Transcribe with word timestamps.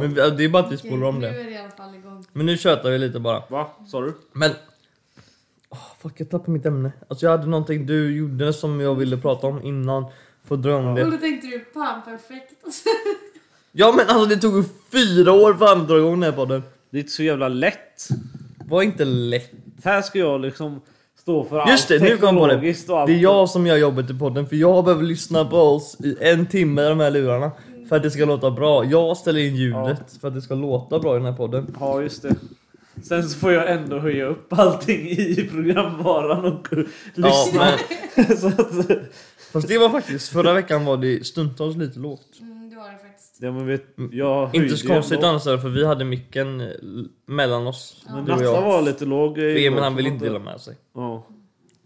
Men 0.00 0.14
vi- 0.14 0.30
det 0.36 0.44
är 0.44 0.48
bara 0.48 0.62
att 0.62 0.72
vi 0.72 0.76
spolar 0.76 1.06
om 1.06 1.14
Nu 1.18 1.20
det. 1.20 1.40
är 1.40 1.44
det 1.44 1.50
i 1.50 1.56
alla 1.58 1.70
fall 1.70 1.94
igång. 1.94 2.24
Men 2.32 2.46
nu 2.46 2.56
tjötar 2.56 2.90
vi 2.90 2.98
lite 2.98 3.20
bara. 3.20 3.42
Va? 3.48 3.66
Sa 3.88 4.00
du? 4.00 4.14
Men... 4.32 4.50
Åh, 5.70 5.78
fuck, 6.02 6.12
jag 6.16 6.30
tappade 6.30 6.50
mitt 6.50 6.66
ämne. 6.66 6.92
Alltså 7.08 7.26
jag 7.26 7.30
hade 7.30 7.46
någonting 7.46 7.86
du 7.86 8.16
gjorde 8.16 8.52
som 8.52 8.80
jag 8.80 8.94
ville 8.94 9.16
prata 9.16 9.46
om 9.46 9.62
innan. 9.62 10.04
Får 10.44 10.56
dra 10.56 10.76
om 10.76 10.86
Och 10.88 10.94
det. 10.96 11.04
då 11.04 11.16
tänkte 11.16 11.46
du, 11.46 11.64
fan 11.74 12.02
perfekt. 12.04 12.52
Ja 13.78 13.92
men 13.96 14.08
alltså 14.08 14.26
det 14.26 14.36
tog 14.36 14.56
ju 14.56 14.64
fyra 14.92 15.32
år 15.32 15.54
för 15.54 15.72
att 15.72 15.88
dra 15.88 15.98
igång 15.98 16.12
den 16.20 16.22
här 16.22 16.32
podden. 16.32 16.62
Det 16.90 16.96
är 16.96 17.00
inte 17.00 17.12
så 17.12 17.22
jävla 17.22 17.48
lätt. 17.48 18.08
Var 18.68 18.82
inte 18.82 19.04
lätt. 19.04 19.50
Här 19.84 20.02
ska 20.02 20.18
jag 20.18 20.40
liksom 20.40 20.80
stå 21.20 21.44
för 21.44 21.68
Just 21.70 21.90
allt 21.90 22.00
det, 22.00 22.08
nu 22.08 22.16
kom 22.16 22.26
jag 22.28 22.36
på 22.36 22.46
det. 22.46 22.52
teknologiskt 22.54 22.90
och 22.90 23.00
allt. 23.00 23.06
Det 23.06 23.12
är 23.14 23.18
jag 23.18 23.48
som 23.48 23.66
gör 23.66 23.76
jobbet 23.76 24.10
i 24.10 24.14
podden 24.18 24.46
för 24.48 24.56
jag 24.56 24.84
behöver 24.84 25.02
lyssna 25.04 25.44
på 25.44 25.56
oss 25.56 25.96
i 26.00 26.16
en 26.20 26.46
timme 26.46 26.82
i 26.82 26.88
de 26.88 27.00
här 27.00 27.10
lurarna. 27.10 27.50
För 27.88 27.96
att 27.96 28.02
det 28.02 28.10
ska 28.10 28.24
låta 28.24 28.50
bra. 28.50 28.84
Jag 28.84 29.16
ställer 29.16 29.40
in 29.40 29.56
ljudet 29.56 30.18
för 30.20 30.28
att 30.28 30.34
det 30.34 30.42
ska 30.42 30.54
låta 30.54 30.98
bra 30.98 31.14
i 31.16 31.18
den 31.18 31.26
här 31.26 31.36
podden. 31.36 31.76
Ja, 31.80 32.02
just 32.02 32.22
det. 32.22 32.34
Sen 33.02 33.22
så 33.28 33.38
får 33.38 33.52
jag 33.52 33.70
ändå 33.70 33.98
höja 33.98 34.26
upp 34.26 34.52
allting 34.52 35.08
i 35.08 35.48
programvaran 35.52 36.44
och 36.44 36.68
Ja, 37.14 37.44
lyssna. 37.44 37.68
men, 38.16 38.36
så 38.36 38.46
att, 38.46 38.88
fast 39.52 39.68
det 39.68 39.78
var 39.78 39.88
faktiskt, 39.90 40.28
förra 40.28 40.52
veckan 40.52 40.84
var 40.84 40.96
det 40.96 41.26
stundtals 41.26 41.76
lite 41.76 41.98
lågt. 41.98 42.38
Mm, 42.40 42.70
det 42.70 42.76
var 42.76 42.90
det 42.90 42.98
faktiskt. 42.98 43.36
ja, 43.40 43.50
men 43.52 43.66
vet, 43.66 43.84
jag 44.12 44.46
Inte 44.46 44.58
höjde 44.58 44.76
så 44.76 44.86
konstigt 44.88 45.22
annars 45.22 45.42
för 45.42 45.68
vi 45.68 45.86
hade 45.86 46.04
micken 46.04 46.72
mellan 47.26 47.66
oss. 47.66 48.04
Men 48.10 48.24
du 48.24 48.32
och 48.32 48.38
Natta 48.38 48.60
var 48.60 48.82
lite 48.82 49.04
låg. 49.04 49.34
För 49.34 49.42
Emil 49.66 49.82
han 49.82 49.96
vill 49.96 50.06
inte 50.06 50.24
dela 50.24 50.38
med 50.38 50.60
sig. 50.60 50.76
Ja. 50.94 51.26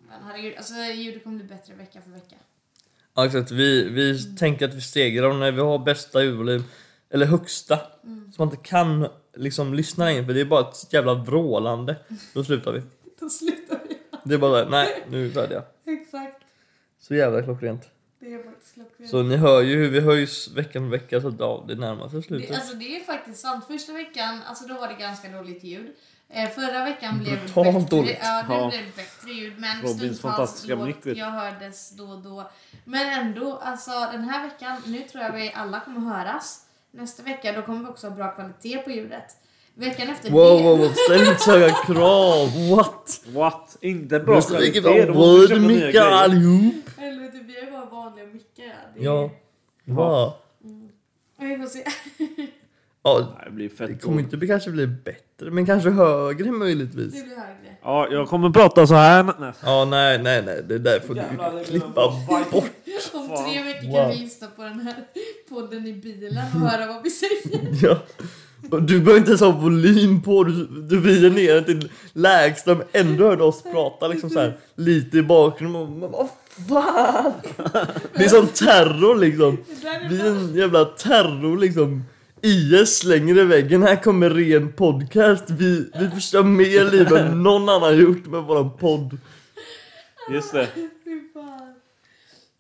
Men 0.09 0.19
herregud, 0.29 0.55
alltså 0.57 0.75
ljudet 0.75 1.25
kommer 1.25 1.37
bli 1.37 1.47
bättre 1.47 1.75
vecka 1.75 2.01
för 2.05 2.11
vecka. 2.11 2.37
Ja, 3.15 3.27
exakt. 3.27 3.51
Vi, 3.51 3.89
vi 3.89 4.37
tänker 4.37 4.69
att 4.69 4.75
vi 4.75 4.81
stegrar 4.81 5.29
dem 5.29 5.41
när 5.41 5.53
vi 5.53 5.61
har 5.61 5.79
bästa 5.79 6.23
ljudvolym, 6.23 6.65
eller 7.11 7.27
högsta, 7.27 7.77
så 8.35 8.43
man 8.45 8.49
inte 8.49 8.69
kan 8.69 9.09
liksom 9.37 9.75
lyssna 9.75 10.05
längre 10.05 10.25
för 10.27 10.35
det 10.35 10.41
är 10.41 10.45
bara 10.45 10.61
ett 10.61 10.93
jävla 10.93 11.15
vrålande. 11.15 11.97
Då 12.35 12.45
slutar 12.45 12.73
vi. 12.73 12.83
Då 13.21 13.29
slutar 13.31 13.81
vi. 13.89 13.97
Det 14.25 14.35
är 14.35 14.39
bara 14.39 14.69
nej 14.69 15.05
nu 15.11 15.21
är 15.21 15.29
vi 15.29 15.33
färdiga. 15.33 15.63
Exakt. 15.87 16.43
Så 17.01 17.15
jävla 17.15 17.43
klockrent. 17.43 17.89
Det 18.21 18.33
är 18.35 18.43
faktiskt 18.43 18.75
klockrent. 18.75 19.11
Så 19.11 19.23
ni 19.23 19.37
hör 19.37 19.63
ju 19.63 19.77
hur 19.77 19.89
vi 19.89 20.01
höjs 20.01 20.51
vecka 20.51 20.81
för 20.81 20.87
vecka 20.87 21.21
så 21.21 21.29
att 21.29 21.35
ja, 21.39 21.65
det 21.69 21.75
närmar 21.75 22.09
sig 22.09 22.19
Det, 22.21 22.27
slutet. 22.27 22.55
alltså 22.55 22.75
det 22.75 22.97
är 22.97 23.01
faktiskt 23.01 23.41
sant. 23.41 23.65
Första 23.67 23.93
veckan, 23.93 24.41
alltså 24.47 24.67
då 24.67 24.75
var 24.75 24.89
det 24.89 24.95
ganska 24.95 25.29
dåligt 25.29 25.65
ljud. 25.65 25.87
Eh, 26.33 26.49
förra 26.51 26.85
veckan 26.85 27.19
blev 27.19 27.33
det 27.33 27.41
Brutalt 27.45 27.75
bättre, 27.75 27.97
dåligt. 27.97 28.19
ja, 28.23 28.45
det 28.49 28.55
Ja. 28.55 28.69
blev 28.71 28.85
bättre 28.97 29.31
ljud. 29.31 29.53
Men 29.59 29.83
Robins 29.83 30.21
fantastiska 30.21 30.77
du. 30.77 31.17
Jag 31.19 31.31
hördes 31.31 31.91
då 31.97 32.05
och 32.05 32.19
då. 32.23 32.51
Men 32.85 33.21
ändå, 33.27 33.57
alltså 33.59 33.91
den 34.13 34.25
här 34.25 34.45
veckan, 34.49 34.83
nu 34.87 34.99
tror 35.01 35.25
jag 35.25 35.33
vi 35.33 35.53
alla 35.55 35.81
kommer 35.81 36.01
höras. 36.15 36.67
Nästa 36.91 37.23
vecka, 37.23 37.53
då 37.53 37.63
kommer 37.63 37.81
vi 37.81 37.87
också 37.87 38.09
ha 38.09 38.17
bra 38.17 38.31
kvalitet 38.31 38.79
på 38.79 38.91
ljudet. 38.91 39.37
Veckan 39.75 40.09
efter 40.09 40.31
Wow, 40.31 40.57
det... 40.59 40.63
wow, 40.63 40.79
wow, 40.79 40.93
ställ 41.07 41.21
inte 41.21 41.41
så 41.41 41.51
höga 41.51 41.75
krav! 41.87 42.49
What? 42.77 43.21
What? 43.27 43.77
Inte 43.81 44.21
bra 44.21 44.41
kvalitet. 44.41 44.81
Då 44.81 45.15
måste 45.15 45.49
köpa 45.55 45.61
nya 45.61 45.79
grejer. 45.81 46.01
allihop! 46.11 46.75
Helvete, 46.99 47.39
vi 47.47 47.59
är 47.59 47.71
bara 47.71 47.85
vanliga 47.85 48.27
mickar. 48.27 48.65
ja. 48.65 48.73
Det 48.95 49.01
är- 49.01 49.05
Ja. 49.05 49.31
Va? 49.85 50.35
Vi 51.39 51.57
får 51.59 51.67
se. 51.67 51.85
Ja, 53.03 53.27
det 53.45 53.51
blir 53.51 53.69
det 53.69 53.75
fett 53.77 54.03
kommer 54.03 54.15
dåligt. 54.15 54.25
inte 54.27 54.37
bli, 54.37 54.49
kanske 54.49 54.71
bli 54.71 54.87
bättre, 54.87 55.51
men 55.51 55.67
kanske 55.67 55.91
högre 55.91 56.51
möjligtvis. 56.51 57.13
Det 57.15 57.23
blir 57.27 57.37
högre. 57.37 57.77
Ja, 57.83 58.09
jag 58.11 58.29
kommer 58.29 58.51
prata 58.51 58.87
så 58.87 58.95
här. 58.95 59.23
Nej. 59.41 59.53
Ja, 59.65 59.85
nej, 59.85 60.19
nej, 60.23 60.43
nej, 60.47 60.63
det 60.69 60.79
där 60.79 61.01
får 61.01 61.17
Jävlar, 61.17 61.53
det 61.53 61.59
du 61.59 61.65
klippa 61.65 62.13
bort. 62.51 62.53
Om 63.13 63.29
tre 63.45 63.63
veckor 63.63 63.87
Wow. 63.89 63.95
kan 63.97 64.11
vi 64.11 64.17
lyssna 64.17 64.47
på 64.57 64.63
den 64.63 64.81
här 64.81 64.95
podden 65.49 65.87
i 65.87 65.93
bilen 65.93 66.37
och 66.55 66.61
höra 66.61 66.87
vad 66.87 67.03
vi 67.03 67.11
säger. 67.11 67.69
Ja. 67.83 67.99
Du 68.81 68.99
behöver 69.01 69.17
inte 69.17 69.31
ens 69.31 69.41
ha 69.41 69.51
volym 69.51 70.23
på, 70.23 70.45
du, 70.45 70.67
du 70.67 71.01
vrider 71.01 71.31
ner 71.31 71.55
den 71.55 71.65
till 71.65 71.91
lägsta 72.13 72.75
men 72.75 72.87
ändå 72.93 73.25
hör 73.29 73.37
du 73.37 73.43
oss 73.43 73.63
prata 73.63 74.09
liksom 74.09 74.31
så 74.31 74.41
här, 74.41 74.59
lite 74.75 75.19
i 75.19 75.23
bakgrunden. 75.23 76.01
Vad 76.11 76.29
fan! 76.69 77.33
Det 78.15 78.25
är 78.25 78.29
som 78.29 78.47
terror 78.47 79.17
liksom. 79.17 79.57
Det 79.83 80.09
Vi 80.11 80.21
är 80.21 80.27
en 80.27 80.55
jävla 80.55 80.85
terror 80.85 81.59
liksom. 81.59 82.05
IS 82.43 82.99
slänger 82.99 83.39
i 83.39 83.45
väggen, 83.45 83.83
här 83.83 84.03
kommer 84.03 84.31
ren 84.31 84.73
podcast. 84.73 85.51
Vi, 85.51 85.91
vi 86.01 86.11
förstör 86.11 86.43
mer 86.43 86.91
liv 86.91 87.13
än 87.13 87.43
någon 87.43 87.69
annan 87.69 87.99
gjort 87.99 88.27
med 88.27 88.43
våran 88.43 88.77
podd. 88.77 89.19
Just 90.31 90.53
det. 90.53 90.69
Fy 91.05 91.21
fan. 91.35 91.75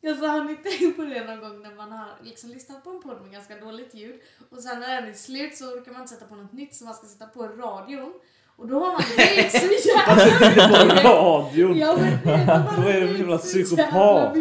Alltså 0.08 0.26
har 0.26 0.44
ni 0.44 0.56
tänkt 0.56 0.96
på 0.96 1.02
det 1.02 1.24
någon 1.24 1.40
gång 1.40 1.62
när 1.62 1.74
man 1.74 1.92
har 1.92 2.08
liksom 2.24 2.50
lyssnat 2.50 2.84
på 2.84 2.90
en 2.90 3.02
podd 3.02 3.22
med 3.22 3.32
ganska 3.32 3.56
dåligt 3.56 3.94
ljud 3.94 4.20
och 4.50 4.62
sen 4.62 4.80
när 4.80 5.00
den 5.00 5.10
är 5.10 5.14
slut 5.14 5.56
så 5.56 5.64
kan 5.64 5.92
man 5.92 6.02
inte 6.02 6.14
sätta 6.14 6.26
på 6.26 6.36
något 6.36 6.52
nytt 6.52 6.74
så 6.74 6.84
man 6.84 6.94
ska 6.94 7.06
sätta 7.06 7.26
på 7.26 7.42
radion 7.42 8.12
och 8.60 8.68
då 8.68 8.74
har 8.78 8.92
man 8.92 9.02
det 9.16 9.50
så 9.52 9.88
jävla 9.88 11.02
På 11.02 11.08
radion. 11.08 11.78
Ja 11.78 11.96
men 11.96 12.18
Vad 12.76 12.94
är 12.94 13.00
det 13.00 13.06
för 13.06 13.14
det 13.14 13.18
jävla 13.18 13.38
psykopat? 13.38 14.36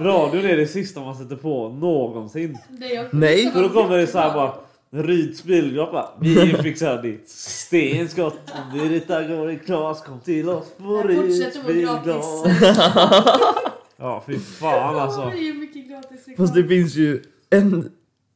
Radion 0.00 0.44
är 0.44 0.56
det 0.56 0.66
sista 0.66 1.00
man 1.00 1.14
sätter 1.16 1.36
på 1.36 1.68
någonsin. 1.68 2.58
Det 2.68 3.08
Nej. 3.12 3.52
För 3.52 3.62
då 3.62 3.68
kommer 3.68 3.98
det 3.98 4.06
så 4.06 4.18
här 4.18 4.34
bara. 4.34 4.52
Ryds 4.90 5.44
bilglopp 5.44 5.92
bara. 5.92 6.08
Vi 6.20 6.54
fixar 6.62 7.02
ditt 7.02 7.28
stenskott. 7.28 8.38
Om 8.72 8.78
du 8.78 8.88
detta 8.88 9.22
går 9.22 9.50
i 9.50 9.56
klas 9.58 10.02
kom 10.02 10.20
till 10.20 10.48
oss 10.48 10.66
på 10.78 11.02
Det 11.02 11.14
Ryds 11.14 11.56
gratis. 11.84 12.24
Ja 13.96 14.22
fy 14.26 14.38
fan 14.38 14.94
Det 14.94 15.02
alltså. 15.02 15.20
är 15.20 15.34
ju 15.34 15.54
mycket 15.54 15.88
gratis 15.88 16.28
reklam. 16.28 16.36
Fast 16.36 16.54
det 16.54 16.64
finns 16.64 16.94
ju 16.96 17.22
en 17.50 17.90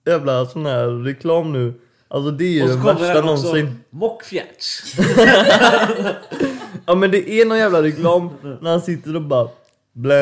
jävla 0.06 0.46
sån 0.46 0.66
här 0.66 1.04
reklam 1.04 1.52
nu. 1.52 1.74
Alltså 2.10 2.30
det 2.30 2.44
är 2.44 2.48
ju 2.48 2.62
Och 2.62 2.68
så 2.68 2.74
den 2.74 2.82
kommer 2.84 3.00
värsta 3.00 3.14
den 3.20 3.28
också. 3.28 3.42
någonsin. 3.46 3.78
Mockfjärts. 3.90 4.82
Ja 6.86 6.94
men 6.94 7.10
det 7.10 7.30
är 7.30 7.44
någon 7.46 7.58
jävla 7.58 7.82
reklam 7.82 8.30
när 8.60 8.70
han 8.70 8.80
sitter 8.82 9.16
och 9.16 9.22
bara 9.22 9.48
blä. 9.92 10.14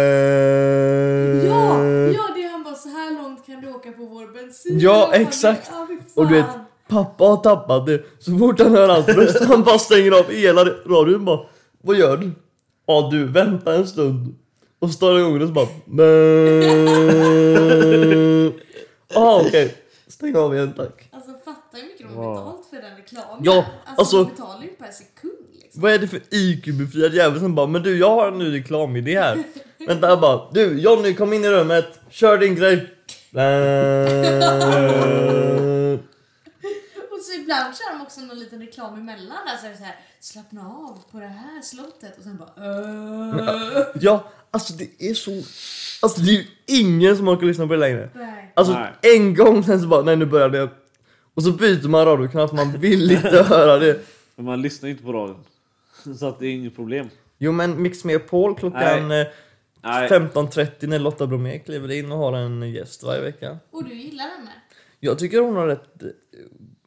Ja, 1.47 1.85
ja 1.85 2.23
det 2.35 2.43
är 2.45 2.51
han 2.53 2.63
bara 2.65 2.75
så 2.75 2.89
här 2.89 3.23
långt 3.23 3.47
kan 3.47 3.61
du 3.61 3.69
åka 3.69 3.93
på 3.93 4.05
vår 4.05 4.35
bensin. 4.35 4.79
Ja, 4.81 5.07
Och 5.07 5.15
exakt. 5.15 5.71
Och 6.15 6.29
du 6.29 6.35
vet, 6.35 6.45
pappa 6.89 7.25
har 7.25 7.37
tappat 7.37 7.87
det. 7.87 8.03
Så 8.19 8.39
fort 8.39 8.61
han 8.61 8.71
hör 8.71 8.89
hans 8.89 9.09
röst, 9.09 9.45
han 9.45 9.63
bara 9.63 9.79
stänger 9.79 10.13
av 10.19 10.31
hela 10.31 10.65
radion 10.65 11.25
bara. 11.25 11.41
Vad 11.83 11.97
gör 11.97 12.17
du? 12.17 12.31
Ja 12.87 13.09
du, 13.13 13.25
vänta 13.25 13.75
en 13.75 13.87
stund. 13.87 14.35
Och 14.79 14.89
så 14.89 14.95
står 14.95 15.19
igång 15.19 15.43
och 15.43 15.49
så 15.49 15.55
bara 15.55 15.67
blä. 15.87 16.05
Ah 19.15 19.41
okej, 19.47 19.75
stäng 20.09 20.37
av 20.37 20.55
igen 20.55 20.73
tack. 20.77 21.06
Alltså 21.77 21.85
fatta 21.85 21.87
hur 21.87 21.87
mycket 21.93 22.09
de 22.09 22.15
har 22.17 22.25
Wow. 22.25 22.35
betalt 22.37 22.67
för 22.71 22.77
den 22.77 22.97
reklamen. 22.97 23.39
Ja, 23.45 23.65
alltså, 23.85 24.01
alltså- 24.01 24.25
de 24.25 24.31
betalar 24.31 24.63
ju 24.63 24.69
per 24.69 24.91
sekund 24.91 25.33
liksom. 25.63 25.83
Vad 25.83 25.93
är 25.93 25.99
det 25.99 26.09
för 26.09 26.21
IQ-befriad 26.31 27.15
jävel 27.15 27.41
som 27.41 27.55
bara 27.55 27.67
Men 27.67 27.83
du 27.83 27.99
jag 27.99 28.11
har 28.11 28.29
en 28.33 28.39
ny 28.39 28.59
reklamidé 28.59 29.21
här. 29.21 29.43
Vänta 29.87 30.09
jag 30.09 30.21
bara 30.21 30.51
Du 30.53 30.81
Jonny 30.81 31.15
kom 31.15 31.33
in 31.33 31.45
i 31.45 31.49
rummet, 31.49 32.01
kör 32.11 32.39
din 32.39 32.55
grej. 32.55 32.93
Blä. 33.31 33.43
Och 37.11 37.23
så 37.23 37.33
ibland 37.41 37.77
kör 37.77 37.93
de 37.99 38.03
också 38.03 38.21
någon 38.21 38.39
liten 38.39 38.61
reklam 38.61 38.95
emellan 38.95 39.37
där 39.47 39.57
så 39.77 39.85
här 39.85 39.97
slappna 40.21 40.61
av 40.61 40.99
på 41.13 41.19
det 41.21 41.27
här 41.27 41.63
slottet 41.63 42.19
och 42.19 42.23
sen 42.25 42.37
bara 42.37 42.49
äh. 42.57 43.87
Ja, 44.01 44.31
alltså 44.51 44.73
det 44.73 44.89
är 45.11 45.15
så... 45.15 45.31
Alltså 46.03 46.21
det 46.21 46.31
är 46.31 46.35
ju 46.35 46.45
ingen 46.67 47.17
som 47.17 47.29
orkar 47.29 47.47
lyssna 47.47 47.67
på 47.67 47.73
det 47.73 47.79
längre. 47.79 48.11
Nej. 48.15 48.53
Alltså 48.57 48.73
Nej. 48.73 48.93
en 49.17 49.35
gång 49.35 49.65
sen 49.65 49.81
så 49.81 49.87
bara, 49.87 50.03
nej 50.03 50.17
nu 50.17 50.27
börjar 50.27 50.49
det. 50.49 50.69
Och 51.37 51.43
så 51.43 51.53
byter 51.53 51.89
man 51.89 52.05
radiokanal 52.05 52.49
för 52.49 52.57
man 52.57 52.73
vill 52.79 53.11
inte 53.11 53.43
höra 53.49 53.79
det. 53.79 54.01
Men 54.37 54.45
man 54.45 54.63
lyssnar 54.63 54.89
inte 54.89 55.03
på 55.03 55.13
radion. 55.13 55.45
Så 56.19 56.27
att 56.29 56.39
det 56.39 56.47
är 56.47 56.51
inget 56.53 56.77
problem. 56.77 57.09
Jo 57.39 57.53
men 57.53 57.83
Mix 57.83 58.05
Megapol 58.05 58.55
klockan 58.57 59.11
eh, 59.11 59.27
Nej. 59.83 60.09
15.30 60.09 60.87
när 60.87 60.99
Lotta 60.99 61.27
Bromé 61.27 61.59
kliver 61.59 61.91
in 61.93 62.13
och 62.13 62.19
har 62.19 62.33
en 62.33 62.73
gäst 62.73 63.03
varje 63.03 63.21
vecka. 63.21 63.59
Och 63.71 63.85
du 63.85 63.95
gillar 63.95 64.25
henne? 64.39 64.51
Jag 65.01 65.19
tycker 65.19 65.41
hon 65.41 65.57
har 65.57 65.67
rätt... 65.67 66.03
eh, 66.03 66.09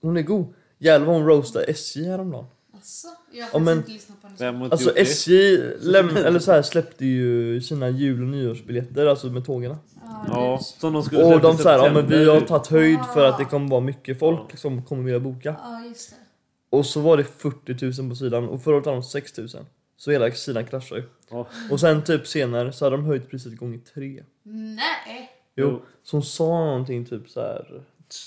Hon 0.01 0.17
är 0.17 0.21
god. 0.21 0.53
Jävlar 0.77 1.07
vad 1.07 1.15
hon 1.15 1.25
roastade 1.27 1.65
SJ 1.65 2.03
häromdagen. 2.05 2.45
Alltså, 2.79 3.07
jag 3.31 3.45
har 3.45 3.49
Ja, 3.53 3.59
men- 3.59 3.77
inte 3.77 3.91
lyssnat 3.91 4.21
på 4.21 4.27
henne. 4.27 4.37
Vem 4.39 4.53
så. 4.53 4.57
har 4.59 4.63
inte 4.65 4.73
Alltså? 4.73 4.95
SJ 4.97 5.57
läm- 5.79 6.17
eller 6.25 6.39
så 6.39 6.51
här, 6.51 6.61
släppte 6.61 7.05
ju 7.05 7.61
sina 7.61 7.89
jul 7.89 8.21
och 8.21 8.27
nyårsbiljetter, 8.27 9.05
alltså 9.05 9.27
med 9.27 9.45
tågen. 9.45 9.75
Ja, 10.01 10.25
Ja, 10.27 10.59
som 10.61 10.93
de 10.93 11.03
skulle 11.03 11.23
Och 11.23 11.41
de 11.41 11.57
säger 11.57 11.77
ja 11.85 11.93
men 11.93 12.07
vi 12.07 12.29
har 12.29 12.41
tagit 12.41 12.67
höjd 12.67 12.99
för 13.13 13.25
att 13.25 13.37
det 13.37 13.45
kommer 13.45 13.69
vara 13.69 13.81
mycket 13.81 14.19
folk 14.19 14.57
som 14.57 14.83
kommer 14.85 15.03
vilja 15.03 15.19
boka. 15.19 15.55
ja, 15.63 15.85
just 15.85 16.09
det. 16.09 16.15
Och 16.77 16.85
så 16.85 16.99
var 17.01 17.17
det 17.17 17.23
40 17.23 18.01
000 18.01 18.09
på 18.09 18.15
sidan 18.15 18.49
och 18.49 18.63
förra 18.63 18.75
året 18.75 18.85
hade 18.85 18.97
de 18.97 19.03
6 19.03 19.37
000. 19.37 19.47
Så 19.97 20.11
hela 20.11 20.31
sidan 20.31 20.65
kraschar 20.65 20.95
ju. 20.95 21.03
Ja. 21.29 21.47
Och 21.71 21.79
sen 21.79 22.03
typ 22.03 22.27
senare 22.27 22.73
så 22.73 22.85
hade 22.85 22.95
de 22.97 23.05
höjt 23.05 23.29
priset 23.29 23.57
gånger 23.57 23.79
tre. 23.93 24.23
Nej, 24.43 25.29
Jo. 25.55 25.67
Jo. 25.69 25.81
Så 26.03 26.15
hon 26.17 26.23
sa 26.23 26.43
någonting 26.65 27.05
typ 27.05 27.29
så 27.29 27.39
här. 27.41 27.83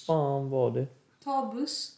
fan 0.07 0.51
var 0.51 0.71
det? 0.71 0.87
ta 1.25 1.53
buss. 1.55 1.93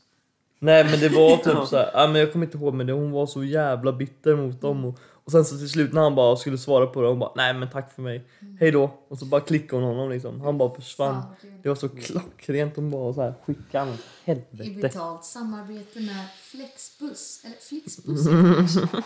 Nej 0.65 0.85
men 0.85 1.01
det 1.01 1.09
var 1.09 1.37
typ 1.37 1.69
så 1.69 1.77
här, 1.77 1.91
ja, 1.95 2.07
men 2.07 2.21
jag 2.21 2.33
kommer 2.33 2.47
inte 2.47 2.59
ihåg 2.59 2.75
men 2.75 2.87
det, 2.87 2.93
hon 2.93 3.11
var 3.11 3.27
så 3.27 3.45
jävla 3.45 3.93
bitter 3.93 4.37
mot 4.37 4.61
dem 4.61 4.85
och, 4.85 4.99
och 5.25 5.33
sen 5.33 5.45
så 5.45 5.59
till 5.59 5.69
slut 5.71 5.93
när 5.93 6.03
han 6.03 6.15
bara 6.15 6.37
skulle 6.37 6.59
svara 6.59 6.87
på 6.87 7.03
det, 7.03 7.09
hon 7.09 7.19
bara 7.19 7.33
nej 7.37 7.55
men 7.55 7.71
tack 7.71 7.95
för 7.95 8.03
mig, 8.03 8.29
hej 8.61 8.71
då. 8.71 8.91
Och 9.09 9.19
så 9.19 9.25
bara 9.25 9.41
klickade 9.41 9.83
hon 9.83 9.95
honom 9.95 10.11
liksom, 10.11 10.41
han 10.41 10.59
bara 10.59 10.75
försvann. 10.75 11.23
Det 11.63 11.69
var 11.69 11.77
så 11.77 11.89
klockrent, 11.89 12.77
hon 12.77 12.91
bara 12.91 13.15
så 13.15 13.23
här 13.23 13.35
skickade 13.47 13.85
han 13.85 13.89
åt 13.95 14.01
I 14.01 14.03
helvete. 14.25 14.81
betalt 14.83 15.25
samarbete 15.25 16.01
med 16.01 16.27
Flexbus. 16.41 17.45
Eller 17.45 17.57
Flixbus. 17.57 18.27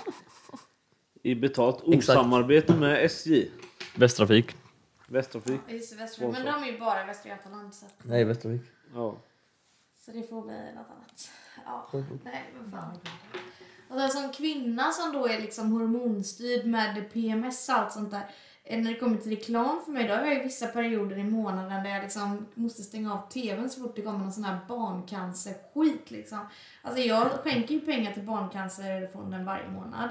I 1.23 1.35
betalt 1.35 1.83
osamarbete 1.83 2.75
med 2.75 3.05
SJ. 3.05 3.49
Västtrafik. 3.97 4.57
Västtrafik. 5.09 5.61
Ja, 5.69 5.75
just 5.75 5.91
det, 5.93 5.97
Västra. 6.03 6.29
Men 6.29 6.45
de 6.45 6.63
är 6.69 6.73
ju 6.73 6.79
bara 6.79 7.03
i 7.03 7.07
Västra 7.07 7.31
Götaland. 7.31 7.75
Så, 7.75 7.87
Nej 8.03 8.25
Västtrafik. 8.25 8.63
Ja. 8.95 9.17
Så 10.09 10.15
det 10.19 10.23
får 10.29 10.43
bli 10.43 10.55
något 10.75 10.87
annat. 10.91 11.31
Ja, 11.65 11.89
nej 12.25 12.45
men 12.61 12.71
fan. 12.71 12.99
Och 13.89 14.01
sen 14.01 14.11
som 14.11 14.33
kvinna 14.33 14.93
som 14.93 15.13
då 15.13 15.27
är 15.29 15.41
liksom 15.41 15.73
hormonstyrd 15.73 16.67
med 16.67 17.13
PMS 17.13 17.69
och 17.69 17.75
allt 17.75 17.93
sånt 17.93 18.11
där. 18.11 18.31
eh, 18.65 18.79
När 18.81 18.93
det 18.93 18.99
kommer 18.99 19.17
till 19.17 19.31
reklam 19.37 19.81
för 19.85 19.93
mig, 19.93 20.09
då 20.09 20.15
har 20.15 20.25
jag 20.25 20.35
ju 20.35 20.43
vissa 20.43 20.67
perioder 20.67 21.19
i 21.19 21.25
månaden 21.25 21.83
där 21.85 21.91
jag 21.91 22.03
liksom 22.03 22.47
måste 22.55 22.83
stänga 22.83 23.13
av 23.15 23.29
tvn 23.29 23.71
så 23.71 23.81
fort 23.81 23.97
det 23.97 24.03
kommer 24.03 24.19
någon 24.19 24.33
sån 24.33 24.45
här 24.45 24.59
barncancerskit 24.69 26.11
liksom. 26.11 26.39
Alltså 26.83 27.01
jag 27.03 27.31
skänker 27.31 27.75
ju 27.75 27.81
pengar 27.81 28.13
till 28.13 28.23
Barncancerfonden 28.23 29.45
varje 29.45 29.69
månad. 29.71 30.09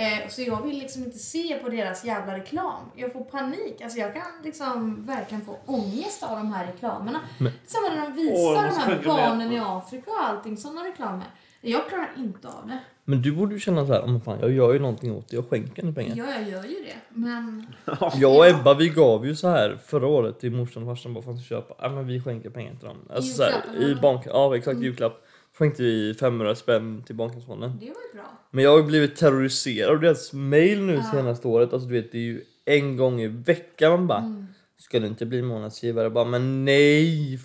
Eh, 0.00 0.28
så 0.28 0.42
jag 0.42 0.62
vill 0.62 0.78
liksom 0.78 1.04
inte 1.04 1.18
se 1.18 1.58
på 1.62 1.68
deras 1.68 2.04
jävla 2.04 2.36
reklam. 2.36 2.82
Jag 2.96 3.12
får 3.12 3.24
panik. 3.24 3.80
Alltså 3.80 3.98
jag 3.98 4.14
kan 4.14 4.22
liksom 4.44 5.06
verkligen 5.06 5.44
få 5.44 5.56
ångest 5.66 6.22
av 6.22 6.36
de 6.36 6.52
här 6.52 6.66
reklamerna. 6.66 7.20
Samma 7.66 7.88
när 7.94 8.02
de 8.10 8.12
visar 8.16 8.34
Åh, 8.34 8.62
de 8.64 8.80
här 8.80 9.02
barnen 9.06 9.52
i 9.52 9.58
Afrika 9.58 10.10
och 10.10 10.24
allting, 10.24 10.56
sådana 10.56 10.84
reklamer. 10.84 11.24
Jag 11.60 11.88
klarar 11.88 12.10
inte 12.16 12.48
av 12.48 12.66
det. 12.68 12.78
Men 13.04 13.22
du 13.22 13.32
borde 13.32 13.54
ju 13.54 13.60
känna 13.60 13.86
så 13.86 13.92
här, 13.92 14.06
"Men 14.06 14.20
fan 14.20 14.38
jag 14.40 14.52
gör 14.52 14.72
ju 14.72 14.78
någonting 14.78 15.12
åt 15.16 15.28
det, 15.28 15.36
jag 15.36 15.48
skänker 15.50 15.82
henne 15.82 15.94
pengar. 15.94 16.16
Ja, 16.16 16.24
jag 16.34 16.48
gör 16.48 16.62
ju 16.64 16.84
det. 16.84 16.96
Men 17.08 17.66
Jag 18.14 18.36
och 18.36 18.46
Ebba 18.46 18.74
vi 18.74 18.88
gav 18.88 19.26
ju 19.26 19.36
så 19.36 19.48
här 19.48 19.78
förra 19.86 20.06
året 20.06 20.40
till 20.40 20.52
morsan 20.52 20.82
och 20.88 20.96
farsan 20.96 21.14
bara 21.14 21.24
för 21.24 21.32
att 21.32 21.44
köpa, 21.44 21.74
ja 21.78 21.88
men 21.88 22.06
vi 22.06 22.22
skänker 22.22 22.50
pengar 22.50 22.74
till 22.74 22.88
dem. 22.88 22.96
Alltså 23.14 23.36
så 23.36 23.42
här, 23.42 23.52
Julklapp, 23.72 23.98
i 23.98 24.00
bank, 24.02 24.22
ja 24.26 24.56
exakt 24.56 24.80
julklapp. 24.80 25.26
Skänkte 25.60 25.82
vi 25.82 26.14
500 26.14 26.54
spänn 26.54 27.02
till 27.06 27.14
Barncancerfonden. 27.14 27.70
det 27.80 27.86
var 27.86 27.86
ju 28.12 28.14
bra. 28.18 28.38
Men 28.50 28.64
jag 28.64 28.76
har 28.76 28.82
blivit 28.82 29.16
terroriserad 29.16 29.90
av 29.90 30.00
deras 30.00 30.32
mail 30.32 30.80
nu 30.82 30.94
Ja. 30.94 31.10
senaste 31.12 31.48
året. 31.48 31.72
Alltså 31.72 31.88
du 31.88 31.94
vet 32.00 32.12
det 32.12 32.18
är 32.18 32.22
ju 32.22 32.44
en 32.64 32.96
gång 32.96 33.20
i 33.20 33.26
veckan 33.26 33.90
man 33.92 34.06
bara 34.06 34.18
Mm. 34.18 34.46
Ska 34.78 35.00
du 35.00 35.06
inte 35.06 35.26
bli 35.26 35.42
månadsgivare? 35.42 36.10
Bara, 36.10 36.24
men 36.24 36.64
nej! 36.64 37.38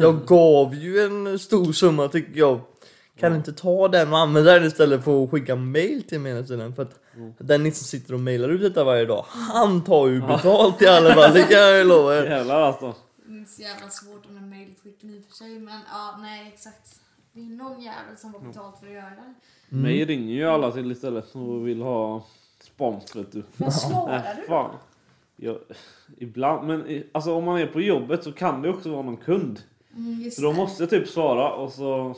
Jag 0.00 0.26
gav 0.26 0.74
ju 0.74 1.00
en 1.00 1.38
stor 1.38 1.72
summa 1.72 2.08
tycker 2.08 2.38
jag. 2.38 2.60
Kan 3.18 3.32
du 3.32 3.38
inte 3.38 3.52
ta 3.52 3.88
den 3.88 4.12
och 4.12 4.18
använda 4.18 4.52
den 4.54 4.64
istället 4.64 5.04
för 5.04 5.24
att 5.24 5.30
skicka 5.30 5.56
mail 5.56 6.02
till 6.02 6.20
mig 6.20 6.32
hela 6.34 6.46
tiden? 6.46 6.74
För 6.74 6.82
att 6.82 7.00
den 7.38 7.62
som 7.64 7.72
sitter 7.86 8.14
och 8.14 8.20
mailar 8.20 8.48
ut 8.48 8.60
detta 8.60 8.84
varje 8.84 9.04
dag, 9.04 9.24
han 9.28 9.84
tar 9.84 10.08
ju 10.08 10.20
betalt 10.20 10.82
i 10.82 10.86
alla 10.86 11.14
fall. 11.14 11.34
Det 11.34 11.42
kan 11.42 11.60
jag 11.60 11.78
ju 11.78 11.84
lova 11.84 12.16
er. 12.18 12.24
Jävlar 12.24 12.60
alltså. 12.60 12.94
Det 13.26 13.40
är 13.40 13.44
så 13.44 13.62
jävla 13.62 13.88
svårt 13.90 14.26
om 14.28 14.34
den 14.34 14.48
mejlutskicken 14.50 15.10
i 15.10 15.20
och 15.20 15.24
för 15.24 15.32
sig. 15.32 15.58
Men 15.58 15.80
ja, 15.92 16.18
nej 16.20 16.52
exakt. 16.54 16.88
Det 17.32 17.40
är 17.40 17.44
någon 17.44 17.80
jävel 17.80 18.16
som 18.16 18.32
var 18.32 18.40
betalt 18.40 18.78
för 18.78 18.86
att 18.86 18.92
göra 18.92 19.04
det. 19.10 19.16
Mm. 19.70 19.82
Mig 19.82 20.04
ringer 20.04 20.34
ju 20.34 20.44
alla 20.48 20.70
till 20.70 20.92
istället 20.92 21.34
och 21.34 21.68
vill 21.68 21.82
ha 21.82 22.24
spons 22.60 23.16
vet 23.16 23.32
du. 23.32 23.42
Vad 23.56 23.74
svarar 23.74 24.18
Nej, 24.24 24.36
du? 24.36 24.46
fan. 24.46 24.76
Jag, 25.36 25.58
ibland, 26.18 26.66
men 26.66 27.02
alltså 27.12 27.34
om 27.34 27.44
man 27.44 27.60
är 27.60 27.66
på 27.66 27.80
jobbet 27.80 28.24
så 28.24 28.32
kan 28.32 28.62
det 28.62 28.68
också 28.70 28.90
vara 28.90 29.02
någon 29.02 29.16
kund. 29.16 29.60
Mm, 29.96 30.30
Så 30.30 30.42
då 30.42 30.52
måste 30.52 30.82
jag 30.82 30.90
typ 30.90 31.08
svara 31.08 31.52
och 31.52 31.72
så... 31.72 32.14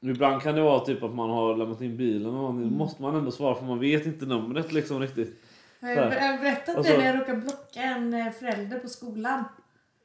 Ibland 0.00 0.42
kan 0.42 0.54
det 0.54 0.62
vara 0.62 0.80
typ 0.84 1.02
att 1.02 1.14
man 1.14 1.30
har 1.30 1.56
lämnat 1.56 1.80
in 1.80 1.96
bilen 1.96 2.34
och. 2.34 2.50
Mm. 2.50 2.70
Då 2.70 2.76
måste 2.76 3.02
man 3.02 3.14
ändå 3.14 3.30
svara 3.30 3.54
för 3.54 3.64
man 3.64 3.78
vet 3.78 4.06
inte 4.06 4.26
numret 4.26 4.72
liksom 4.72 5.00
riktigt. 5.00 5.40
Jag, 5.80 5.88
har 5.96 6.38
berättat 6.38 6.76
det 6.76 6.84
så- 6.84 6.98
när 6.98 7.06
jag 7.06 7.20
råkade 7.20 7.38
blocka 7.40 7.82
en 7.82 8.14
eh, 8.14 8.30
förälder 8.32 8.78
på 8.78 8.88
skolan? 8.88 9.44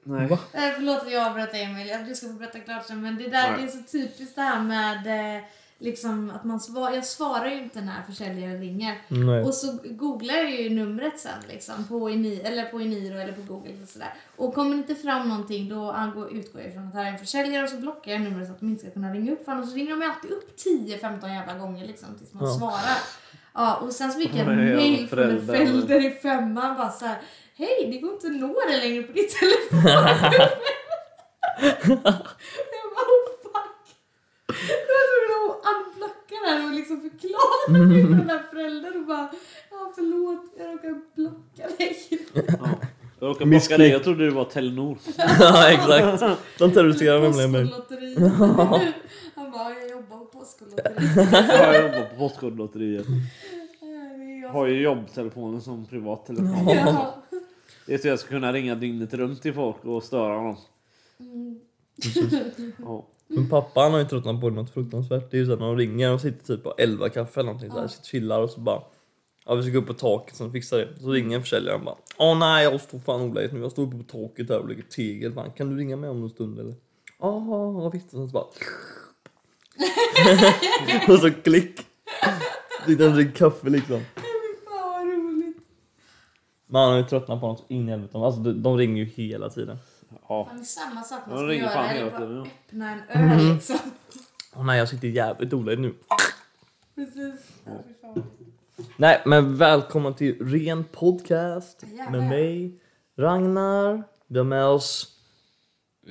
Nej. 0.08 0.28
Va? 0.28 0.40
Eh, 0.54 0.62
förlåt 0.76 1.02
att 1.04 1.12
jag 1.12 1.28
avbröt 1.28 1.52
dig 1.52 1.64
Emil, 1.64 1.88
Jag- 1.88 2.06
du 2.06 2.16
ska 2.16 2.28
få 2.28 2.34
berätta 2.34 2.60
klart 2.60 2.86
sen. 2.86 3.02
Men 3.02 3.18
det 3.18 3.24
där 3.24 3.52
Nej. 3.52 3.54
det 3.58 3.64
är 3.64 3.68
så 3.68 3.84
typiskt 3.92 4.36
det 4.36 4.42
här 4.42 4.62
med 4.64 5.36
eh, 5.38 5.44
liksom 5.80 6.32
att 6.36 6.44
man 6.44 6.60
svar, 6.60 6.92
jag 6.92 7.06
svarar 7.06 7.46
ju 7.50 7.58
inte 7.64 7.82
när 7.82 8.02
försäljaren 8.10 8.60
ringer. 8.60 8.96
Nej. 9.08 9.44
Och 9.44 9.54
så 9.54 9.78
googlar 9.84 10.34
jag 10.34 10.52
ju 10.62 10.70
numret 10.70 11.20
sen 11.20 11.32
liksom 11.50 11.84
på, 11.88 12.10
Eni, 12.10 12.42
eller 12.44 12.66
på 12.66 12.80
Eniro 12.82 13.18
eller 13.20 13.34
på 13.34 13.42
Google 13.54 13.74
och 13.84 13.90
sådär. 13.90 14.14
Och 14.36 14.54
kommer 14.54 14.70
det 14.72 14.78
inte 14.78 14.96
fram 14.96 15.30
någonting 15.30 15.70
då 15.70 15.92
angår, 15.92 16.32
utgår 16.34 16.62
jag 16.62 16.70
ifrån 16.72 16.88
att 16.88 16.94
det 16.94 17.00
här 17.00 17.06
är 17.08 17.12
en 17.12 17.18
försäljare 17.20 17.64
och 17.64 17.70
så 17.70 17.78
blockar 17.78 18.12
jag 18.12 18.22
numret 18.22 18.48
så 18.48 18.54
att 18.54 18.60
de 18.60 18.70
inte 18.70 18.82
ska 18.82 18.92
kunna 18.92 19.14
ringa 19.14 19.32
upp 19.32 19.46
för 19.46 19.52
annars 19.52 19.74
ringer 19.74 19.92
de 19.92 20.02
ju 20.02 20.08
alltid 20.08 20.32
upp 20.32 20.56
10-15 20.58 21.28
jävla 21.34 21.54
gånger 21.54 21.88
liksom 21.88 22.08
tills 22.20 22.34
man 22.34 22.46
Ja. 22.48 22.54
svarar. 22.60 22.98
Ja, 23.54 23.76
och 23.76 23.92
sen 23.92 24.12
så 24.12 24.20
fick 24.20 24.36
jag 24.36 24.48
ja, 24.48 24.56
mail 24.56 25.08
från 25.08 25.20
en 25.30 25.48
förälder 25.48 26.06
i 26.06 26.12
femman 26.12 26.78
bara 26.78 26.92
så 26.92 27.06
här. 27.06 27.18
Hej, 27.60 27.90
det 27.92 27.98
går 27.98 28.14
inte 28.14 28.28
att 28.28 28.34
nå 28.34 28.54
dig 28.68 28.80
längre 28.80 29.04
på 29.04 29.12
ditt 29.14 29.36
telefon. 29.40 29.80
jag 31.62 32.00
bara 32.04 33.08
oh 33.14 33.28
fuck. 33.44 33.86
Jag 34.48 34.94
var 34.94 35.04
tvungen 35.10 35.32
att 35.52 35.66
unblocka 35.72 36.36
den 36.48 36.66
och 36.66 36.74
liksom 36.74 37.02
förklara 37.02 37.58
för 37.68 37.74
den 38.18 38.30
här 38.30 38.44
föräldern 38.52 39.02
och 39.02 39.08
bara 39.08 39.30
ja 39.72 39.92
förlåt, 39.96 40.54
jag 40.58 40.74
råkade 40.74 41.02
blocka 41.16 41.68
dig. 41.78 41.98
Ja. 42.34 42.70
Jag 43.20 43.30
råkade 43.30 43.52
bocka 43.52 43.78
dig, 43.78 43.90
jag 43.90 44.04
trodde 44.04 44.26
det 44.26 44.32
var 44.32 44.46
Telenor. 44.46 44.98
ja 45.40 45.72
exakt. 45.72 46.42
De 46.58 46.72
terroriserar 46.72 47.22
nämligen 47.22 47.52
mig. 47.52 47.68
Postkodlotteriet. 47.68 48.96
Han 49.36 49.52
bara, 49.52 49.74
jag 49.74 49.90
jobbar 49.90 50.18
på 50.18 50.26
Postkodlotteriet. 50.26 51.50
Ja, 51.50 51.74
jag 51.74 51.84
jobbar 51.84 52.10
på 52.10 52.16
Postkodlotteriet. 52.16 53.06
Har 54.52 54.68
ju 54.68 54.82
jobbtelefonen 54.82 55.62
som 55.62 55.86
privat 55.86 56.26
telefon. 56.26 56.68
Ja. 56.68 57.24
Det 57.88 57.94
är 57.94 57.98
så 57.98 58.08
jag 58.08 58.20
ska 58.20 58.30
kunna 58.30 58.54
ringa 58.54 58.76
dygnet 58.76 59.14
runt 59.14 59.42
till 59.42 59.54
folk 59.54 59.86
och 59.86 60.04
störa 60.04 60.36
dem. 60.36 60.58
Mm. 61.20 61.60
Ja. 62.78 63.08
Men 63.28 63.50
pappa 63.50 63.82
han 63.82 63.92
har 63.92 64.00
ju 64.00 64.06
tröttnat 64.06 64.42
på 64.42 64.50
det 64.50 64.56
något 64.56 64.74
fruktansvärt. 64.74 65.32
Det 65.32 65.38
är 65.38 65.40
ju 65.40 65.46
så 65.46 65.54
att 65.54 65.60
när 65.60 65.68
de 65.68 65.78
ringer 65.78 66.14
och 66.14 66.22
sitter 66.22 66.46
typ 66.46 66.64
på 66.64 66.74
11 66.78 67.10
kaffe 67.10 67.40
eller 67.40 67.48
någonting 67.48 67.72
så 67.72 67.80
här, 67.80 67.88
sitter 67.88 68.02
och 68.02 68.06
chillar 68.06 68.42
och 68.42 68.50
så 68.50 68.60
bara 68.60 68.82
Ja 69.46 69.56
vi 69.56 69.64
ska 69.64 69.72
gå 69.72 69.80
upp 69.80 69.88
på 69.88 69.94
taket 69.94 70.36
så 70.36 70.50
fixar 70.52 70.78
det. 70.78 71.00
Så 71.00 71.12
ringer 71.12 71.36
en 71.36 71.44
försäljare 71.44 71.76
och 71.76 71.82
bara 71.82 71.96
Åh 72.18 72.40
nej 72.40 72.64
jag 72.64 72.82
står 72.82 73.00
fan 73.00 73.22
oläget 73.22 73.54
nu. 73.54 73.60
Jag 73.60 73.72
står 73.72 73.84
uppe 73.84 73.98
på 73.98 74.04
taket 74.04 74.50
här 74.50 74.60
och 74.60 74.70
lägger 74.70 74.84
tegel. 74.84 75.34
Fan, 75.34 75.52
kan 75.52 75.70
du 75.70 75.78
ringa 75.78 75.96
mig 75.96 76.10
om 76.10 76.24
en 76.24 76.30
stund 76.30 76.60
eller? 76.60 76.76
Ja, 77.20 77.44
ja 77.82 77.90
visst. 77.90 78.06
Och 78.06 78.12
sen 78.12 78.30
så 78.30 78.34
bara 78.34 78.46
Och 81.14 81.20
så 81.20 81.32
klick. 81.32 81.80
Sitter 82.86 83.04
han 83.04 83.14
och 83.14 83.18
dricker 83.18 83.38
kaffe 83.38 83.70
liksom. 83.70 84.00
Fy 84.16 84.22
Fan 84.66 84.90
vad 84.90 85.08
roligt. 85.08 85.58
Men 86.68 86.82
han 86.82 86.92
har 86.92 86.98
ju 86.98 87.04
tröttnat 87.04 87.42
på 87.42 87.48
något 87.48 87.66
in 87.68 87.88
i 87.88 87.92
helvete. 87.92 88.18
Alltså 88.18 88.42
de, 88.42 88.64
de 88.64 88.78
ringer 88.78 89.04
ju 89.04 89.06
hela 89.06 89.50
tiden. 89.50 89.78
Ja. 90.30 90.46
Fan, 90.46 90.56
det 90.58 90.62
är 90.62 90.66
samma 90.66 91.02
sak 91.02 91.20
man 91.28 91.36
de 91.36 91.38
ska 91.38 91.48
ringer 91.48 91.64
göra. 91.64 91.74
fan 91.74 91.86
Eller 91.90 92.06
hela 92.06 92.20
bara 92.20 92.32
ja. 92.36 92.42
öppna 92.42 92.92
en 92.92 93.32
öl 93.32 93.54
liksom. 93.54 93.78
Åh 94.56 94.66
nej 94.66 94.80
jag 94.80 94.90
sitter 94.90 95.08
jävligt 95.08 95.54
oläget 95.54 95.80
nu. 95.80 95.94
Precis. 96.96 97.52
Ja, 97.66 97.72
fy 97.88 97.94
fan. 98.02 98.24
Nej 98.98 99.22
men 99.26 99.58
välkommen 99.58 100.14
till 100.14 100.48
Ren 100.48 100.84
Podcast. 100.84 101.84
Jävlar. 101.84 102.12
Med 102.20 102.30
mig, 102.30 102.80
Ragnar. 103.18 104.04
Vi 104.28 104.38
har 104.38 104.46
med 104.46 104.66
oss 104.66 105.18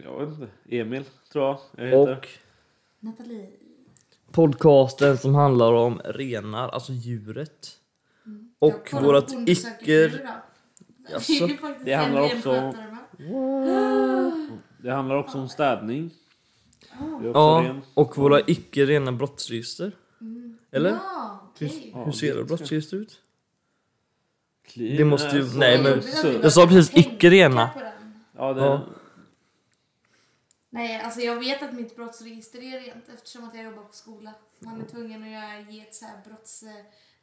Jag 0.04 0.20
vet 0.20 0.28
inte. 0.28 0.48
Emil, 0.68 1.04
tror 1.32 1.44
jag 1.44 1.58
jag 1.76 1.84
heter. 1.84 2.12
och 2.12 2.28
Nathalie. 3.00 3.48
podcasten 4.32 5.18
som 5.18 5.34
handlar 5.34 5.72
om 5.72 6.00
renar, 6.04 6.68
alltså 6.68 6.92
djuret. 6.92 7.68
Och 8.58 8.72
Jag 8.72 8.86
kollar 8.86 9.02
vårat 9.02 9.26
på 9.26 9.34
Bonde 9.34 9.54
söker 9.54 10.08
fru 10.08 10.18
icke... 10.18 10.28
Jaså? 11.12 11.46
Det 11.46 11.58
Det 11.84 11.92
handlar 11.94 12.22
också 12.22 12.50
om-. 12.60 12.76
Det 14.78 14.90
handlar 14.92 15.16
också 15.16 15.38
om 15.38 15.48
städning. 15.48 16.10
Också 17.00 17.26
Ja, 17.34 17.62
ren. 17.64 17.80
och 17.94 18.16
våra 18.18 18.40
icke 18.40 18.84
rena 18.86 19.12
brottsregister. 19.12 19.92
Eller? 20.70 20.90
Ja. 20.90 21.52
Ja, 21.58 22.04
Hur 22.04 22.12
ser 22.12 22.40
ett 22.40 22.46
brottsregister 22.48 22.96
ut? 22.96 23.20
Clean, 24.66 24.96
Det 24.96 25.04
måste 25.04 25.36
ju- 25.36 25.48
så- 25.48 25.58
nej, 25.58 25.82
men- 25.82 26.02
Jag 26.42 26.52
sa 26.52 26.66
precis 26.66 26.96
icke 26.96 27.30
rena. 27.30 27.68
på 27.68 27.78
den. 27.80 27.92
Ja, 28.36 28.52
det... 28.52 28.60
Ja. 28.60 28.80
Nej, 30.70 31.00
alltså 31.00 31.20
jag 31.20 31.36
vet 31.36 31.62
att 31.62 31.72
mitt 31.72 31.96
brottsregister 31.96 32.58
är 32.58 32.80
rent 32.80 33.08
eftersom 33.14 33.44
att 33.44 33.54
jag 33.54 33.64
jobbar 33.64 33.82
på 33.82 33.92
skola. 33.92 34.32
Man 34.58 34.80
är 34.80 34.84
tvungen 34.84 35.22
att 35.22 35.72
ge 35.74 35.80
ett 35.80 35.94
så 35.94 36.04
här 36.04 36.16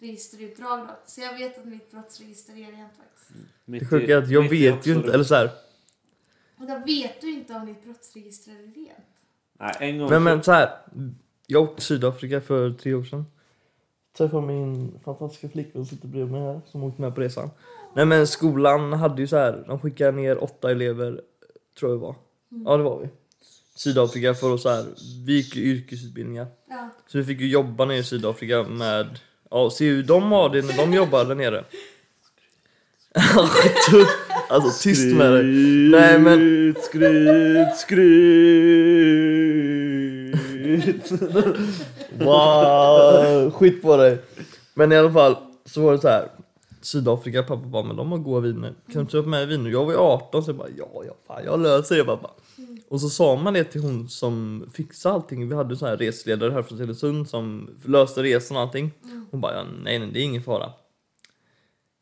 brottsregisterutdrag 0.03 0.79
då. 0.79 0.93
Så 1.05 1.21
jag 1.21 1.37
vet 1.37 1.57
att 1.57 1.65
mitt 1.65 1.91
brottsregister 1.91 2.53
är 2.53 2.57
rent 2.57 2.91
faktiskt. 2.97 3.31
mitt 3.65 3.81
Det 3.81 3.87
sjuka 3.87 4.13
är 4.13 4.17
att 4.17 4.29
jag 4.29 4.49
vet 4.49 4.87
ju 4.87 4.93
inte, 4.93 5.13
eller 5.13 5.23
så 5.23 5.35
här. 5.35 5.49
Och 6.57 6.67
då 6.67 6.81
vet 6.85 7.21
du 7.21 7.31
inte 7.31 7.53
om 7.53 7.65
ditt 7.65 7.83
brottsregister 7.83 8.51
är 8.51 8.73
rent. 8.75 8.99
Nej, 9.59 9.75
en 9.79 9.99
gång 9.99 10.09
Men, 10.09 10.23
men 10.23 10.43
så 10.43 10.51
här. 10.51 10.69
Jag 11.47 11.63
åkte 11.63 11.75
till 11.75 11.85
Sydafrika 11.85 12.41
för 12.41 12.73
tre 12.73 12.93
år 12.93 13.03
sedan. 13.03 13.25
Träffade 14.17 14.47
min 14.47 14.99
fantastiska 15.05 15.49
flickvän 15.49 15.85
som 15.85 15.95
sitter 15.95 16.07
bredvid 16.07 16.31
mig 16.31 16.41
här, 16.41 16.61
som 16.65 16.83
åkte 16.83 17.01
med 17.01 17.15
på 17.15 17.21
resan. 17.21 17.49
Nej 17.95 18.05
men 18.05 18.27
skolan 18.27 18.93
hade 18.93 19.21
ju 19.21 19.27
så 19.27 19.37
här, 19.37 19.63
de 19.67 19.79
skickade 19.79 20.11
ner 20.11 20.43
åtta 20.43 20.71
elever, 20.71 21.21
tror 21.79 21.91
jag 21.91 21.99
det 21.99 22.01
var. 22.01 22.15
Ja 22.65 22.77
det 22.77 22.83
var 22.83 22.99
vi. 22.99 23.09
Sydafrika 23.75 24.33
för 24.33 24.53
att 24.53 24.61
så 24.61 24.69
här, 24.69 24.85
vi 25.25 25.33
gick 25.33 25.55
ju 25.55 25.63
yrkesutbildningar. 25.63 26.47
Så 27.07 27.17
vi 27.17 27.23
fick 27.23 27.39
ju 27.39 27.47
jobba 27.47 27.85
nere 27.85 27.97
i 27.97 28.03
Sydafrika 28.03 28.63
med, 28.63 29.19
ja 29.53 29.69
se 29.69 29.85
hur 29.85 30.03
de 30.03 30.31
har 30.31 30.49
det 30.49 30.61
när 30.61 30.77
de 30.77 30.93
jobbar 30.93 31.25
där 31.25 31.35
nere. 31.35 31.63
alltså 34.49 34.83
tyst 34.83 35.15
med 35.15 35.31
dig. 35.31 35.43
Nej, 35.91 36.19
men- 36.19 36.75
Skryt, 36.83 37.77
skryt. 37.77 38.03
Wow, 42.19 43.51
skit 43.51 43.81
på 43.81 43.97
dig. 43.97 44.17
Men 44.73 44.91
i 44.91 44.97
alla 44.97 45.11
fall 45.11 45.35
så 45.65 45.81
var 45.81 45.91
det 45.91 45.99
så 45.99 46.07
här. 46.07 46.27
Sydafrika, 46.85 47.43
pappa 47.43 47.67
bara, 47.67 47.83
men 47.83 47.95
de 47.95 48.11
har 48.11 48.17
goda 48.17 48.39
viner. 48.39 48.73
Kan 48.93 49.05
du 49.05 49.11
köpa 49.11 49.29
med 49.29 49.47
viner? 49.47 49.69
Jag 49.69 49.85
var 49.85 49.91
ju 49.91 49.97
18 49.97 50.43
så 50.43 50.49
jag 50.49 50.57
bara, 50.57 50.69
ja, 50.77 51.03
ja, 51.05 51.13
fan 51.27 51.45
jag 51.45 51.59
löser 51.59 51.97
det 51.97 52.03
pappa. 52.03 52.31
Mm. 52.57 52.77
Och 52.89 53.01
så 53.01 53.09
sa 53.09 53.35
man 53.35 53.53
det 53.53 53.63
till 53.63 53.81
hon 53.81 54.09
som 54.09 54.65
fixade 54.73 55.15
allting. 55.15 55.49
Vi 55.49 55.55
hade 55.55 55.75
så 55.75 55.85
här 55.85 55.97
resledare 55.97 56.51
här 56.51 56.61
från 56.61 56.77
Telesund 56.77 57.29
som 57.29 57.69
löste 57.85 58.23
resan 58.23 58.57
och 58.57 58.63
allting. 58.63 58.91
Mm. 59.03 59.25
Hon 59.31 59.41
bara, 59.41 59.53
ja, 59.53 59.63
nej, 59.83 59.99
nej, 59.99 60.09
det 60.13 60.19
är 60.19 60.23
ingen 60.23 60.43
fara. 60.43 60.71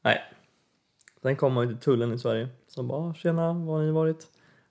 Nej. 0.04 0.22
Sen 1.22 1.36
kom 1.36 1.54
man 1.54 1.68
ju 1.68 1.74
till 1.74 1.84
tullen 1.84 2.14
i 2.14 2.20
Sverige. 2.20 2.50
Så 2.68 2.84
bara, 2.84 3.00
ah, 3.00 3.14
tjena, 3.14 3.54
var 3.54 3.78
har 3.78 3.86
ni 3.86 3.92
varit? 3.92 4.28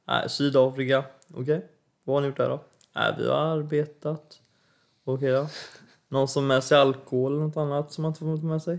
Nej, 0.07 0.29
Sydafrika. 0.29 1.05
Okej, 1.31 1.43
okay. 1.43 1.61
vad 2.05 2.17
har 2.17 2.21
ni 2.21 2.27
gjort 2.27 2.37
där 2.37 2.49
då? 2.49 2.61
Nej, 2.95 3.15
vi 3.19 3.29
har 3.29 3.37
arbetat. 3.37 4.41
Okej 5.05 5.15
okay, 5.15 5.31
då. 5.31 5.49
Någon 6.09 6.29
som 6.29 6.47
med 6.47 6.65
sig 6.65 6.79
alkohol 6.79 7.33
eller 7.33 7.43
något 7.43 7.57
annat 7.57 7.93
som 7.93 8.03
man 8.03 8.11
inte 8.11 8.21
får 8.21 8.49
med 8.49 8.63
sig? 8.63 8.79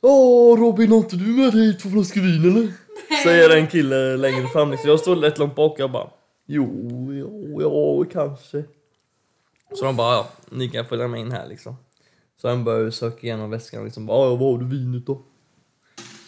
Åh 0.00 0.58
Robin, 0.60 0.90
har 0.90 0.98
inte 0.98 1.16
du 1.16 1.26
med 1.26 1.52
dig 1.52 1.78
två 1.78 1.88
flaskor 1.88 2.20
vin 2.20 2.50
eller? 2.56 2.72
Säger 3.24 3.56
en 3.56 3.66
kille 3.66 4.16
längre 4.16 4.46
fram. 4.46 4.70
liksom. 4.70 4.90
Jag 4.90 5.00
står 5.00 5.16
rätt 5.16 5.38
långt 5.38 5.54
bak 5.54 5.72
och 5.72 5.80
jag 5.80 5.92
bara 5.92 6.10
Jo, 6.46 7.08
jo, 7.12 7.58
ja, 7.62 8.04
kanske. 8.12 8.64
Så 9.74 9.84
de 9.84 9.96
bara, 9.96 10.14
ja, 10.14 10.28
ni 10.50 10.68
kan 10.68 10.84
följa 10.84 11.08
med 11.08 11.20
in 11.20 11.32
här 11.32 11.46
liksom. 11.48 11.76
Så 12.40 12.48
han 12.48 12.64
börjar 12.64 12.90
söka 12.90 13.26
igenom 13.26 13.50
väskan 13.50 13.80
och 13.80 13.84
liksom 13.84 14.06
bara, 14.06 14.28
ja, 14.28 14.36
vad 14.36 14.52
har 14.52 14.58
du 14.58 14.64
vinet 14.66 15.06
då? 15.06 15.22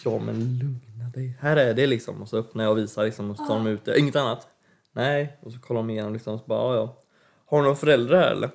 Ja, 0.05 0.19
men 0.19 0.59
lugna 0.59 1.09
dig. 1.13 1.37
Här 1.39 1.57
är 1.57 1.73
det 1.73 1.87
liksom. 1.87 2.21
Och 2.21 2.29
så 2.29 2.37
öppnar 2.37 2.63
jag 2.63 2.71
och 2.71 2.77
visar 2.77 3.05
liksom 3.05 3.31
och 3.31 3.37
så 3.37 3.45
tar 3.45 3.55
de 3.55 3.67
ut 3.67 3.85
det. 3.85 3.99
Inget 3.99 4.15
annat. 4.15 4.47
Nej. 4.91 5.37
Och 5.41 5.51
så 5.51 5.59
kollar 5.59 5.81
de 5.81 5.89
igenom 5.89 6.13
liksom 6.13 6.33
och 6.33 6.39
så 6.39 6.45
bara, 6.45 6.75
ja, 6.75 6.75
ja. 6.75 6.97
Har 7.45 7.57
du 7.57 7.63
några 7.63 7.75
föräldrar 7.75 8.21
här 8.21 8.31
eller? 8.31 8.49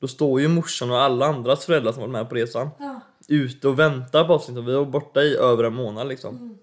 Då 0.00 0.08
står 0.08 0.40
ju 0.40 0.48
morsan 0.48 0.90
och 0.90 1.00
alla 1.00 1.26
andras 1.26 1.64
föräldrar 1.64 1.92
som 1.92 2.00
varit 2.00 2.12
med 2.12 2.28
på 2.28 2.34
resan 2.34 2.70
Ja. 2.78 3.00
Ute 3.34 3.68
och 3.68 3.78
väntar 3.78 4.24
på 4.24 4.34
oss. 4.34 4.48
Liksom. 4.48 4.66
Vi 4.66 4.74
var 4.74 4.84
borta 4.84 5.22
i 5.22 5.36
över 5.36 5.64
en 5.64 5.74
månad 5.74 6.08
liksom. 6.08 6.58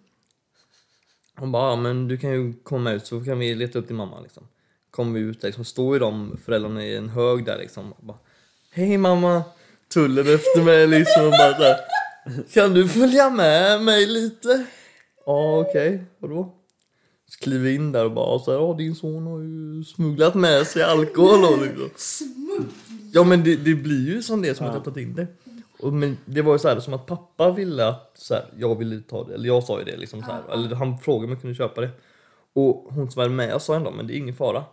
Hon 1.36 1.52
bara, 1.52 1.70
ja, 1.70 1.76
men 1.76 2.08
du 2.08 2.18
kan 2.18 2.32
ju 2.32 2.54
komma 2.64 2.92
ut 2.92 3.06
så 3.08 3.24
kan 3.24 3.40
vi 3.40 3.56
leta 3.56 3.80
upp 3.80 3.88
din 3.88 3.98
mamma 3.98 4.20
liksom. 4.22 4.44
Kommer 4.92 5.20
vi 5.20 5.26
ut 5.26 5.44
liksom, 5.44 5.66
står 5.66 5.96
ju 5.96 6.00
de 6.00 6.38
föräldrarna 6.46 6.86
i 6.86 6.96
en 6.96 7.10
hög 7.10 7.46
där 7.46 7.58
liksom. 7.58 7.92
Och 7.92 8.06
bara, 8.06 8.18
Hej 8.72 8.98
mamma! 8.98 9.44
Tullen 9.94 10.36
efter 10.36 10.64
mig 10.64 10.88
liksom 10.88 11.26
och 11.26 11.32
bara 11.32 11.54
här, 11.54 11.78
Kan 12.54 12.74
du 12.74 12.88
följa 12.88 13.30
med 13.30 13.82
mig 13.82 14.06
lite? 14.06 14.66
Ja 15.26 15.60
okej, 15.60 16.04
vadå? 16.20 16.56
Så 17.30 17.40
kliver 17.40 17.64
vi 17.64 17.76
in 17.76 17.92
där 17.92 18.06
och 18.06 18.12
bara 18.12 18.40
så 18.40 18.52
här, 18.52 18.60
ja 18.60 18.74
din 18.74 18.96
son 18.96 19.28
har 19.28 19.40
ju 19.40 19.84
smugglat 19.84 20.36
med 20.36 20.68
sig 20.68 20.84
alkohol 20.84 21.44
och 21.44 21.62
liksom. 21.62 22.28
Ja 23.12 23.24
men 23.24 23.44
det, 23.44 23.56
det 23.56 23.76
blir 23.76 24.08
ju 24.08 24.22
som 24.22 24.42
det 24.42 24.56
som 24.56 24.68
att 24.68 24.74
jag 24.74 24.84
tagit 24.84 24.98
in 24.98 25.16
det. 25.16 25.28
Och, 25.80 25.94
men 25.94 26.18
det 26.26 26.42
var 26.42 26.54
ju 26.54 26.60
så 26.60 26.68
här 26.68 26.80
som 26.80 26.94
att 26.94 27.06
pappa 27.06 27.52
ville 27.52 27.88
att 27.88 28.12
så 28.14 28.34
här, 28.34 28.46
jag 28.58 28.76
ville 28.78 29.02
ta 29.02 29.24
det, 29.24 29.34
eller 29.34 29.48
jag 29.48 29.64
sa 29.64 29.80
ju 29.80 29.86
det 29.86 29.98
liksom 29.98 30.22
så 30.24 30.32
här, 30.32 30.42
eller 30.54 30.76
han 30.76 30.98
frågade 30.98 31.26
om 31.26 31.32
jag 31.32 31.42
kunde 31.42 31.56
köpa 31.56 31.82
det. 31.82 31.90
Och 32.54 32.88
hon 32.94 33.12
som 33.12 33.22
var 33.22 33.30
med 33.30 33.50
jag 33.50 33.62
sa 33.62 33.76
ändå 33.76 33.92
men 33.92 34.08
det 34.08 34.14
är 34.14 34.18
ingen 34.18 34.36
fara. 34.36 34.64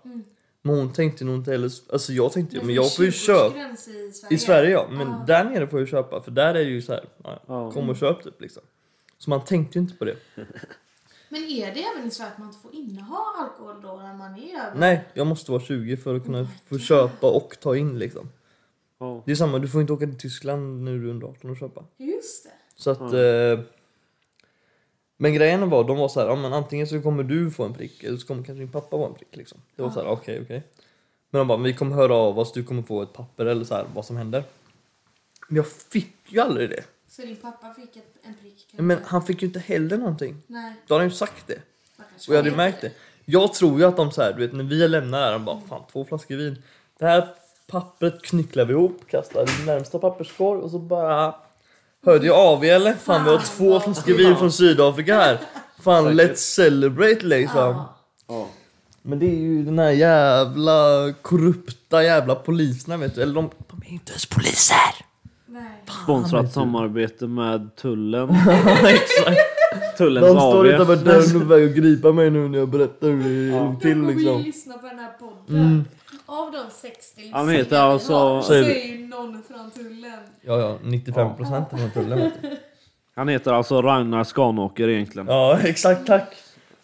Men 0.63 0.77
hon 0.77 0.93
tänkte 0.93 1.25
nog 1.25 1.35
inte 1.37 1.51
heller, 1.51 1.71
alltså 1.93 2.13
jag 2.13 2.33
tänkte 2.33 2.57
ju 2.57 2.63
men 2.63 2.75
jag 2.75 2.95
får 2.97 3.05
ju 3.05 3.13
köpa. 3.13 3.47
I 3.59 3.77
Sverige. 3.77 4.35
I 4.35 4.39
Sverige 4.39 4.71
ja, 4.71 4.87
men 4.91 5.09
Ja. 5.09 5.25
där 5.27 5.45
nere 5.45 5.67
får 5.67 5.79
jag 5.79 5.87
ju 5.87 5.91
köpa 5.91 6.23
för 6.23 6.31
där 6.31 6.49
är 6.49 6.55
det 6.55 6.71
ju 6.71 6.83
så 6.83 6.93
här, 6.93 7.05
ja, 7.25 7.43
Ja. 7.47 7.71
kom 7.71 7.91
och 7.91 7.97
köp 7.97 8.23
typ 8.25 8.41
liksom. 8.41 8.63
Så 9.19 9.31
man 9.31 9.45
tänkte 9.45 9.79
ju 9.79 9.83
inte 9.83 9.95
på 9.97 10.05
det. 10.05 10.17
Men 11.29 11.43
är 11.43 11.75
det 11.75 11.83
även 11.85 12.09
i 12.09 12.11
Sverige 12.11 12.31
att 12.33 12.39
man 12.39 12.49
inte 12.49 12.61
får 12.61 12.75
inneha 12.75 13.19
alkohol 13.39 13.83
då 13.83 13.97
när 13.97 14.15
man 14.15 14.35
är 14.39 14.55
över? 14.69 14.75
Nej, 14.79 15.05
jag 15.15 15.27
måste 15.27 15.51
vara 15.51 15.63
20 15.63 15.97
för 15.97 16.15
att 16.15 16.25
kunna 16.25 16.49
få 16.69 16.79
köpa 16.79 17.31
och 17.31 17.57
ta 17.61 17.77
in 17.77 17.99
liksom. 17.99 18.29
Ja. 18.99 19.23
Det 19.27 19.33
är 19.33 19.37
samma, 19.37 19.59
du 19.59 19.69
får 19.69 19.81
inte 19.81 19.93
åka 19.93 20.07
till 20.07 20.19
Tyskland 20.19 20.85
när 20.85 20.93
du 20.93 21.07
är 21.07 21.11
under 21.11 21.27
18 21.27 21.51
och 21.51 21.57
köpa. 21.57 21.85
Just 21.97 22.45
det. 22.45 22.51
Så 22.77 22.91
att... 22.91 23.13
Eh, 23.13 23.65
men 25.17 25.35
grejen 25.35 25.71
var, 25.71 25.85
de 25.85 25.99
var 25.99 26.09
så 26.09 26.21
här, 26.21 26.27
ja, 26.27 26.37
men 26.37 26.53
antingen 26.53 26.87
så 26.87 27.03
kommer 27.03 27.23
du 27.23 27.51
få 27.51 27.65
en 27.65 27.75
prick 27.75 28.05
eller 28.05 28.19
så 28.19 28.27
kommer 28.27 28.43
kanske 28.43 28.61
din 28.61 28.73
pappa 28.73 28.91
få 28.91 29.07
en 29.07 29.15
prick. 29.15 29.37
Liksom. 29.37 29.59
Det 29.77 29.83
var 29.83 29.91
så 29.91 30.01
här, 30.01 30.09
okej, 30.09 30.41
okej. 30.43 30.63
Men 31.31 31.39
de 31.39 31.49
bara, 31.49 31.59
vi 31.59 31.75
kommer 31.75 31.97
höra 31.97 32.15
av 32.15 32.39
oss, 32.39 32.53
du 32.53 32.65
kommer 32.65 32.83
få 32.83 33.03
ett 33.03 33.13
papper 33.13 33.47
eller 33.47 33.65
så 33.65 33.75
här, 33.75 33.87
vad 33.95 34.05
som 34.05 34.17
händer. 34.17 34.45
Men 35.49 35.57
jag 35.57 35.67
fick 35.67 36.17
ju 36.33 36.41
aldrig 36.41 36.71
det. 36.71 36.85
Så 37.09 37.23
din 37.23 37.37
pappa 37.37 37.75
fick 37.75 37.97
ett, 37.97 38.17
en 38.23 38.35
prick? 38.35 38.67
kan 38.77 38.87
Men 38.87 38.99
han 39.05 39.23
fick 39.23 39.43
ju 39.43 39.47
inte 39.47 39.59
heller 39.59 39.97
någonting. 39.97 40.43
Nej. 40.47 40.75
Då 40.87 40.95
hade 40.95 41.03
han 41.03 41.11
ju 41.11 41.17
sagt 41.17 41.47
det. 41.47 41.61
kanske 41.97 42.31
Och 42.31 42.35
jag 42.35 42.39
hade 42.39 42.51
vet 42.51 42.57
märkt 42.57 42.81
det. 42.81 42.93
Jag 43.25 43.55
tror 43.55 43.79
ju 43.79 43.85
att 43.85 43.97
de 43.97 44.11
så 44.11 44.23
här, 44.23 44.33
du 44.33 44.47
vet 44.47 44.57
när 44.57 44.65
vi 44.65 44.89
lämnar 44.89 45.21
där, 45.21 45.33
de 45.33 45.45
bara 45.45 45.61
fan 45.61 45.83
två 45.93 46.05
flaskor 46.05 46.37
vin. 46.37 46.63
Det 46.99 47.05
här 47.05 47.29
pappret 47.71 48.23
knycklar 48.23 48.65
vi 48.65 48.73
ihop, 48.73 49.01
kastar 49.11 49.63
i 49.63 49.67
närmsta 49.67 49.99
papperskorg 49.99 50.61
och 50.61 50.71
så 50.71 50.79
bara 50.79 51.35
Hörde 52.07 52.27
jag 52.27 52.37
av 52.39 52.65
er 52.65 52.75
eller? 52.75 52.93
Fan 52.95 53.25
vi 53.25 53.31
har 53.31 53.39
Fan, 53.39 53.57
två 53.57 53.81
flaskor 53.81 54.15
vin 54.15 54.37
från 54.37 54.53
Sydafrika 54.53 55.15
här. 55.15 55.39
Fan 55.81 56.21
let's 56.21 56.35
celebrate 56.35 57.27
liksom. 57.27 57.59
Ja. 57.61 57.95
Ja. 58.29 58.47
Men 59.03 59.19
det 59.19 59.27
är 59.27 59.39
ju 59.41 59.65
den 59.65 59.79
här 59.79 59.91
jävla 59.91 61.13
korrupta 61.23 62.03
jävla 62.03 62.35
poliserna 62.35 62.97
vet 62.97 63.15
du. 63.15 63.23
Eller 63.23 63.35
de, 63.35 63.51
de 63.71 63.83
är 63.89 63.93
inte 63.93 64.11
ens 64.13 64.27
poliser. 64.27 64.77
Nej. 65.47 65.83
Sponsrat 66.03 66.53
samarbete 66.53 67.27
med 67.27 67.77
tullen. 67.77 68.31
Exakt. 68.87 69.39
Tullens 69.99 70.27
De 70.27 70.37
står 70.41 70.67
utanför 70.69 70.97
dörren 70.97 71.43
och 71.43 71.51
väg 71.51 71.71
att 71.71 71.77
gripa 71.77 72.13
mig 72.13 72.31
nu 72.31 72.49
när 72.49 72.59
jag 72.59 72.69
berättar 72.69 73.09
hur 73.09 73.25
det 73.25 73.57
Ja. 73.57 73.71
gick 73.71 73.73
De 73.73 73.81
till 73.81 73.93
kommer 73.95 74.13
ju 74.13 74.19
liksom. 74.19 74.43
lyssna 74.43 74.75
på 74.79 74.87
den 74.87 74.99
här 74.99 75.11
podden. 75.19 75.61
Mm. 75.63 75.85
Av 76.27 76.53
de 76.53 76.71
60 76.71 77.31
Han 77.33 77.49
heter 77.49 77.71
vi 77.71 77.77
alltså- 77.77 78.15
har, 78.15 78.43
så 78.43 78.53
är 78.55 78.87
ju 78.87 79.07
någon 79.07 79.43
från 79.43 79.71
tullen. 79.71 80.21
Ja 80.41 80.59
ja, 80.61 80.79
95 80.83 81.37
procent 81.37 81.69
från 81.71 81.91
tullen 81.91 82.19
vet 82.19 82.43
du. 82.43 82.57
Han 83.15 83.29
heter 83.29 83.53
alltså 83.53 83.83
Ragnar 83.83 84.25
Skanåker 84.25 84.89
egentligen. 84.89 85.27
Ja, 85.29 85.59
exakt 85.65 86.07
tack. 86.07 86.35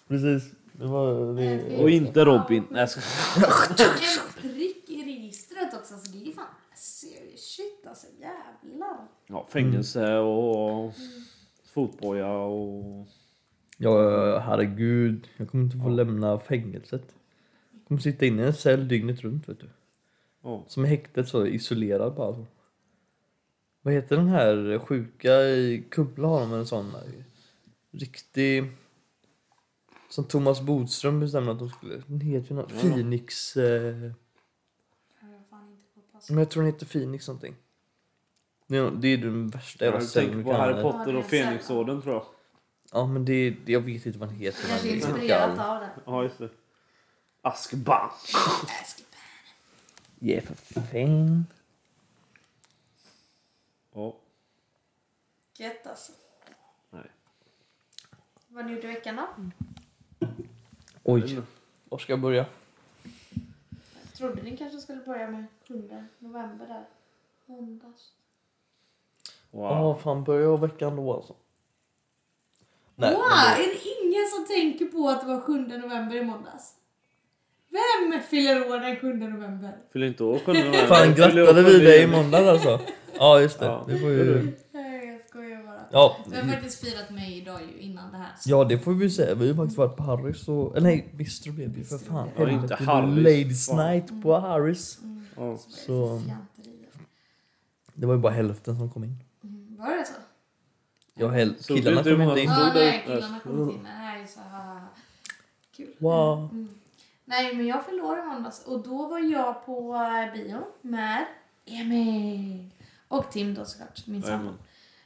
Precis. 0.09 0.51
Det 0.73 0.87
var 0.87 1.35
det. 1.35 1.77
Och 1.83 1.91
inte 1.91 2.25
Robin. 2.25 2.65
Nej, 2.71 2.81
jag 2.81 2.91
ska... 2.91 3.01
En 3.85 4.43
prick 4.43 4.91
i 4.91 5.05
registret 5.05 5.75
också, 5.75 5.95
så 5.99 6.13
det 6.13 6.31
är 6.31 6.33
fan 6.33 6.45
serious 6.75 7.41
shit 7.57 7.87
alltså. 7.89 8.07
Jävlar. 8.21 8.97
Ja, 9.27 9.47
fängelse 9.51 10.17
och 10.19 10.93
fotboja 11.75 12.29
och... 12.33 13.07
Ja, 13.77 14.39
herregud. 14.39 15.29
Jag 15.37 15.51
kommer 15.51 15.65
inte 15.65 15.77
få 15.77 15.89
lämna 15.89 16.39
fängelset. 16.39 17.03
Kommer 17.93 18.03
sitta 18.03 18.27
inne 18.27 18.43
i 18.43 18.47
en 18.47 18.55
cell 18.55 18.89
dygnet 18.89 19.21
runt 19.21 19.49
vet 19.49 19.61
du. 19.61 19.69
Ja. 20.43 20.65
Som 20.69 20.85
i 20.85 20.89
häktet 20.89 21.29
så 21.29 21.47
isolerad 21.47 22.15
bara. 22.15 22.35
Så. 22.35 22.47
Vad 23.83 23.95
heter 23.95 24.17
den 24.17 24.29
här 24.29 24.79
sjuka 24.79 25.41
i 25.43 25.85
Kumla 25.91 26.29
har 26.29 26.41
de 26.41 26.53
en 26.53 26.67
sån 26.67 26.93
där, 26.93 27.25
riktig... 27.91 28.73
Som 30.09 30.25
Thomas 30.25 30.61
Bodström 30.61 31.21
bestämde 31.21 31.53
att 31.53 31.59
de 31.59 31.69
skulle... 31.69 32.03
Den 32.07 32.21
heter 32.21 32.51
ju 32.51 32.57
något. 32.57 32.73
Ja. 32.75 32.81
Phoenix... 32.81 33.57
Eh, 33.57 33.63
Jag 33.65 33.71
har 33.71 35.45
fan 35.51 35.71
inte 35.71 35.85
på 35.95 36.01
pass. 36.13 36.31
men 36.31 36.39
jag 36.39 36.51
tror 36.51 36.63
den 36.63 36.73
heter 36.73 36.87
Phoenix 36.87 37.29
någonting. 37.29 37.55
Det 38.67 38.77
är, 38.77 38.91
det 38.91 39.09
är 39.09 39.19
den 39.19 39.49
värsta 39.49 39.85
jävla 39.85 40.01
Jag 40.01 40.09
cellen 40.09 40.29
tänker 40.31 40.39
du 40.39 40.45
på 40.45 40.51
kan 40.51 40.61
Harry 40.61 40.75
hamna 40.75 40.89
i. 40.89 40.93
Potter 40.93 41.17
och 41.17 41.25
Fenixorden 41.25 42.03
tror 42.03 42.15
jag. 42.15 42.25
Ja 42.93 43.07
men 43.07 43.25
det, 43.25 43.51
det 43.51 43.73
jag 43.73 43.81
vet 43.81 44.07
inte 44.07 44.19
vad 44.19 44.29
den 44.29 44.37
heter. 44.37 44.69
Kanske 44.69 44.89
inspirerat 44.89 45.59
av 45.59 45.81
den. 45.81 45.91
Ja, 46.07 46.23
just 46.23 46.39
det. 46.39 46.49
Askban. 47.43 48.11
Yeah 50.21 50.45
för 50.45 50.55
fan. 50.55 51.47
Ja. 53.93 54.17
Gött 55.59 55.87
alltså. 55.87 56.13
Nej. 56.91 57.11
Vad 58.49 58.67
ni 58.67 58.73
gjort 58.73 58.85
i 58.85 58.87
veckan 58.87 59.17
då? 59.17 59.29
Oj, 61.03 61.43
var 61.85 61.99
ska 61.99 62.13
jag 62.13 62.21
börja? 62.21 62.47
Jag 64.03 64.15
trodde 64.15 64.43
ni 64.43 64.57
kanske 64.57 64.81
skulle 64.81 65.01
börja 65.01 65.31
med 65.31 65.45
7 65.69 66.07
november 66.19 66.67
där. 66.67 66.85
Måndags. 67.47 68.13
Ja, 69.51 69.83
Wow. 69.83 69.99
fan 69.99 70.25
börjar 70.25 70.43
jag 70.43 70.61
veckan 70.61 70.97
då 70.97 71.15
alltså? 71.15 71.35
Nej, 72.95 73.15
wow, 73.15 73.23
men 73.29 73.31
är 73.39 73.57
det 73.59 74.05
ingen 74.05 74.29
som 74.29 74.47
tänker 74.47 74.85
på 74.87 75.09
att 75.09 75.21
det 75.21 75.27
var 75.27 75.41
7 75.41 75.59
november 75.59 76.17
i 76.17 76.25
måndags? 76.25 76.77
Vem 77.73 78.21
fyller 78.23 78.71
år 78.71 78.81
den 78.81 78.97
7 78.97 79.13
november? 79.15 79.77
Fyller 79.93 80.07
inte 80.07 80.25
år 80.25 80.39
7 80.39 80.53
det- 80.53 80.59
november. 80.59 80.87
Fan 80.87 81.15
grattade 81.15 81.63
vi 81.63 81.79
dig 81.79 82.03
i 82.03 82.07
måndags 82.07 82.49
alltså? 82.49 82.81
Ja 83.19 83.41
just 83.41 83.59
det, 83.59 83.65
Ja, 83.67 83.85
det 83.89 83.99
får 83.99 84.11
ju... 84.11 84.53
Nej, 84.73 85.07
jag 85.09 85.29
skojar 85.29 85.63
bara. 85.63 85.81
Ja, 85.93 86.17
Vi 86.31 86.37
har 86.37 86.43
faktiskt 86.45 86.81
firat 86.89 87.11
mig 87.11 87.39
idag 87.39 87.61
ju 87.75 87.81
innan 87.83 88.13
det 88.13 88.19
här. 88.19 88.33
ja 88.47 88.65
det 88.65 88.79
får 88.79 88.93
vi 88.93 89.11
säga, 89.11 89.35
vi 89.35 89.41
har 89.41 89.47
ju 89.47 89.57
faktiskt 89.57 89.79
varit 89.79 89.97
på 89.97 90.03
Harrys 90.03 90.49
och... 90.49 90.77
Eller 90.77 90.87
nej, 90.89 91.09
Bistro 91.15 91.53
blev 91.53 91.69
vi 91.75 91.85
för 91.85 91.99
fan. 91.99 92.29
Ja, 92.37 92.43
inte 92.51 92.75
Helvete, 92.75 92.85
Harrys. 92.85 93.17
Ladies 93.25 93.67
Fan. 93.67 93.77
night 93.93 94.23
på 94.23 94.39
Harrys. 94.39 94.99
Mm. 95.03 95.27
Ja. 95.37 95.57
Så 95.69 96.23
det 97.95 98.07
var 98.07 98.15
ju 98.15 98.21
bara 98.21 98.33
hälften 98.33 98.79
som 98.79 98.91
kom 98.91 99.05
in. 99.05 99.17
Mm, 99.45 99.77
Var 99.79 99.87
det 99.97 100.05
så? 100.07 100.13
Ja, 101.15 101.29
du 101.29 101.55
killarna 101.75 102.03
kom 102.03 102.23
inte 102.23 102.41
in. 102.41 102.49
där 102.49 102.75
nej, 102.75 103.03
killarna 103.07 103.41
kom 103.41 103.63
inte 103.63 103.75
in. 103.75 103.83
Nej, 103.83 104.27
så. 104.29 104.41
Kul. 105.77 105.87
Wow. 105.99 106.49
Mm. 106.53 106.69
Nej, 107.25 107.57
men 107.57 107.67
jag 107.67 107.85
i 108.19 108.23
måndags 108.23 108.65
och 108.65 108.83
då 108.83 109.07
var 109.09 109.19
jag 109.19 109.67
på 109.67 109.95
eh, 109.95 110.33
bio 110.33 110.59
med 110.83 111.25
Emil. 111.67 112.71
Och 113.09 113.31
Tim 113.31 113.55
då 113.55 113.65
såklart, 113.65 114.07
min 114.07 114.23
sambo. 114.23 114.53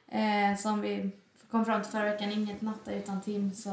Eh, 0.08 0.56
som 0.58 0.80
vi 0.80 1.10
kom 1.50 1.64
fram 1.64 1.82
till 1.82 1.92
förra 1.92 2.04
veckan, 2.04 2.30
inget 2.32 2.60
natta 2.62 2.92
utan 2.94 3.20
Tim, 3.20 3.52
så 3.52 3.70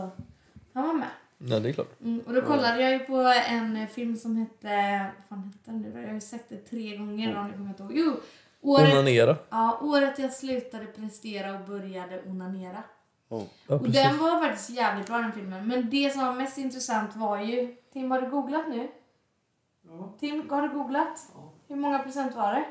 han 0.73 0.87
var 0.87 0.93
med. 0.93 1.07
Ja, 1.37 1.59
det 1.59 1.69
är 1.69 1.73
klart. 1.73 2.01
Mm, 2.01 2.19
och 2.19 2.33
då 2.33 2.41
kollade 2.41 2.81
jag 2.81 2.91
ju 2.91 2.99
på 2.99 3.33
en 3.47 3.87
film 3.87 4.17
som 4.17 4.35
hette, 4.37 5.05
vad 5.29 5.39
fan 5.39 5.43
hette 5.43 5.71
den 5.71 5.81
nu 5.81 5.91
då? 5.91 5.99
Jag 5.99 6.07
har 6.07 6.13
ju 6.13 6.21
sett 6.21 6.49
det 6.49 6.57
tre 6.57 6.97
gånger 6.97 7.33
kommer 7.33 7.65
jag 7.65 7.69
inte 7.69 7.83
ihåg. 7.83 7.91
Jo! 7.95 8.15
Året, 8.61 8.93
Onanera. 8.93 9.35
ja, 9.49 9.79
året 9.81 10.19
jag 10.19 10.33
slutade 10.33 10.85
prestera 10.85 11.53
och 11.53 11.67
började 11.67 12.21
onanera. 12.27 12.83
Ja. 13.39 13.45
Ja, 13.67 13.75
Och 13.75 13.89
den 13.89 14.17
var 14.17 14.39
faktiskt 14.41 14.69
jävligt 14.69 15.07
bra 15.07 15.17
den 15.17 15.31
filmen. 15.31 15.67
Men 15.67 15.89
det 15.89 16.13
som 16.13 16.25
var 16.25 16.33
mest 16.33 16.57
intressant 16.57 17.15
var 17.15 17.39
ju... 17.41 17.75
Tim, 17.93 18.11
har 18.11 18.21
du 18.21 18.29
googlat 18.29 18.69
nu? 18.69 18.87
Ja, 19.87 20.13
Tim, 20.19 20.49
har 20.49 20.61
du 20.61 20.69
googlat? 20.69 21.29
ja. 21.33 21.53
Hur 21.67 21.75
många 21.75 21.99
procent 21.99 22.35
var 22.35 22.53
det? 22.53 22.65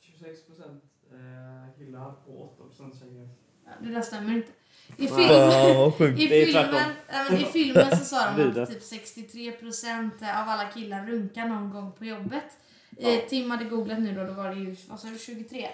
26 0.00 0.46
procent 0.46 0.84
eh, 1.12 1.78
killar 1.78 2.14
och 2.26 2.54
8 2.54 2.64
procent 2.64 2.98
tjejer. 3.00 3.28
Ja, 3.64 3.70
det 3.82 3.94
där 3.94 4.02
stämmer 4.02 4.32
inte. 4.34 4.52
I, 4.96 5.04
Nej. 5.04 5.08
film, 5.08 5.28
Fan 5.28 5.76
vad 5.76 5.94
sjukt. 5.94 6.20
i, 6.20 6.28
filmen, 6.28 7.40
I 7.40 7.44
filmen 7.44 7.96
så 7.96 8.04
sa 8.04 8.32
de 8.36 8.62
att 8.62 8.68
typ 8.68 8.82
63 8.82 9.52
procent 9.52 10.14
av 10.22 10.48
alla 10.48 10.64
killar 10.64 11.06
runkar 11.06 11.48
någon 11.48 11.70
gång 11.70 11.92
på 11.92 12.04
jobbet. 12.04 12.58
Eh, 12.96 13.20
Tim 13.28 13.50
hade 13.50 13.64
googlat 13.64 13.98
nu 13.98 14.14
då, 14.14 14.24
då 14.24 14.32
var 14.32 14.48
det 14.48 14.60
ju, 14.60 14.76
vad 14.88 15.00
sa 15.00 15.08
du, 15.08 15.18
23? 15.18 15.68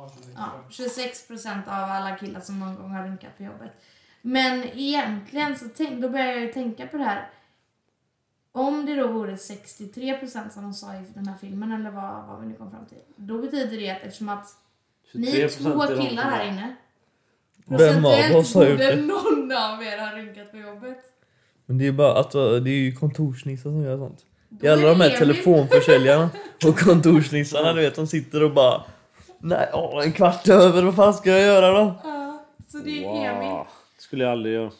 Ja, 0.00 0.10
26 0.14 0.36
Ja, 0.36 0.64
26 0.70 1.28
procent 1.28 1.68
av 1.68 1.74
alla 1.74 2.16
killar 2.16 2.40
som 2.40 2.60
någon 2.60 2.74
gång 2.76 2.90
har 2.90 3.04
runkat 3.06 3.36
på 3.36 3.42
jobbet. 3.42 3.70
Men 4.22 4.64
egentligen 4.64 5.58
så 5.58 5.64
tänk, 5.76 6.02
då 6.02 6.08
börjar 6.08 6.26
jag 6.26 6.40
ju 6.40 6.52
tänka 6.52 6.86
på 6.86 6.96
det 6.96 7.04
här. 7.04 7.30
Om 8.52 8.86
det 8.86 8.96
då 8.96 9.08
vore 9.08 9.36
63 9.36 10.18
procent 10.18 10.52
som 10.52 10.62
de 10.62 10.74
sa 10.74 10.94
i 10.94 11.04
den 11.14 11.26
här 11.26 11.36
filmen, 11.40 11.72
eller 11.72 11.90
vad, 11.90 12.26
vad 12.26 12.40
vi 12.40 12.46
nu 12.46 12.54
kom 12.54 12.70
fram 12.70 12.86
till. 12.86 12.98
Då 13.16 13.38
betyder 13.38 13.76
det 13.76 13.90
att 13.90 14.02
eftersom 14.02 14.28
att 14.28 14.46
ni 15.12 15.40
är 15.40 15.48
23% 15.48 15.62
två 15.62 16.02
killar 16.02 16.22
här 16.22 16.48
inne. 16.48 16.76
Vem 17.66 18.04
av 18.04 18.10
procentuellt 18.10 18.34
oss 18.34 18.54
har 18.54 18.66
gjort 18.66 18.78
borde 18.78 18.96
det? 18.96 19.02
någon 19.02 19.52
av 19.52 19.82
er 19.82 19.98
ha 19.98 20.18
runkat 20.18 20.50
på 20.50 20.56
jobbet. 20.56 20.98
Men 21.66 21.78
det 21.78 21.86
är 21.86 21.92
bara 21.92 22.20
att 22.20 22.32
det 22.32 22.70
är 22.70 22.80
ju 22.80 22.92
kontorsnissar 22.92 23.70
som 23.70 23.82
gör 23.82 23.98
sånt. 23.98 24.24
Då 24.48 24.56
Det 24.60 24.66
är 24.66 24.72
alla 24.72 24.88
de 24.88 25.00
här 25.00 25.10
telefonförsäljarna 25.10 26.30
och 26.66 26.78
kontorsnissarna 26.78 27.72
du 27.72 27.80
vet, 27.80 27.94
de 27.94 28.06
sitter 28.06 28.42
och 28.42 28.54
bara 28.54 28.84
Nej, 29.42 29.70
åh, 29.72 30.04
en 30.04 30.12
kvart 30.12 30.48
över, 30.48 30.82
vad 30.82 30.96
fan 30.96 31.14
ska 31.14 31.30
jag 31.30 31.40
göra 31.40 31.70
då? 31.70 31.94
Ja, 32.04 32.44
så 32.68 32.78
det 32.78 33.04
är 33.04 33.30
Emil. 33.30 33.64
Det 33.96 34.02
skulle 34.02 34.24
jag 34.24 34.32
aldrig 34.32 34.54
göra. 34.54 34.70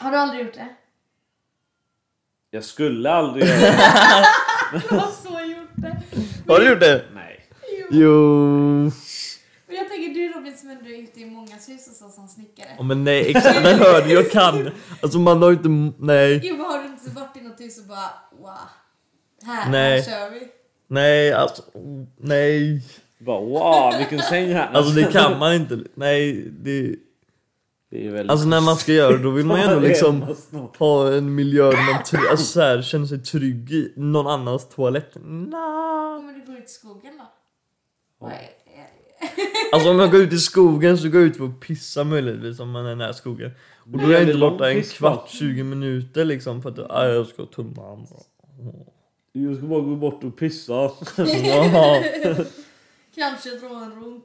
Har 0.00 0.10
du 0.10 0.16
aldrig 0.16 0.44
gjort 0.46 0.54
det? 0.54 0.68
Jag 2.50 2.64
skulle 2.64 3.10
aldrig 3.10 3.46
göra 3.46 3.60
det. 3.60 4.82
Jag 4.90 4.96
har 4.98 5.10
så 5.10 5.40
gjort 5.50 5.70
det. 5.74 6.02
Har 6.52 6.60
du 6.60 6.68
gjort 6.70 6.80
det? 6.80 7.04
Nej. 7.14 7.44
Jo. 7.78 7.86
Jo. 7.90 8.90
Men 9.66 9.76
jag 9.76 9.88
tänker 9.88 10.14
du 10.14 10.28
Robin 10.32 10.56
som 10.58 10.70
ändå 10.70 10.90
är 10.90 11.02
ute 11.02 11.20
i 11.20 11.26
mångas 11.26 11.68
hus 11.68 11.86
och 11.88 11.94
så 11.96 12.08
som 12.08 12.28
snickare. 12.28 12.68
Ja, 12.76 12.82
men 12.82 13.04
nej, 13.04 13.30
exakt, 13.30 13.62
men 13.62 13.78
hör 13.78 14.02
du, 14.02 14.12
jag 14.12 14.30
kan. 14.30 14.70
Alltså 15.02 15.18
man 15.18 15.42
har 15.42 15.50
ju 15.50 15.56
inte, 15.56 15.96
nej. 16.04 16.40
Jo 16.42 16.56
men 16.56 16.66
har 16.66 16.78
du 16.78 16.86
inte 16.86 17.10
varit 17.10 17.36
i 17.36 17.40
något 17.40 17.60
hus 17.60 17.78
och 17.78 17.84
bara 17.86 18.10
wow. 18.40 18.56
Här, 19.46 19.70
Nej. 19.70 20.00
här 20.00 20.10
kör 20.10 20.30
vi. 20.30 20.48
Nej, 20.86 21.32
alltså, 21.32 21.62
nej. 22.18 22.82
Bara 23.20 23.40
wow, 23.40 23.98
vilken 23.98 24.18
säng 24.18 24.52
här. 24.52 24.70
Alltså 24.74 24.94
det 24.94 25.12
kan 25.12 25.38
man 25.38 25.54
inte. 25.54 25.78
Nej, 25.94 26.48
det... 26.50 26.96
Det 27.90 28.06
är 28.06 28.10
väldigt... 28.10 28.30
Alltså 28.30 28.46
när 28.48 28.60
man 28.60 28.76
ska 28.76 28.92
göra 28.92 29.16
det, 29.16 29.22
då 29.22 29.30
vill 29.30 29.46
man 29.46 29.60
ju 29.60 29.66
ändå 29.66 29.80
liksom 29.88 30.24
ha 30.78 31.12
en 31.12 31.34
miljö 31.34 31.70
där 31.70 31.92
man 31.92 32.02
try- 32.02 32.30
alltså 32.30 32.44
så 32.46 32.60
här, 32.60 32.82
känner 32.82 33.06
sig 33.06 33.18
trygg 33.18 33.72
i 33.72 33.92
någon 33.96 34.26
annans 34.26 34.68
toalett. 34.68 35.14
Nah. 35.14 36.22
men 36.22 36.34
du 36.34 36.46
går 36.46 36.58
ut 36.58 36.64
i 36.64 36.68
skogen 36.68 37.12
då? 37.18 37.24
Ja. 38.20 38.32
Alltså 39.72 39.90
om 39.90 39.98
jag 39.98 40.10
går 40.10 40.20
ut 40.20 40.32
i 40.32 40.38
skogen 40.38 40.98
så 40.98 41.08
går 41.08 41.20
jag 41.20 41.30
ut 41.30 41.36
för 41.36 41.44
att 41.44 41.60
pissa 41.60 42.04
möjligtvis 42.04 42.60
om 42.60 42.70
man 42.70 42.86
är 42.86 42.94
nära 42.96 43.12
skogen. 43.12 43.50
Och 43.92 43.98
då 43.98 44.06
är 44.08 44.12
jag 44.12 44.22
inte 44.22 44.38
borta 44.38 44.70
en 44.70 44.82
kvart, 44.82 45.28
20 45.28 45.62
minuter 45.62 46.24
liksom 46.24 46.62
för 46.62 46.70
att 46.70 46.90
ah, 46.90 47.08
jag 47.08 47.26
ska 47.26 47.46
tumma. 47.46 48.06
Jag 49.32 49.56
ska 49.56 49.66
bara 49.66 49.80
gå 49.80 49.96
bort 49.96 50.24
och 50.24 50.36
pissa. 50.36 50.90
Kanske 53.14 53.50
dra 53.50 53.68
en 53.84 53.92
runk. 54.02 54.24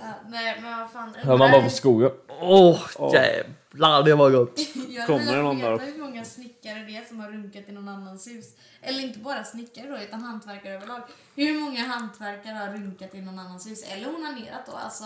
Ja, 0.00 0.14
nej 0.28 0.60
men 0.62 0.78
vad 0.78 0.90
fan. 0.90 1.14
Hör 1.14 1.36
man 1.36 1.50
bara 1.50 1.62
på 1.62 1.70
skogen. 1.70 2.10
Åh 2.28 2.80
Åh. 2.98 3.14
jävlar 3.14 4.02
det 4.02 4.14
var 4.14 4.30
gott. 4.30 4.58
Jag 4.88 5.06
Kommer 5.06 5.18
vill 5.18 5.28
det 5.34 5.42
någon 5.42 5.56
veta 5.56 5.70
där? 5.70 5.78
hur 5.92 5.98
många 6.00 6.24
snickare 6.24 6.78
det 6.78 6.96
är 6.96 7.04
som 7.04 7.20
har 7.20 7.30
runkat 7.30 7.68
i 7.68 7.72
någon 7.72 7.88
annans 7.88 8.26
hus. 8.26 8.56
Eller 8.80 9.00
inte 9.00 9.18
bara 9.18 9.44
snickare 9.44 9.88
då, 9.88 9.98
utan 9.98 10.20
hantverkare 10.20 10.74
överlag. 10.74 11.02
Hur 11.34 11.60
många 11.60 11.84
hantverkare 11.84 12.54
har 12.54 12.66
runkat 12.72 13.14
i 13.14 13.20
någon 13.20 13.38
annans 13.38 13.66
hus? 13.66 13.92
Eller 13.92 14.08
onanerat 14.14 14.66
då? 14.66 14.72
Alltså, 14.72 15.04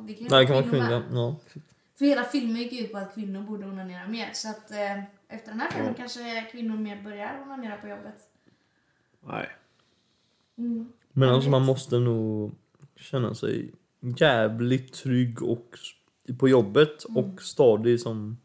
det 0.00 0.14
kan 0.14 0.24
ju 0.24 0.30
Nej 0.30 0.40
det 0.40 0.46
kan 0.46 0.56
vara 0.56 0.70
kvinnor. 0.70 1.02
Ja. 1.12 1.36
För 1.98 2.04
hela 2.04 2.24
filmen 2.24 2.56
gick 2.56 2.80
ut 2.80 2.92
på 2.92 2.98
att 2.98 3.14
kvinnor 3.14 3.40
borde 3.40 3.66
onanera 3.66 4.06
mer. 4.08 4.30
Så 4.32 4.48
att 4.48 4.70
eh, 4.70 4.98
efter 5.28 5.50
den 5.50 5.60
här 5.60 5.70
filmen 5.70 5.94
kanske 5.94 6.42
kvinnor 6.52 6.76
mer 6.76 7.02
börjar 7.02 7.42
onanera 7.42 7.76
på 7.76 7.88
jobbet. 7.88 8.16
Nej. 9.20 9.48
Mm. 10.58 10.92
Men 11.12 11.28
alltså 11.28 11.50
man 11.50 11.64
måste 11.64 11.98
nog 11.98 12.54
känna 12.96 13.34
sig 13.34 13.72
jävligt 14.00 14.92
trygg 14.92 15.42
och 15.42 15.78
på 16.38 16.48
jobbet 16.48 17.04
och 17.04 17.42
stadig 17.42 18.00
som 18.00 18.38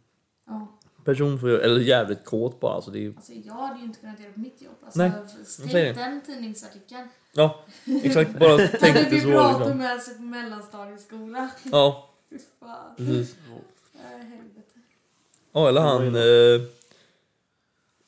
Ja. 0.47 0.67
person. 1.04 1.39
För, 1.39 1.47
eller 1.60 1.80
jävligt 1.82 2.25
kåt 2.25 2.60
bara. 2.60 2.73
Alltså 2.73 2.91
det 2.91 3.06
är, 3.06 3.10
Alltså 3.15 3.34
jag 3.34 3.54
hade 3.54 3.80
ju 3.80 3.86
inte 3.86 3.99
kunnat 3.99 4.19
göra 4.19 4.32
på 4.34 4.39
mitt 4.39 4.62
jobb. 4.62 4.73
Alltså, 4.86 4.99
Nej, 4.99 5.12
tänk 5.36 5.47
säger 5.47 5.93
det. 5.93 5.99
den 5.99 6.21
tidningsartikeln. 6.21 7.08
ja, 7.34 7.65
exakt. 8.04 8.39
Bara 8.39 8.51
Hade 8.51 8.67
tänkte 8.80 9.04
så 9.19 9.28
vibrator 9.28 9.60
liksom. 9.60 9.78
med 9.78 10.01
sig 10.01 10.15
på 10.17 10.21
mellanstadieskola. 10.21 11.49
Ja, 11.71 12.10
Fy 12.30 12.38
fan. 12.60 12.95
precis. 12.97 13.36
Helvete. 13.93 14.80
Ja, 15.51 15.69
eller 15.69 15.82
han 15.82 16.15
eh, 16.15 16.62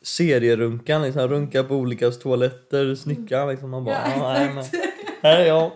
serierunkan 0.07 1.01
liksom. 1.01 1.27
Runkar 1.27 1.63
på 1.63 1.75
olika 1.75 2.11
toaletter, 2.11 2.95
snickaren 2.95 3.49
liksom. 3.49 3.69
Man 3.69 3.83
bara, 3.83 3.95
Ja, 3.95 4.13
ja, 4.17 4.33
nej, 4.33 4.57
exakt. 4.59 4.75
här 5.21 5.39
är 5.39 5.45
jag. 5.45 5.71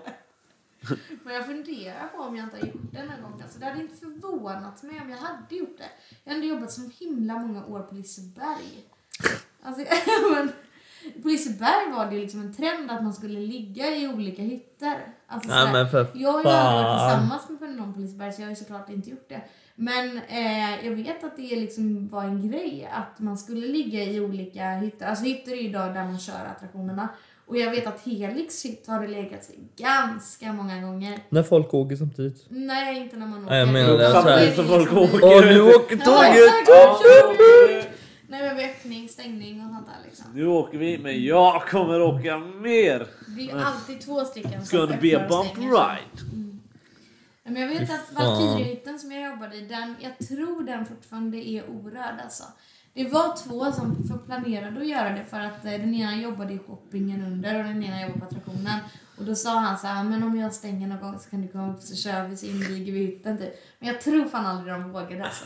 Men 1.24 1.34
jag 1.34 1.46
funderar 1.46 2.08
på 2.16 2.24
om 2.24 2.36
jag 2.36 2.46
inte 2.46 2.58
har 2.58 2.66
gjort 2.66 2.92
det 2.92 3.04
någon 3.04 3.22
gång. 3.22 3.42
Alltså, 3.42 3.60
det 3.60 3.66
hade 3.66 3.82
inte 3.82 3.96
förvånat 3.96 4.84
mig 4.84 5.02
om 5.02 5.10
jag 5.10 5.18
hade 5.18 5.56
gjort 5.56 5.78
det. 5.78 6.16
Jag 6.24 6.36
ändå 6.36 6.48
jobbat 6.48 6.72
så 6.72 6.82
himla 7.00 7.34
många 7.40 7.66
år 7.66 7.80
på 7.80 7.96
Liseberg. 7.96 8.86
Alltså, 9.62 9.86
men, 10.34 10.52
på 11.22 11.28
Liseberg 11.28 11.92
var 11.92 12.06
det 12.06 12.18
liksom 12.18 12.42
en 12.42 12.54
trend 12.54 12.92
att 12.92 13.04
man 13.04 13.14
skulle 13.14 13.40
ligga 13.40 13.96
i 13.96 14.08
olika 14.08 14.42
hytter. 14.42 14.98
Alltså, 15.28 15.50
så 15.50 15.72
Nej 15.72 15.90
för 15.90 16.08
jag 16.14 16.32
har 16.32 16.44
ju 16.44 16.50
aldrig 16.50 16.86
varit 16.86 17.02
tillsammans 17.02 17.62
med 17.62 17.76
någon 17.76 17.94
på 17.94 18.00
Liseberg 18.00 18.34
så 18.34 18.42
jag 18.42 18.48
har 18.48 18.52
ju 18.52 18.56
såklart 18.56 18.90
inte 18.90 19.10
gjort 19.10 19.30
det. 19.30 19.42
Men 19.76 20.18
eh, 20.18 20.86
jag 20.86 20.92
vet 20.92 21.24
att 21.24 21.38
det 21.38 21.56
liksom 21.56 22.08
var 22.08 22.24
en 22.24 22.50
grej 22.52 22.90
att 22.94 23.20
man 23.20 23.38
skulle 23.38 23.68
ligga 23.68 24.04
i 24.04 24.20
olika 24.20 24.72
hytter. 24.72 25.06
Alltså 25.06 25.26
hytter 25.26 25.52
är 25.52 25.56
ju 25.56 25.62
idag 25.70 25.94
där 25.94 26.04
man 26.04 26.20
kör 26.20 26.46
attraktionerna. 26.56 27.10
Och 27.46 27.58
jag 27.58 27.72
vet 27.72 27.88
att 27.88 28.06
Helix 28.06 28.66
hytt 28.66 28.88
har 28.88 29.02
det 29.02 29.08
legat 29.08 29.44
sig 29.44 29.56
ganska 29.78 30.54
många 30.54 30.82
gånger. 30.82 31.20
När 31.30 31.44
folk 31.44 31.74
åker 31.74 31.96
samtidigt. 31.96 32.46
Nej, 32.50 32.98
inte 33.02 33.16
när 33.16 33.28
man 33.28 33.46
åker. 33.46 33.50
Nej, 33.50 33.60
jag 33.60 33.74
menar 33.74 33.98
det 33.98 34.12
Samtidigt 34.12 34.56
som 34.56 34.68
folk 34.68 34.94
åker. 34.94 35.24
Åh 35.24 35.46
nu 35.46 35.62
åker 35.62 35.98
tåget! 35.98 37.88
Nej 38.28 38.56
men 38.56 38.70
öppning, 38.70 39.10
stängning 39.10 39.62
och 39.66 39.70
sånt 39.70 39.88
där 39.88 40.06
liksom. 40.06 40.26
Nu 40.34 40.48
åker 40.48 40.78
vi, 40.78 40.98
men 40.98 41.24
jag 41.24 41.62
kommer 41.62 42.02
åka 42.02 42.38
mer. 42.38 43.08
Det 43.28 43.42
är 43.42 43.46
ju 43.46 43.52
alltid 43.52 44.02
två 44.02 44.26
stycken 44.26 44.52
It's 44.52 44.78
gonna 44.78 44.98
be 45.02 45.26
a 45.26 45.26
bump 45.30 45.58
ride. 45.58 46.51
Men 47.52 47.62
jag 47.62 47.70
vet 47.70 47.92
att. 47.92 48.12
Valkyriehytten 48.12 49.00
som 49.00 49.12
jag 49.12 49.32
jobbade 49.32 49.56
i, 49.56 49.62
den, 49.62 49.96
jag 50.00 50.28
tror 50.28 50.64
den 50.64 50.86
fortfarande 50.86 51.38
är 51.38 51.70
orörd 51.70 52.20
alltså. 52.24 52.44
Det 52.94 53.08
var 53.08 53.36
två 53.38 53.72
som 53.72 54.20
planerade 54.26 54.82
att 54.82 54.88
göra 54.88 55.10
det 55.10 55.26
för 55.26 55.40
att 55.40 55.66
eh, 55.66 55.72
den 55.72 55.94
ena 55.94 56.16
jobbade 56.16 56.54
i 56.54 56.60
shoppingen 56.60 57.26
under 57.26 57.60
och 57.60 57.64
den 57.64 57.84
ena 57.84 58.02
jobbade 58.02 58.20
på 58.20 58.26
attraktionen. 58.26 58.80
Och 59.18 59.26
då 59.26 59.36
sa 59.36 59.60
han 59.60 59.78
så 59.78 59.88
här, 59.88 60.04
men 60.04 60.24
om 60.24 60.40
jag 60.40 60.54
stänger 60.54 60.88
någon 60.88 61.02
gång 61.02 61.20
så 61.20 61.30
kan 61.30 61.42
du 61.42 61.48
komma 61.48 61.74
upp 61.74 61.82
så 61.82 61.96
kör 61.96 62.28
vi 62.28 62.38
så 62.38 62.46
inviger 62.46 62.94
vi 62.94 63.00
hytten 63.00 63.38
typ. 63.38 63.54
Men 63.80 63.88
jag 63.88 64.02
tror 64.02 64.26
fan 64.26 64.46
aldrig 64.46 64.74
de 64.74 64.92
vågade 64.92 65.24
alltså. 65.24 65.46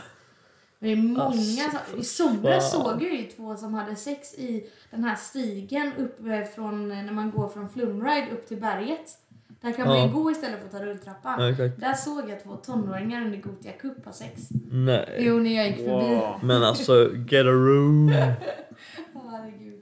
Men 0.80 0.89
det 0.89 0.96
är 0.96 1.04
många 1.04 1.72
som, 1.72 2.00
I 2.00 2.04
somras 2.04 2.72
såg 2.72 3.04
jag 3.04 3.15
ju 3.15 3.24
två 3.24 3.56
som 3.56 3.74
hade 3.74 3.96
sex 3.96 4.34
i 4.34 4.70
den 4.91 5.04
här 5.04 5.15
stigen 5.15 5.94
upp 5.94 6.26
eh, 6.26 6.44
från, 6.44 6.89
när 6.89 7.12
man 7.12 7.32
går 7.32 7.50
från 7.50 7.70
Flumride 7.70 8.32
upp 8.32 8.48
till 8.48 8.62
berget. 8.62 9.18
Där 9.65 9.71
kan 9.71 9.88
man 9.88 9.97
Ja. 9.97 10.08
ju 10.08 10.13
gå 10.13 10.32
istället 10.32 10.60
för 10.60 10.65
att 10.65 10.71
ta 10.71 10.80
rulltrappan. 10.86 11.56
Ja. 11.58 11.67
Där 11.78 11.93
såg 11.93 12.30
jag 12.30 12.43
två 12.43 12.56
tonåringar 12.56 13.25
under 13.25 13.38
Gothia 13.41 13.71
Cup 13.71 14.06
ha 14.06 14.12
sex. 14.12 14.49
Nej. 14.71 15.15
Jo, 15.19 15.39
när 15.39 15.56
jag 15.56 15.67
gick 15.67 15.75
förbi. 15.75 15.89
Wow. 16.15 16.39
Men 16.43 16.63
alltså, 16.63 17.12
get 17.28 17.45
a 17.45 17.49
room. 17.51 18.08
Herregud. 19.13 19.82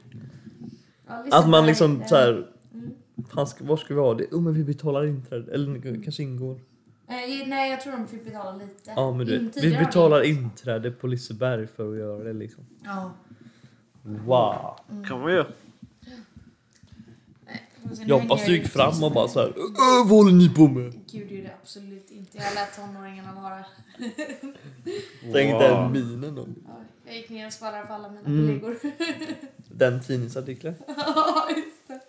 Ja, 1.08 1.24
Att 1.32 1.50
man 1.50 1.66
liksom 1.66 2.04
så 2.08 2.16
här, 2.16 2.48
Mm. 2.74 2.90
fan, 3.34 3.48
ska, 3.48 3.66
var 3.66 3.78
ska 3.78 3.94
vi 3.94 4.00
ha 4.00 4.14
det? 4.14 4.26
Jo 4.32 4.40
men 4.40 4.54
vi 4.54 4.64
betalar 4.64 5.06
inträde, 5.06 5.54
eller 5.54 6.04
kanske 6.04 6.24
ingår. 6.24 6.54
Eh, 7.08 7.48
nej, 7.48 7.72
jag 7.72 7.82
tror 7.82 7.94
de 7.94 8.08
fick 8.08 8.26
betala 8.26 8.52
lite. 8.56 8.94
Ja 8.96 9.12
men 9.12 9.26
du 9.26 9.50
vi 9.62 9.78
betalar 9.78 10.22
inträde 10.22 10.92
på 10.92 11.08
Liseberg 11.08 11.68
för 11.68 11.92
att 11.92 11.98
göra 11.98 12.24
det 12.24 12.34
liksom. 12.34 12.64
Ja. 12.86 13.12
Wow. 14.04 14.76
kan 15.10 15.22
man 15.22 15.32
ju. 15.32 15.44
Sen 17.96 18.08
Jag 18.08 18.40
ju 18.48 18.54
gick 18.54 18.68
fram 18.68 18.94
till 18.94 19.04
och 19.04 19.12
bara 19.12 19.28
så 19.28 19.40
här. 19.40 19.48
"Ö, 19.48 19.52
Vad 19.98 20.08
håller 20.08 20.32
ni 20.32 20.50
på 20.50 20.68
med? 20.68 20.94
Gud, 21.12 21.28
det 21.30 21.40
är 21.40 21.44
det 21.44 21.52
absolut 21.62 22.12
inte. 22.12 22.38
Jag 22.38 22.56
lät 22.56 22.76
tonåringarna 22.76 23.34
vara. 23.42 23.66
Tänk 25.34 25.52
Wow. 25.54 25.62
den 25.62 25.92
minen 25.92 26.36
då. 26.36 26.48
Ja, 26.68 26.82
Jag 27.06 27.16
gick 27.16 27.30
ner 27.30 27.48
och 27.48 27.54
skvallrade 27.54 27.88
för 27.88 27.94
alla 27.94 28.10
mina 28.10 28.22
Mm. 28.28 28.60
kollegor. 28.60 28.80
Den 29.76 30.04
tidningsartikeln. 30.04 30.76
Ja, 30.88 31.48
just 31.56 31.88
det. 31.88 32.00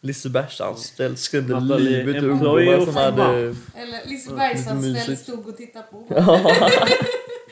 Lisebergs 0.00 0.60
anställd 0.60 1.18
skrämde 1.18 1.52
Nathalie, 1.60 2.04
livet 2.04 2.22
ur 2.22 2.30
employee 2.30 2.76
ungdomar 2.76 2.84
som 2.92 2.94
hade... 3.18 3.34
Eller 3.34 3.54
Lite 3.98 4.08
Lisebergsanställd 4.08 4.94
mysigt. 4.94 5.22
stod 5.22 5.48
och 5.48 5.56
tittade 5.56 5.84
på. 5.90 6.04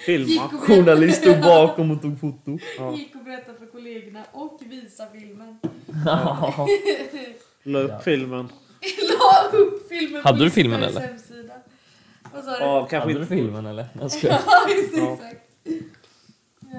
Filma. 0.07 0.27
Gick 0.29 0.43
och 0.43 0.51
berättade- 0.51 0.67
Journalist 0.77 1.21
stod 1.21 1.41
bakom 1.41 1.91
och 1.91 2.03
tog 2.03 2.21
foto. 2.21 2.59
Ja. 2.79 2.95
Gick 2.97 3.15
och 3.15 3.25
berättade 3.25 3.59
för 3.59 3.67
kollegorna 3.67 4.25
och 4.33 4.61
visa 4.67 5.07
filmen. 5.13 5.59
La 7.67 7.79
upp 7.79 8.03
filmen. 8.05 8.49
La 9.09 9.59
upp 9.59 9.89
filmen 9.89 10.23
Hade 10.25 10.45
du 10.45 10.51
filmen, 10.51 10.83
eller? 10.83 11.01
hemsida. 11.01 11.55
Vad 12.35 12.45
sa 12.45 12.51
du? 12.59 12.65
Ja, 12.65 12.87
kanske 12.91 13.11
inte. 13.13 13.27
filmen 13.27 13.67
eller? 13.67 13.87
Jag 14.01 14.11
skojar. 14.13 14.41
Ja, 14.47 14.69
just 14.71 14.95
det, 14.95 14.99
Ja. 15.01 15.13
exakt. 15.15 15.43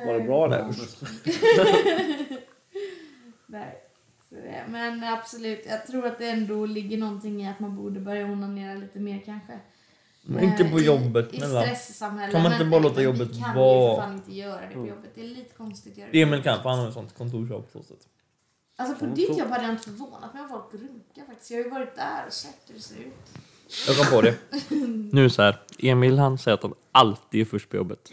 Var 0.06 0.14
det 0.14 0.20
bra 0.20 0.48
Nej, 0.48 0.60
där? 0.60 0.76
Nej. 3.46 3.84
Så 4.30 4.36
det, 4.36 4.64
men 4.70 5.04
absolut, 5.04 5.66
jag 5.70 5.88
tror 5.88 6.06
att 6.06 6.18
det 6.18 6.30
ändå 6.30 6.66
ligger 6.66 6.98
någonting 6.98 7.42
i 7.44 7.50
att 7.50 7.60
man 7.60 7.76
borde 7.76 8.00
börja 8.00 8.26
onanera 8.26 8.74
lite 8.76 9.00
mer 9.00 9.22
kanske. 9.26 9.60
Men 10.22 10.44
inte 10.44 10.64
på 10.64 10.78
Eh, 10.80 10.86
jobbet. 10.86 11.34
I, 11.34 11.38
i 11.38 11.40
Men 11.40 11.54
va? 11.54 11.62
stresssamhället. 11.62 12.32
Kan 12.34 12.44
man 12.44 12.52
inte 12.52 12.64
men- 12.64 12.72
bara 12.72 12.82
låta 12.82 12.96
men 12.96 13.04
jobbet 13.04 13.30
Vi 13.30 13.42
kan 13.42 13.56
vara- 13.56 13.90
ju 13.90 13.96
för 13.96 14.02
fan 14.02 14.14
inte 14.14 14.34
göra 14.34 14.62
det 14.62 14.68
på 14.68 14.74
Mm. 14.80 14.88
jobbet. 14.90 15.10
Det 15.16 15.22
är 15.22 15.26
lite 15.28 15.54
konstigt 15.58 15.92
att 15.92 15.98
göra 15.98 16.10
det. 16.12 16.22
Emil 16.22 16.44
kan 16.44 16.62
för 16.62 16.70
han 16.70 16.80
har 16.80 16.88
ett 16.88 16.94
sånt 16.94 17.18
kontorsjobb 17.18 17.72
på 17.74 17.80
så 17.80 17.84
sätt. 17.84 18.08
Alltså 18.80 18.96
på 18.96 19.06
Mm, 19.06 19.16
ditt 19.16 19.38
jobb 19.38 19.50
hade 19.50 19.64
jag 19.64 19.72
inte 19.72 19.84
förvånat 19.84 20.34
mig 20.34 20.44
om 20.44 20.50
folk 20.50 20.74
runkar 20.74 21.26
faktiskt. 21.28 21.52
Jag 21.52 21.58
har 21.58 21.64
ju 21.64 21.70
varit 21.70 21.96
där 21.96 22.24
och 22.28 22.34
sett 22.34 22.58
hur 22.68 22.76
det 22.76 22.82
ser 22.82 22.96
ut. 22.96 23.14
Jag 23.88 23.98
kom 23.98 24.06
på 24.16 24.22
det. 24.22 24.34
Nu 25.14 25.30
så 25.30 25.42
här. 25.42 25.60
Emil 25.80 26.20
han 26.20 26.38
säger 26.38 26.56
att 26.58 26.64
han 26.64 26.74
alltid 26.92 27.42
är 27.42 27.46
först 27.46 27.70
på 27.70 27.76
jobbet. 27.76 28.12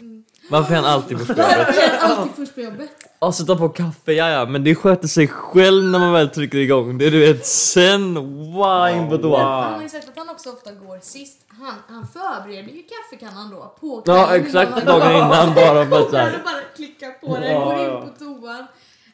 Varför 0.49 0.71
är 0.71 0.75
han 0.75 0.85
alltid 0.85 1.17
först 1.17 1.27
på 1.35 1.41
jobbet? 1.41 1.75
Jag 1.75 1.83
är 1.85 1.99
alltid 1.99 2.35
först 2.35 2.55
på 2.55 2.61
jobbet. 2.61 2.89
Ja, 3.19 3.31
sätta 3.31 3.55
på 3.55 3.69
kaffe, 3.69 4.13
ja 4.13 4.29
ja, 4.29 4.45
men 4.45 4.63
det 4.63 4.75
sköter 4.75 5.07
sig 5.07 5.27
själv 5.27 5.83
när 5.83 5.99
man 5.99 6.13
väl 6.13 6.29
trycker 6.29 6.57
igång. 6.57 6.97
Det 6.97 7.05
är 7.05 7.11
du 7.11 7.19
vet, 7.19 7.45
sen 7.45 8.13
wine 8.35 9.07
på 9.09 9.17
Wow. 9.17 9.21
toa. 9.21 9.43
Han 9.63 9.73
har 9.73 9.81
ju 9.81 9.89
sagt 9.89 10.09
att 10.09 10.17
han 10.17 10.29
också 10.29 10.49
ofta 10.49 10.71
går 10.71 10.99
sist. 11.01 11.37
Han, 11.47 11.73
han 11.87 12.07
förbereder 12.07 12.71
ju 12.73 12.83
kaffekannan 12.83 13.49
då 13.51 13.75
på 13.79 14.03
Ja, 14.05 14.25
kvällen 14.27 14.45
exakt 14.45 14.71
innan 14.81 14.87
han 14.87 14.99
dagen 14.99 15.15
innan 15.15 15.55
bara 15.55 15.85
för 15.89 16.01
att 16.01 16.09
så 16.09 16.17
Han 16.17 16.25
här. 16.31 16.41
bara 16.45 16.61
klickar 16.75 17.11
på 17.11 17.33
den, 17.39 17.51
Ja, 17.51 17.65
går 17.65 17.79
in 18.03 18.09
på 18.09 18.19
toan. 18.19 18.65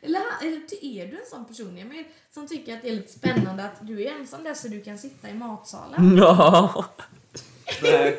Eller, 0.01 0.21
eller 0.41 0.57
är 0.81 1.05
du 1.07 1.17
en 1.19 1.25
sån 1.29 1.45
person 1.45 1.77
Emil, 1.77 2.03
som 2.33 2.47
tycker 2.47 2.73
att 2.73 2.81
det 2.81 2.89
är 2.89 2.93
lite 2.93 3.11
spännande 3.13 3.63
att 3.63 3.75
du 3.87 4.03
är 4.07 4.11
ensam 4.19 4.43
där 4.43 4.53
så 4.53 4.67
du 4.67 4.81
kan 4.81 4.97
sitta 4.97 5.29
i 5.29 5.33
matsalen? 5.33 6.17
Ja. 6.21 6.85
Nej. 7.83 8.17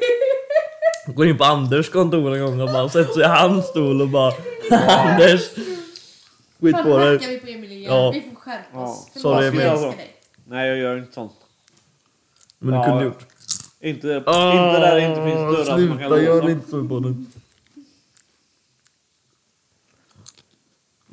Går 1.07 1.27
in 1.27 1.39
på 1.39 1.45
Anders 1.45 1.91
kontor 1.91 2.35
en 2.35 2.41
gång 2.45 2.61
och 2.61 2.67
bara 2.69 2.89
sätter 2.89 3.13
sig 3.13 3.23
i 3.23 3.27
hans 3.27 3.67
stol 3.67 4.03
och 4.03 4.09
bara 4.09 4.33
Anders, 4.89 5.51
skit 6.61 6.77
på 6.83 6.99
dig. 6.99 7.19
vi 7.19 7.39
på 7.41 7.47
Emil 7.49 7.73
igen. 7.73 7.93
Ja. 7.95 8.11
Vi 8.11 8.21
får 8.21 8.37
skärpa 8.41 8.79
oss. 8.81 9.11
Ja. 9.15 9.21
Sorry, 9.21 9.47
Emil. 9.47 9.61
dig. 9.61 10.17
Nej, 10.45 10.69
jag 10.69 10.79
gör 10.79 10.99
inte 10.99 11.13
sånt. 11.13 11.33
Men 12.59 12.71
du 12.71 12.77
Ja. 12.77 12.85
kunde 12.85 13.05
gjort. 13.05 13.27
Inte, 13.81 14.09
inte 14.09 14.31
där 14.31 14.95
det 14.95 15.01
inte 15.09 15.23
finns 15.25 15.57
dörrar 15.57 15.65
som 15.65 15.89
man 15.89 15.99
kan 15.99 16.09
Sluta, 16.09 16.23
gör 16.23 16.37
låsa. 16.37 16.51
inte 16.51 16.71
så 16.71 16.85
på 16.89 16.99
den. 17.01 17.33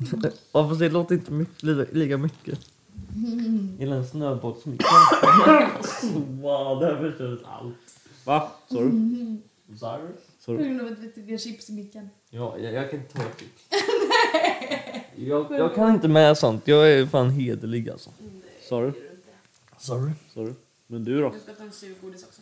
Ja 0.52 0.68
fast 0.68 0.80
det 0.80 0.88
låter 0.88 1.14
inte 1.14 1.32
mycket, 1.32 1.62
lika, 1.62 1.90
lika 1.92 2.16
mycket. 2.18 2.58
Gillar 3.78 3.96
en 3.96 4.06
snöbollsmick. 4.06 4.82
wow, 6.40 6.80
där 6.80 6.98
förstördes 7.00 7.40
allt. 7.44 7.74
Va? 8.24 8.52
Sorry. 8.70 8.90
Sorry? 9.78 10.08
På 10.58 10.62
grund 10.64 10.80
av 10.80 10.86
att 10.86 10.98
vi 10.98 11.08
tog 11.08 11.40
chips 11.40 11.70
i 11.70 11.72
micken. 11.72 12.10
Ja, 12.30 12.58
jag, 12.58 12.72
jag 12.72 12.90
kan 12.90 13.00
inte 13.00 13.14
ta 13.14 13.22
det. 13.22 13.44
jag, 15.16 15.46
jag 15.50 15.74
kan 15.74 15.94
inte 15.94 16.08
med 16.08 16.38
sånt. 16.38 16.68
Jag 16.68 16.92
är 16.92 17.06
fan 17.06 17.30
hederlig 17.30 17.90
alltså. 17.90 18.10
Sorry. 18.68 18.92
Sorry. 19.78 20.10
Sorry. 20.34 20.52
Men 20.86 21.04
du 21.04 21.20
då? 21.20 21.30
Du 21.30 21.40
ska 21.40 21.52
ta 21.52 21.62
en 21.64 21.72
sur 21.72 21.94
godis 22.02 22.24
också. 22.24 22.40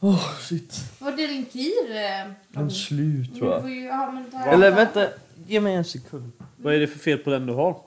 Åh 0.00 0.14
oh, 0.14 0.38
shit. 0.40 0.74
Var 0.98 1.12
det 1.12 1.26
din 1.26 1.44
kir? 1.44 1.90
eh, 1.90 2.32
Den 2.48 2.70
slut 2.70 3.34
tror 3.34 3.46
du 3.46 3.52
jag. 3.52 3.60
får 3.62 3.70
ju, 3.70 3.84
ja, 3.84 4.10
men 4.12 4.30
ta 4.30 4.38
Eller 4.38 4.70
vänta, 4.70 5.08
ge 5.46 5.60
mig 5.60 5.74
en 5.74 5.84
sekund. 5.84 6.32
Vad 6.56 6.74
är 6.74 6.78
det 6.80 6.86
för 6.86 6.98
fel 6.98 7.18
på 7.18 7.30
den 7.30 7.46
du 7.46 7.52
har? 7.52 7.80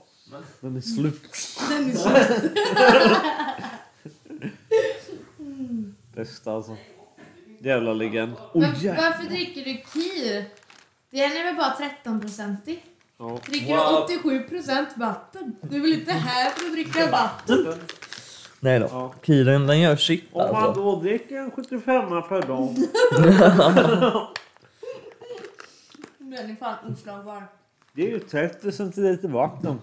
Den 0.61 0.77
är 0.77 0.81
slut. 0.81 1.21
Den 1.69 1.89
är 1.91 1.95
söt. 1.95 2.43
Bästa 6.15 6.51
alltså. 6.53 6.77
Jävla 7.59 7.93
legend. 7.93 8.33
Men 8.53 8.63
Oh, 8.63 8.83
jävlar. 8.83 9.03
varför 9.03 9.23
dricker 9.29 9.65
du 9.65 9.73
kir? 9.73 10.45
Den 11.11 11.31
är 11.31 11.43
väl 11.43 11.55
bara 11.55 11.75
13-procentig? 12.03 12.79
Ja. 13.17 13.39
Dricker 13.47 13.73
du 14.27 14.39
87% 14.39 14.85
vatten? 14.95 15.55
Du 15.61 15.75
är 15.77 15.81
väl 15.81 15.93
inte 15.93 16.11
här 16.11 16.49
för 16.49 16.65
att 16.65 16.71
dricka 16.73 17.11
vatten? 17.11 17.67
Nej 18.59 18.79
då. 18.79 18.87
Ja. 18.91 19.13
Kiren 19.23 19.67
den 19.67 19.79
gör 19.81 19.95
sitt 19.95 20.23
Om 20.31 20.51
man 20.53 20.63
alltså. 20.63 20.83
då 20.83 21.01
dricker 21.01 21.35
en 21.37 21.51
75 21.51 22.09
per 22.29 22.41
dag. 22.47 22.75
Den 26.37 26.51
är 26.51 26.55
fan 26.55 26.93
oslagbar. 26.93 27.43
Det 27.93 28.01
är 28.07 28.09
ju 28.09 28.19
30 28.19 28.71
centiliter 28.71 29.27
vatten. 29.27 29.79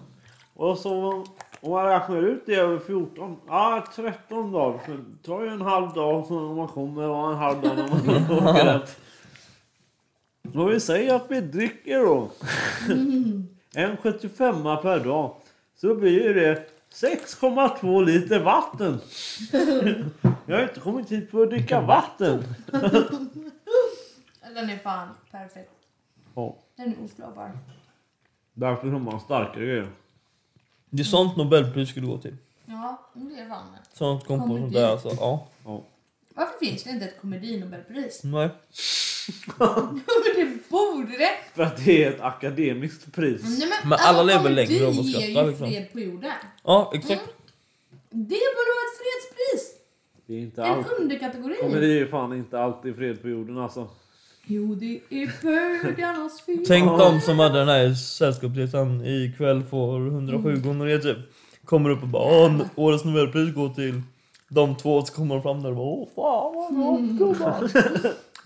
Och 0.53 0.77
så 0.77 1.25
om 1.61 1.71
man 1.71 1.85
räknar 1.85 2.17
ut 2.17 2.43
det 2.45 2.55
över 2.55 2.79
14. 2.79 3.37
Ja, 3.47 3.85
13 3.95 4.51
dagar. 4.51 4.79
Så 4.85 4.91
det 4.91 5.27
tar 5.27 5.41
ju 5.41 5.47
en 5.47 5.61
halv 5.61 5.93
dag 5.93 6.25
så 6.27 6.47
när 6.47 6.55
man 6.55 6.67
kommer 6.67 7.09
och 7.09 7.31
en 7.31 7.37
halv 7.37 7.61
dag 7.61 7.77
när 7.77 7.87
man 7.87 8.31
åker 8.49 8.65
hem. 8.65 8.81
Och 10.61 10.71
vi 10.71 10.79
säger 10.79 11.15
att 11.15 11.25
vi 11.31 11.41
dricker 11.41 11.99
då. 11.99 12.31
En 13.75 13.97
75 13.97 14.63
per 14.63 14.99
dag. 14.99 15.35
Så 15.75 15.95
blir 15.95 16.23
ju 16.23 16.33
det 16.33 16.67
6,2 16.93 18.05
liter 18.05 18.39
vatten. 18.39 18.99
Jag 20.45 20.55
har 20.55 20.63
inte 20.63 20.79
kommit 20.79 21.11
hit 21.11 21.31
för 21.31 21.43
att 21.43 21.49
dricka 21.49 21.81
vatten. 21.81 22.43
Den 24.55 24.69
är 24.69 24.77
fan 24.83 25.07
perfekt. 25.31 25.80
Ja, 26.35 26.57
Den 26.75 26.87
är 26.93 27.03
oslagbar. 27.03 27.51
därför 28.53 28.87
har 28.87 28.99
man 28.99 29.19
starkare 29.19 29.65
grejer. 29.65 29.91
Det 30.89 31.01
är 31.01 31.03
sånt 31.03 31.37
Nobelpris 31.37 31.89
skulle 31.89 32.05
gå 32.07 32.17
till. 32.17 32.37
Ja, 32.65 33.09
det 33.13 33.39
är 33.41 33.49
fan 33.49 33.65
det. 33.71 33.97
Sånt 33.97 34.25
kom 34.27 34.39
på 34.39 34.47
sånt 34.47 34.59
Komedi. 34.59 34.73
där 34.79 34.87
alltså. 34.91 35.09
Ja. 35.19 35.47
Ja. 35.65 35.83
Varför 36.35 36.65
finns 36.65 36.83
det 36.83 36.89
inte 36.89 37.05
ett 37.05 37.21
komedinobelpris? 37.21 38.21
Nej. 38.23 38.49
det 40.35 40.69
borde 40.69 41.17
det! 41.17 41.31
För 41.53 41.63
att 41.63 41.85
det 41.85 42.03
är 42.03 42.11
ett 42.11 42.21
akademiskt 42.21 43.13
pris. 43.13 43.41
Nej, 43.59 43.69
men, 43.81 43.89
Men 43.89 43.99
alla 44.01 44.23
lever 44.23 44.43
komedi 44.43 44.55
längre 44.67 44.85
av 44.87 44.89
att 44.91 45.05
ger 45.05 45.19
skratta, 45.21 45.41
ju 45.43 45.49
liksom. 45.49 45.67
fred 45.69 45.91
på 45.91 45.99
jorden. 45.99 46.31
Ja, 46.63 46.91
exakt. 46.93 47.21
Det 48.09 48.39
borde 48.55 48.71
vara 48.75 48.85
ett 48.91 48.97
fredspris! 49.01 49.77
Det 50.25 50.33
är 50.33 50.39
inte 50.39 50.63
En 50.63 50.71
allt. 50.71 50.91
underkategori. 50.91 51.55
Men 51.61 51.71
det 51.71 51.85
är 51.85 51.99
ju 51.99 52.07
fan 52.07 52.33
inte 52.33 52.59
alltid 52.59 52.95
fred 52.95 53.21
på 53.21 53.29
jorden 53.29 53.57
alltså. 53.57 53.89
Jo, 54.53 54.75
det 54.75 54.99
är 55.09 55.31
bögarnas 55.43 56.41
fel. 56.41 56.63
Tänk 56.67 56.85
de 56.99 57.21
som 57.21 57.39
hade 57.39 57.59
den 57.59 57.67
här 57.67 57.93
sällskapsresan 57.93 59.05
ikväll 59.05 59.63
får 59.63 60.07
107 60.07 60.55
gonorré 60.63 60.97
typ. 60.99 61.17
Kommer 61.65 61.89
upp 61.89 62.01
och 62.01 62.07
bara 62.07 62.45
Åh, 62.45 62.61
årets 62.75 63.05
nobelpris 63.05 63.53
går 63.55 63.69
till 63.69 64.01
de 64.49 64.75
två 64.75 64.95
och 64.97 65.07
så 65.07 65.13
kommer 65.13 65.35
de 65.35 65.41
fram 65.43 65.63
där 65.63 65.69
och 65.69 65.75
bara 65.75 65.85
Åh 65.85 66.07
fan 66.15 66.77
vad 66.79 66.97
Mm. 66.99 67.17
gott 67.17 67.37
gumman. 67.37 67.69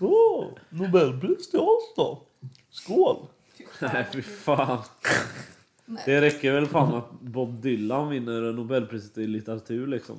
Åh, 0.00 0.44
nobelpris 0.70 1.50
till 1.50 1.60
oss 1.60 1.92
då. 1.96 2.22
Skål. 2.70 3.16
Nej 3.80 4.06
fy 4.12 4.22
fan. 4.22 4.78
Nej. 5.84 6.02
Det 6.06 6.20
räcker 6.20 6.52
väl 6.52 6.66
fan 6.66 6.94
att 6.94 7.20
Bob 7.20 7.62
Dylan 7.62 8.08
vinner 8.08 8.52
Nobelpriset 8.52 9.18
i 9.18 9.26
litteratur 9.26 9.86
liksom. 9.86 10.16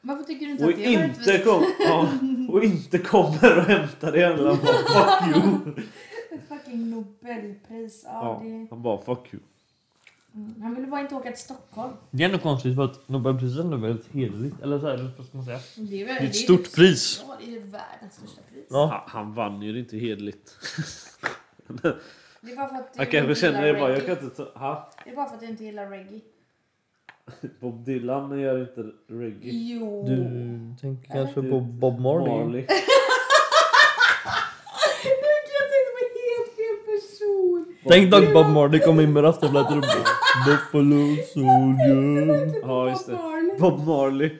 Varför 0.00 0.24
tycker 0.24 0.46
du 0.46 0.52
inte 0.52 0.64
Och 0.64 0.70
att 0.70 0.76
det 0.76 0.84
är 0.94 1.04
inte, 1.04 1.20
rättvist? 1.20 1.44
kom, 1.44 1.64
ja, 1.80 2.08
och 2.52 2.64
inte 2.64 2.98
kommer 2.98 3.58
och 3.58 3.64
hämtar 3.64 4.12
det 4.12 4.18
jävla 4.20 4.56
fuck 4.56 5.36
you. 5.36 5.58
Ett 6.30 6.48
fucking 6.48 6.90
nobelpris. 6.90 8.02
Ja, 8.06 8.40
Ja, 8.42 8.48
det... 8.48 8.66
han 8.70 8.82
bara 8.82 9.00
fuck 9.02 9.34
you. 9.34 9.42
mm, 10.34 10.62
Han 10.62 10.74
ville 10.74 10.86
bara 10.86 11.00
inte 11.00 11.14
åka 11.14 11.30
till 11.30 11.40
Stockholm. 11.42 11.92
Det 12.10 12.22
är 12.22 12.26
ändå 12.26 12.38
konstigt 12.38 12.76
för 12.76 12.84
att 12.84 13.08
nobelpriset 13.08 13.64
är 13.64 13.76
väldigt 13.76 14.12
hederligt. 14.14 14.62
Eller 14.62 14.78
så 14.80 14.86
här, 14.88 15.10
vad 15.18 15.26
ska 15.26 15.36
man 15.36 15.46
säga? 15.46 15.58
Det 15.76 16.02
är, 16.02 16.06
väl, 16.06 16.14
Det 16.14 16.20
är 16.20 16.26
ett 16.26 16.32
det 16.32 16.38
stort 16.38 16.64
typ- 16.64 16.74
pris. 16.74 17.24
Ja, 17.28 17.36
det 17.44 17.56
är 17.56 17.60
världens 17.60 18.12
största 18.14 18.40
pris. 18.52 18.64
Ja. 18.70 18.86
Han, 19.06 19.24
han 19.24 19.34
vann 19.34 19.62
ju 19.62 19.72
det 19.72 19.78
inte 19.78 19.96
hederligt. 19.96 20.56
Det 22.40 22.52
är 22.52 22.56
bara 22.56 22.68
för 22.68 22.74
att 22.76 22.92
du 22.94 23.06
kanske 23.06 23.46
inte 23.46 23.46
gillar 23.46 23.80
bara, 23.80 23.90
jag 23.90 24.00
reggae. 24.02 24.14
kan 24.16 24.24
inte 24.24 24.36
ta, 24.36 24.58
ha? 24.58 24.90
Det 25.04 25.10
är 25.10 25.16
bara 25.16 25.26
för 25.28 25.34
att 25.34 25.40
du 25.40 25.46
inte 25.46 25.64
gillar 25.64 25.90
reggae. 25.90 26.20
Bob 27.60 27.84
Dylan 27.84 28.40
gör 28.40 28.60
inte 28.60 28.84
reggae. 29.08 29.50
Jo. 29.52 30.04
Du 30.06 30.16
tänker 30.80 31.12
kanske 31.12 31.42
på 31.42 31.60
Bob 31.60 32.00
Marley? 32.00 32.28
Marley. 32.28 32.60
Nu 35.04 35.34
kan 35.48 35.56
jag 35.60 35.68
tänka 35.74 35.90
på 35.94 36.00
helt 36.28 36.50
fel 36.56 36.78
person. 36.86 37.74
Tänk 37.88 38.10
dock 38.10 38.32
Bob 38.34 38.54
Marley 38.54 38.80
kom 38.80 39.00
in 39.00 39.12
med 39.12 39.22
rasterflätor 39.24 39.76
och 39.78 39.84
Buffalo 40.46 41.16
Soldier 41.34 42.60
Ja, 42.62 42.88
just 42.88 43.06
det. 43.06 43.12
Bob 43.58 43.86
Marley. 43.86 44.30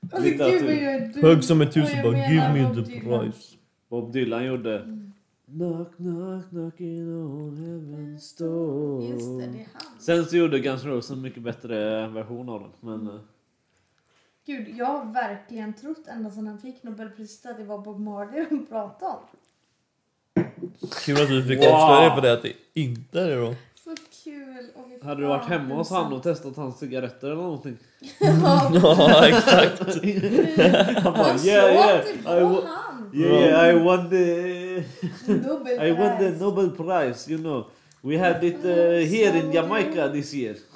Bob 0.00 0.20
Marley. 0.40 0.94
Alltså. 1.04 1.20
Hög 1.26 1.44
som 1.44 1.60
ett 1.60 1.68
Och 1.68 1.74
tusen 1.74 1.96
jag 1.96 2.12
bara 2.12 2.28
Give 2.30 2.52
me 2.52 2.62
Bob 2.74 2.86
the 2.86 3.00
price 3.00 3.56
Bob 3.90 4.12
Dylan 4.12 4.44
gjorde 4.44 4.82
Knock 5.52 5.96
knock 5.96 6.50
knocking 6.50 7.08
on 7.24 7.56
heaven's 7.56 8.38
door. 8.38 9.02
Just 9.10 9.26
det, 9.38 9.46
det 9.46 9.58
är 9.58 9.68
han. 9.74 10.00
Sen 10.00 10.24
så 10.24 10.36
gjorde 10.36 10.58
Guns 10.60 10.84
N' 10.84 10.90
Roses 10.90 11.10
en 11.10 11.20
mycket 11.22 11.42
bättre 11.42 12.06
version 12.08 12.48
av 12.48 12.60
den. 12.60 12.70
Men 12.80 13.06
eh, 13.14 13.20
Gud, 14.46 14.68
jag 14.76 14.86
har 14.86 15.12
verkligen 15.12 15.72
trott 15.74 16.06
ända 16.06 16.30
sedan 16.30 16.46
han 16.46 16.58
fick 16.58 16.82
Nobelpriset 16.82 17.50
att 17.50 17.58
det 17.58 17.64
var 17.64 17.78
Bob 17.78 18.00
Marley 18.00 18.46
de 18.50 18.66
pratade 18.66 19.12
om. 19.12 19.18
Kul 21.04 21.22
att 21.22 21.28
du 21.28 21.44
fick 21.44 21.58
Wow. 21.60 21.68
avslöja 21.68 22.08
det 22.08 22.14
för 22.14 22.22
det 22.22 22.32
att 22.32 22.42
det 22.42 22.52
inte 22.74 23.20
är 23.20 23.28
det 23.28 23.36
då 23.36 23.54
Så 23.84 23.94
kul. 24.24 24.66
Och 24.74 24.84
vi 24.90 25.06
hade 25.06 25.20
du 25.20 25.26
varit 25.26 25.44
hemma 25.48 25.74
hos 25.74 25.90
han 25.90 26.12
och 26.12 26.22
testat 26.22 26.56
hans 26.56 26.78
cigaretter 26.78 27.26
eller 27.26 27.42
någonting? 27.42 27.76
Ja 28.82 29.26
exakt 29.28 29.78
Han 31.04 31.12
bara 31.12 31.36
yeah 31.36 31.74
yeah 31.74 32.06
I, 32.08 32.22
var 32.24 32.40
wa- 32.40 32.66
han. 32.66 32.91
Yeah, 33.12 33.48
yeah, 33.48 33.70
I 33.70 33.74
won 33.74 34.10
the. 34.10 34.84
I 35.80 35.92
won 35.92 36.18
the 36.18 36.36
Nobel 36.40 36.70
Prize 36.70 37.28
you 37.28 37.38
know. 37.38 37.66
We 38.02 38.18
had 38.18 38.42
it 38.42 38.64
uh, 38.64 39.06
here 39.06 39.34
in 39.36 39.52
Jamaica 39.52 40.10
this 40.12 40.34
year. 40.34 40.56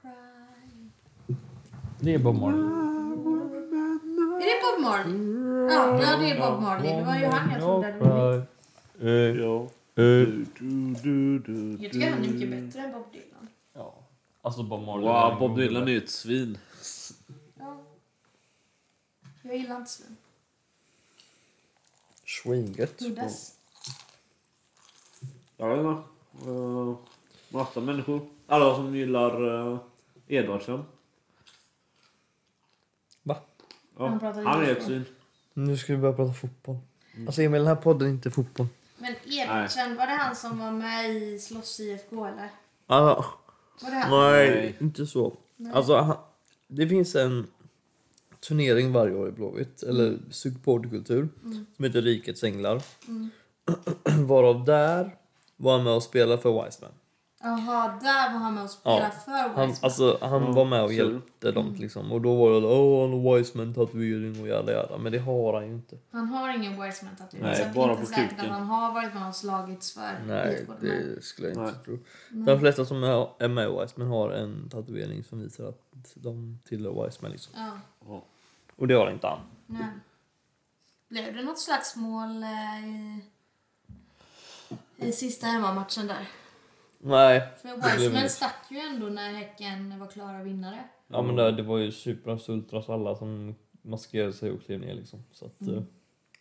Cry. 0.00 1.34
Det 2.00 2.14
är 2.14 2.18
Bob 2.18 2.36
Marley 2.36 2.60
Är 4.40 4.44
det 4.44 4.60
Bob 4.62 4.80
Marley? 4.82 5.14
Ja, 5.70 6.02
ja, 6.02 6.16
det 6.16 6.30
är 6.30 6.50
Bob 6.50 6.62
Marley. 6.62 6.96
Det 6.96 7.02
var 7.02 7.16
ju 7.16 7.26
han 7.26 7.50
jag 7.50 7.60
trodde 7.60 7.86
hade 7.86 7.98
vunnit. 7.98 8.48
Eh, 9.00 9.10
eh. 9.10 10.20
Jag 11.82 11.92
tycker 11.92 12.10
han 12.10 12.24
är 12.24 12.28
mycket 12.28 12.50
bättre 12.50 12.80
än 12.80 12.92
Bob 12.92 13.04
Dylan. 13.12 13.48
Ja, 13.74 13.94
alltså 14.42 14.62
Bob 14.62 14.86
Marley 14.86 15.06
Wow, 15.06 15.38
Bob 15.38 15.56
Dylan 15.56 15.88
är 15.88 15.92
ju 15.92 15.98
ett 15.98 16.10
svin. 16.10 16.58
Ja. 19.42 19.48
Jag 19.50 19.56
gillar 19.56 19.76
inte 19.76 19.90
svin. 19.90 20.16
Swinget 22.26 23.02
Uddas. 23.02 23.54
Jag 25.56 25.68
vet 25.68 25.78
inte. 25.78 26.50
Uh, 26.50 26.96
massa 27.48 27.80
människor. 27.80 28.28
Alla 28.46 28.76
som 28.76 28.96
gillar 28.96 29.42
uh, 29.44 29.78
Edvardsen. 30.28 30.84
Va? 33.22 33.36
Ja, 33.98 34.06
Han 34.08 34.20
pratar 34.20 34.42
han 34.42 34.62
är 34.64 34.68
ett 34.72 34.84
svin. 34.84 35.04
Nu 35.54 35.76
ska 35.76 35.92
vi 35.92 35.98
börja 35.98 36.14
prata 36.14 36.32
fotboll 36.32 36.76
Alltså 37.26 37.42
Emil, 37.42 37.60
den 37.60 37.68
här 37.68 37.82
podden 37.82 38.08
är 38.08 38.12
inte 38.12 38.30
fotboll 38.30 38.66
Men 38.98 39.14
Edvardsen, 39.24 39.96
var 39.96 40.06
det 40.06 40.12
han 40.12 40.36
som 40.36 40.58
var 40.58 40.70
med 40.70 41.10
i 41.10 41.38
Slåss 41.38 41.80
IFK 41.80 42.26
eller? 42.26 42.50
ah, 42.86 43.24
Var 43.82 43.90
det 43.90 43.96
han? 43.96 44.10
Nej, 44.10 44.50
Nej. 44.50 44.76
inte 44.80 45.06
så 45.06 45.36
Nej. 45.56 45.72
Alltså, 45.72 45.96
han, 45.96 46.16
det 46.66 46.88
finns 46.88 47.14
en 47.14 47.46
turnering 48.48 48.92
varje 48.92 49.14
år 49.14 49.28
i 49.28 49.32
Blåvitt, 49.32 49.82
eller 49.82 50.18
supportkultur, 50.30 51.28
som 51.76 51.84
heter 51.84 52.02
Rikets 52.02 52.44
Änglar. 52.44 52.82
Varav 54.26 54.64
där 54.64 55.16
var 55.56 55.72
han 55.72 55.84
med 55.84 55.92
och 55.92 56.02
spelade 56.02 56.42
för 56.42 56.64
Wiseman. 56.64 56.90
Jaha, 57.42 57.98
där 58.02 58.32
var 58.32 58.38
han 58.38 58.54
med 58.54 58.64
och 58.64 58.70
spelade 58.70 59.02
Ja, 59.02 59.10
för 59.24 59.30
Han, 59.32 59.68
Wiseman. 59.68 59.76
alltså, 59.82 60.18
han 60.20 60.42
Ja, 60.42 60.50
var 60.52 60.64
med 60.64 60.82
och 60.84 60.92
hjälpte 60.92 61.52
dem 61.52 61.74
liksom. 61.78 62.12
Och 62.12 62.20
då 62.20 62.34
var 62.36 62.60
det 62.60 62.66
åh 62.66 63.00
han 63.10 63.24
har 63.24 63.36
Wiseman 63.38 63.74
tatuering 63.74 64.40
och 64.40 64.48
jada 64.48 64.72
jada. 64.72 64.98
Men 64.98 65.12
det 65.12 65.18
har 65.18 65.54
han 65.54 65.66
ju 65.66 65.72
inte. 65.74 65.98
Han 66.10 66.26
har 66.26 66.56
ingen 66.56 66.82
Wiseman 66.82 67.16
tatuering. 67.16 67.46
Nej, 67.46 67.56
så 67.56 67.62
det 67.62 67.68
är 67.68 67.74
bara 67.74 67.90
inte 67.90 68.00
på 68.02 68.06
säkert 68.08 68.30
kuken. 68.30 68.44
att 68.44 68.58
han 68.58 68.66
har 68.66 68.94
varit 68.94 69.14
med 69.14 69.28
och 69.28 69.34
slagits 69.34 69.92
för 69.94 70.18
Nej, 70.26 70.66
det 70.80 71.22
skulle 71.24 71.48
jag 71.48 71.52
inte 71.56 71.62
Nej. 71.72 71.84
tro. 71.84 71.98
De 72.46 72.60
flesta 72.60 72.84
som 72.84 73.04
är 73.38 73.48
med 73.48 73.68
i 73.68 73.80
Wiseman 73.82 74.08
har 74.08 74.30
en 74.30 74.68
tatuering 74.68 75.24
som 75.24 75.40
visar 75.40 75.64
att 75.68 76.12
de 76.14 76.58
tillhör 76.68 77.04
Wiseman 77.04 77.32
liksom. 77.32 77.52
Ja, 77.56 77.72
Ja. 78.08 78.22
Och 78.80 78.88
det 78.88 78.94
har 78.94 79.10
inte 79.10 79.26
han. 79.26 79.38
nej. 79.66 79.86
Blev 81.08 81.34
det 81.36 81.42
något 81.42 81.60
slagsmål 81.60 82.42
eh, 82.42 82.88
i, 82.88 83.22
i 85.08 85.12
sista 85.12 85.46
hemmamatchen 85.46 86.06
där? 86.06 86.28
Nej. 86.98 87.42
För 87.62 87.96
Wiseman 87.98 88.28
stack 88.28 88.66
ju 88.70 88.78
ändå 88.78 89.06
när 89.06 89.32
Häcken 89.32 89.98
var 89.98 90.06
klara 90.06 90.42
vinnare. 90.42 90.78
Ja 91.08 91.22
men 91.22 91.36
det, 91.36 91.52
det 91.52 91.62
var 91.62 91.78
ju 91.78 91.92
Supras 91.92 92.48
Ultras 92.48 92.88
alla 92.88 93.14
som 93.14 93.54
maskerade 93.82 94.32
sig 94.32 94.50
och 94.50 94.62
klev 94.62 94.80
ner 94.80 94.94
liksom. 94.94 95.22
Så 95.32 95.44
att, 95.46 95.60
Mm. 95.60 95.74
eh, 95.76 95.82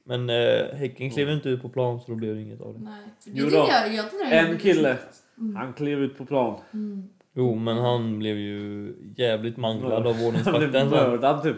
Men 0.04 0.30
eh, 0.30 0.76
Häcken 0.76 1.10
klev 1.12 1.30
inte 1.30 1.50
ut 1.50 1.62
på 1.62 1.70
plan 1.70 2.00
så 2.00 2.06
då 2.12 2.16
blev 2.16 2.36
det 2.36 2.42
inget 2.42 2.62
av 2.62 2.74
det. 2.74 2.80
Nej, 2.80 3.04
för 3.20 3.30
det 3.30 3.40
Jo 3.40 3.50
jag, 3.50 3.94
jag 3.94 4.06
det 4.30 4.36
En 4.38 4.58
kille. 4.58 4.98
snyggt. 5.36 5.56
Han 5.58 5.74
klev 5.74 6.00
ut 6.00 6.18
på 6.18 6.26
plan. 6.26 6.60
Mm. 6.74 7.10
Jo 7.34 7.56
men 7.56 7.78
han 7.78 8.20
blev 8.20 8.38
ju 8.38 8.94
jävligt 9.18 9.58
manglad 9.58 9.92
av 9.94 10.04
Han 10.06 10.14
blev 10.16 10.28
ordningsvakten 10.28 10.90
mördad 10.90 11.44
typ. 11.44 11.58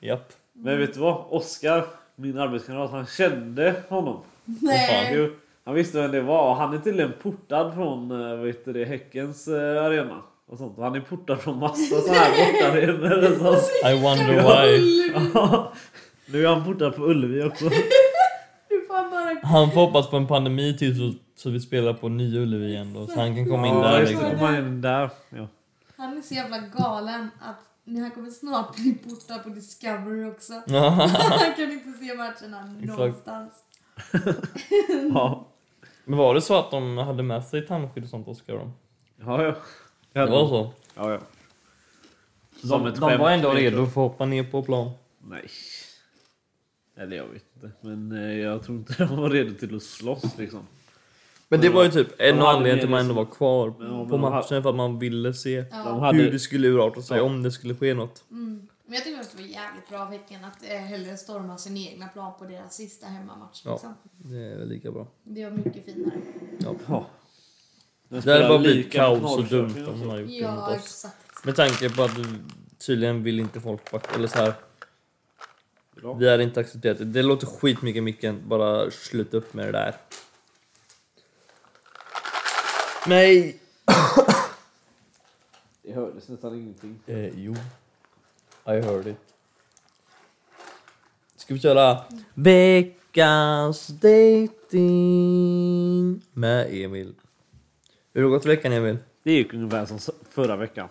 Japp. 0.00 0.32
Men 0.52 0.78
vet 0.78 0.94
du 0.94 1.00
vad? 1.00 1.24
Oskar, 1.28 1.84
min 2.16 2.38
arbetskamrat, 2.38 2.90
han 2.90 3.06
kände 3.06 3.74
honom. 3.88 4.20
Nej. 4.44 5.30
Han 5.64 5.74
visste 5.74 6.02
vem 6.02 6.12
det 6.12 6.20
var. 6.20 6.54
Han 6.54 6.74
är 6.74 6.78
tydligen 6.78 7.12
portad 7.22 7.74
från 7.74 8.10
eh, 8.10 8.36
vad 8.36 8.46
heter 8.46 8.72
det, 8.72 8.84
Häckens 8.84 9.48
eh, 9.48 9.84
arena. 9.84 10.22
Och 10.46 10.58
sånt. 10.58 10.78
Och 10.78 10.84
han 10.84 10.94
är 10.94 11.00
portad 11.00 11.38
från 11.38 11.58
massa 11.58 12.00
sådana 12.00 12.18
här 12.18 13.38
sånt. 13.38 13.70
I 13.86 14.02
wonder 14.02 14.34
why. 14.34 14.78
Nu 16.32 16.44
är 16.44 16.48
han 16.48 16.64
portad 16.64 16.96
på 16.96 17.02
Ullevi 17.02 17.42
också. 17.42 17.64
Du 18.68 18.86
får 18.86 19.10
bara... 19.10 19.48
Han 19.48 19.70
får 19.70 19.80
hoppas 19.80 20.10
på 20.10 20.16
en 20.16 20.26
pandemi 20.26 20.78
till 20.78 20.98
så, 20.98 21.18
så 21.36 21.50
vi 21.50 21.60
spelar 21.60 21.92
på 21.92 22.08
Nya 22.08 22.40
Ullevi 22.40 22.66
igen 22.66 22.94
då. 22.94 23.06
Så 23.06 23.20
han 23.20 23.36
kan 23.36 23.46
komma 23.48 23.66
in 23.66 23.74
Ja, 23.74 23.88
där 23.88 24.00
liksom. 24.00 24.54
In 24.54 24.80
där. 24.80 25.10
Ja. 25.30 25.48
Han 25.96 26.18
är 26.18 26.22
så 26.22 26.34
jävla 26.34 26.58
galen 26.58 27.30
att 27.40 27.67
han 27.96 28.10
kommer 28.10 28.30
snart 28.30 28.76
bli 28.76 28.94
portad 28.94 29.42
på 29.42 29.48
Discovery 29.48 30.24
också. 30.24 30.52
Han 30.68 31.54
kan 31.56 31.72
inte 31.72 31.92
se 31.92 32.14
matcherna 32.14 32.76
Exakt. 32.82 32.98
någonstans. 32.98 33.52
Ja. 35.14 35.46
Men 36.04 36.18
var 36.18 36.34
det 36.34 36.40
så 36.40 36.58
att 36.58 36.70
de 36.70 36.98
hade 36.98 37.22
med 37.22 37.44
sig 37.44 37.66
tandskydd 37.66 38.04
och 38.04 38.10
sånt 38.10 38.28
Oskar? 38.28 38.70
Ja, 39.16 39.42
ja. 39.42 39.54
Det 40.12 40.30
var 40.30 40.48
så? 40.48 40.72
Ja, 40.94 41.12
ja. 41.12 41.18
Som 42.60 42.82
De, 42.82 42.86
ett 42.86 43.00
de 43.00 43.18
var 43.18 43.30
ändå 43.30 43.52
redo 43.52 43.76
för 43.76 43.84
att 43.84 43.94
hoppa 44.10 44.24
ner 44.26 44.44
på 44.44 44.62
plan. 44.62 44.90
Nej. 45.18 45.50
Eller 46.96 47.16
jag 47.16 47.26
vet 47.26 47.44
inte. 47.54 47.70
Men 47.80 48.12
eh, 48.12 48.38
jag 48.38 48.62
tror 48.62 48.78
inte 48.78 49.06
de 49.06 49.16
var 49.16 49.30
redo 49.30 49.54
till 49.54 49.76
att 49.76 49.82
slåss 49.82 50.38
liksom. 50.38 50.66
Men 51.48 51.60
det 51.60 51.68
var 51.68 51.84
ju 51.84 51.90
typ 51.90 52.08
en 52.20 52.38
av 52.40 52.46
anledningarna 52.46 52.78
till 52.80 52.84
att 52.86 52.90
man 52.90 53.00
ändå 53.00 53.14
var 53.14 53.24
kvar 53.24 53.74
Ja, 53.78 53.84
men 53.84 54.04
på 54.08 54.12
de 54.16 54.20
matchen 54.20 54.62
för 54.62 54.70
att 54.70 54.76
man 54.76 54.98
ville 54.98 55.34
se 55.34 55.60
De 55.70 56.00
hade... 56.00 56.18
hur 56.18 56.30
det 56.32 56.38
skulle 56.38 56.68
urarta 56.68 57.02
sig 57.02 57.16
Ja. 57.18 57.22
om 57.24 57.42
det 57.42 57.50
skulle 57.52 57.74
ske 57.74 57.94
något. 57.94 58.24
Mm. 58.30 58.68
Men 58.86 58.94
jag 58.94 59.04
tycker 59.04 59.20
att 59.20 59.30
det 59.36 59.42
var 59.42 59.48
jävligt 59.48 59.88
bra 59.88 59.98
av 60.00 60.10
Häcken 60.10 60.44
att 60.44 60.62
eh, 60.72 60.76
hellre 60.78 61.16
storma 61.16 61.58
sin 61.58 61.76
egna 61.76 62.08
plan 62.08 62.32
på 62.38 62.44
deras 62.44 62.74
sista 62.74 63.06
hemmamatch. 63.06 63.62
Ja. 63.64 63.72
Liksom. 63.72 63.94
Det 64.16 64.36
är 64.52 64.58
väl 64.58 64.68
lika 64.68 64.90
bra. 64.90 65.06
Det 65.24 65.44
var 65.44 65.50
mycket 65.50 65.84
finare. 65.84 66.10
Ja. 66.88 67.06
Det 68.08 68.20
De 68.20 68.30
hade 68.32 68.48
bara 68.48 68.58
blivit 68.58 68.92
kaos 68.92 69.36
och 69.38 69.44
dumt 69.44 69.74
om 69.76 69.82
också. 69.82 69.92
man 69.96 70.10
hade 70.10 70.20
gjort 70.22 70.30
det 70.30 70.50
mot 70.50 70.58
Ja, 70.58 70.70
oss. 70.70 70.74
exakt. 70.78 71.44
Med 71.44 71.56
tanke 71.56 71.90
på 71.90 72.02
att 72.02 72.10
tydligen 72.86 73.22
vill 73.22 73.40
inte 73.40 73.60
folk 73.60 73.90
backa, 73.92 74.14
eller 74.14 74.28
så 74.28 74.38
här. 74.38 74.52
Ja. 76.02 76.12
Vi 76.12 76.30
hade 76.30 76.42
inte 76.42 76.60
accepterat 76.60 76.98
det. 76.98 77.04
Det 77.04 77.22
låter 77.22 77.46
skitmycket 77.46 78.02
micken, 78.02 78.42
bara 78.48 78.90
sluta 78.90 79.36
upp 79.36 79.54
med 79.54 79.66
det 79.66 79.72
där. 79.72 79.94
Nej! 83.08 83.60
Det 85.82 85.92
hördes 85.92 86.28
nästan 86.28 86.54
ingenting. 86.54 87.00
Eh, 87.06 87.38
jo. 87.38 87.54
I 88.66 88.70
heard 88.80 89.06
it. 89.06 89.16
Ska 91.36 91.54
vi 91.54 91.60
köra 91.60 92.02
veckans 92.34 93.86
dating 93.86 94.82
med 96.32 96.84
Emil. 96.84 97.14
Hur 98.12 98.22
har 98.22 98.30
det 98.30 98.36
gått 98.36 98.46
i 98.46 98.48
veckan 98.48 98.72
Emil? 98.72 98.98
Det 99.22 99.32
gick 99.32 99.54
ungefär 99.54 99.86
som 99.86 99.98
förra 100.30 100.56
veckan. 100.56 100.88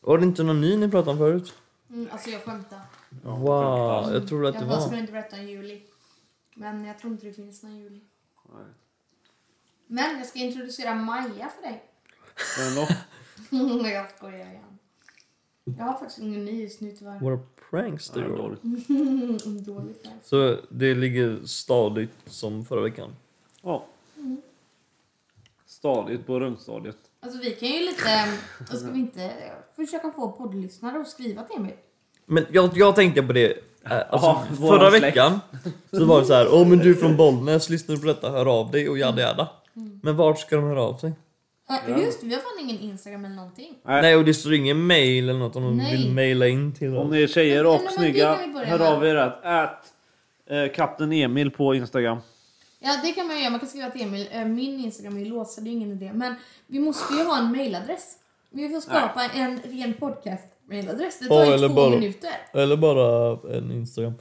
Var 0.00 0.18
det 0.18 0.24
inte 0.24 0.42
någon 0.42 0.60
ny 0.60 0.76
ni 0.76 0.90
pratade 0.90 1.10
om 1.10 1.18
förut? 1.18 1.54
Mm, 1.90 2.08
alltså 2.12 2.30
jag 2.30 2.42
skämtar. 2.42 2.80
Wow, 3.22 4.12
jag 4.12 4.28
trodde 4.28 4.48
att 4.48 4.54
det 4.54 4.60
jag 4.60 4.66
var. 4.66 4.80
skulle 4.80 5.00
inte 5.00 5.12
berätta 5.12 5.36
om 5.36 5.42
juli. 5.42 5.82
Men 6.54 6.84
jag 6.84 6.98
tror 6.98 7.12
inte 7.12 7.26
det 7.26 7.32
finns 7.32 7.62
någon 7.62 7.76
juli. 7.76 8.00
Nej. 8.54 8.64
Men 9.86 10.18
jag 10.18 10.26
ska 10.26 10.38
introducera 10.38 10.94
Maja 10.94 11.48
för 11.56 11.62
dig. 11.62 11.82
Men 12.58 12.74
då? 12.74 12.88
jag 13.88 14.10
skojar 14.16 14.36
igen. 14.46 14.78
Jag 15.78 15.84
har 15.84 15.92
faktiskt 15.98 16.18
ingen 16.18 16.44
ny 16.44 16.62
just 16.62 16.80
nu 16.80 16.90
tyvärr. 16.92 17.20
Våra 17.20 17.38
pranks 17.70 18.10
du 18.10 18.20
gör. 18.20 18.28
dåligt. 18.28 18.62
Dåligt 19.66 20.04
där. 20.04 20.12
Så 20.22 20.56
det 20.70 20.94
ligger 20.94 21.46
stadigt 21.46 22.10
som 22.26 22.64
förra 22.64 22.80
veckan. 22.80 23.16
Ja. 23.62 23.86
Stadigt 25.66 26.26
på 26.26 26.40
rungstadiet. 26.40 26.96
Alltså 27.20 27.38
vi 27.40 27.50
kan 27.50 27.68
ju 27.68 27.80
lite, 27.80 28.32
och 28.72 28.78
ska 28.78 28.90
vi 28.90 28.98
inte 28.98 29.30
försöka 29.76 30.10
få 30.10 30.32
poddlyssnare 30.32 31.00
att 31.00 31.08
skriva 31.08 31.42
till 31.42 31.56
Emil? 31.56 31.74
Men 32.26 32.46
jag, 32.50 32.70
jag 32.76 32.94
tänkte 32.96 33.22
på 33.22 33.32
det, 33.32 33.52
eh, 33.84 33.92
alltså, 34.10 34.26
Ja, 34.26 34.44
våran 34.50 34.78
förra 34.80 34.90
släkt. 34.90 35.04
veckan 35.04 35.40
så 35.90 36.04
var 36.04 36.20
det 36.20 36.26
så 36.26 36.34
här, 36.34 36.48
åh 36.54 36.68
men 36.68 36.78
du 36.78 36.90
är 36.90 36.94
från 36.94 37.16
Bollnäs, 37.16 37.70
lyssnar 37.70 37.94
du 37.94 38.00
på 38.00 38.06
detta, 38.06 38.30
hör 38.30 38.60
av 38.60 38.70
dig 38.70 38.88
och 38.88 38.98
jada 38.98 39.22
jada. 39.22 39.48
Men 40.02 40.16
vart 40.16 40.38
ska 40.38 40.56
de 40.56 40.64
höra 40.64 40.82
av 40.82 40.94
sig? 40.94 41.12
Ja, 41.68 41.78
just 41.98 42.22
vi 42.22 42.34
har 42.34 42.40
fan 42.40 42.68
ingen 42.68 42.78
Instagram 42.80 43.24
eller 43.24 43.34
någonting. 43.34 43.74
Nej. 43.84 44.02
Nej 44.02 44.16
och 44.16 44.24
det 44.24 44.34
står 44.34 44.54
ingen 44.54 44.86
mail 44.86 45.28
eller 45.28 45.38
något 45.38 45.56
om 45.56 45.62
de 45.62 45.76
Nej. 45.76 45.96
vill 45.96 46.14
maila 46.14 46.46
in 46.48 46.72
till 46.74 46.96
Om 46.96 47.06
oss. 47.06 47.10
ni 47.12 47.22
är 47.22 47.26
tjejer 47.26 47.62
Men- 47.64 47.72
och 47.72 47.76
men 47.76 47.84
det 47.84 47.90
snygga, 47.92 48.34
kan 48.36 48.48
vi 48.48 48.54
börja 48.54 48.66
hör 48.66 48.78
med. 48.78 48.88
av 48.88 49.04
er 49.06 49.16
att 49.16 49.44
ät 49.44 49.92
eh, 50.50 50.72
katten 50.74 51.12
Emil 51.12 51.50
på 51.50 51.74
Instagram. 51.74 52.18
Ja 52.80 53.00
det 53.04 53.12
kan 53.12 53.26
man 53.26 53.38
göra, 53.40 53.50
man 53.50 53.60
kan 53.60 53.68
skriva 53.68 53.90
till 53.90 54.02
Emil. 54.02 54.26
Eh, 54.32 54.44
Min 54.44 54.80
Instagram 54.84 55.16
är 55.16 55.20
ju 55.20 55.26
låst 55.26 55.52
så 55.54 55.60
det 55.60 55.70
är 55.70 55.72
ingen 55.72 55.90
idé. 55.92 56.10
Men 56.14 56.34
vi 56.66 56.78
måste 56.78 57.14
ju 57.14 57.24
ha 57.24 57.38
en 57.38 57.50
mailadress. 57.52 58.16
Vi 58.50 58.68
får 58.68 58.80
skapa 58.80 59.24
en 59.34 59.58
ren 59.64 59.94
podcast-mailadress. 59.94 61.18
Det 61.20 61.28
tar 61.28 61.34
Ja, 61.40 61.46
ju 61.46 61.52
eller 61.52 61.68
två 61.68 61.74
bara- 61.74 61.90
minuter. 61.90 62.30
Eller 62.52 62.76
bara 62.76 63.38
en 63.56 63.70
Instagram. 63.72 64.12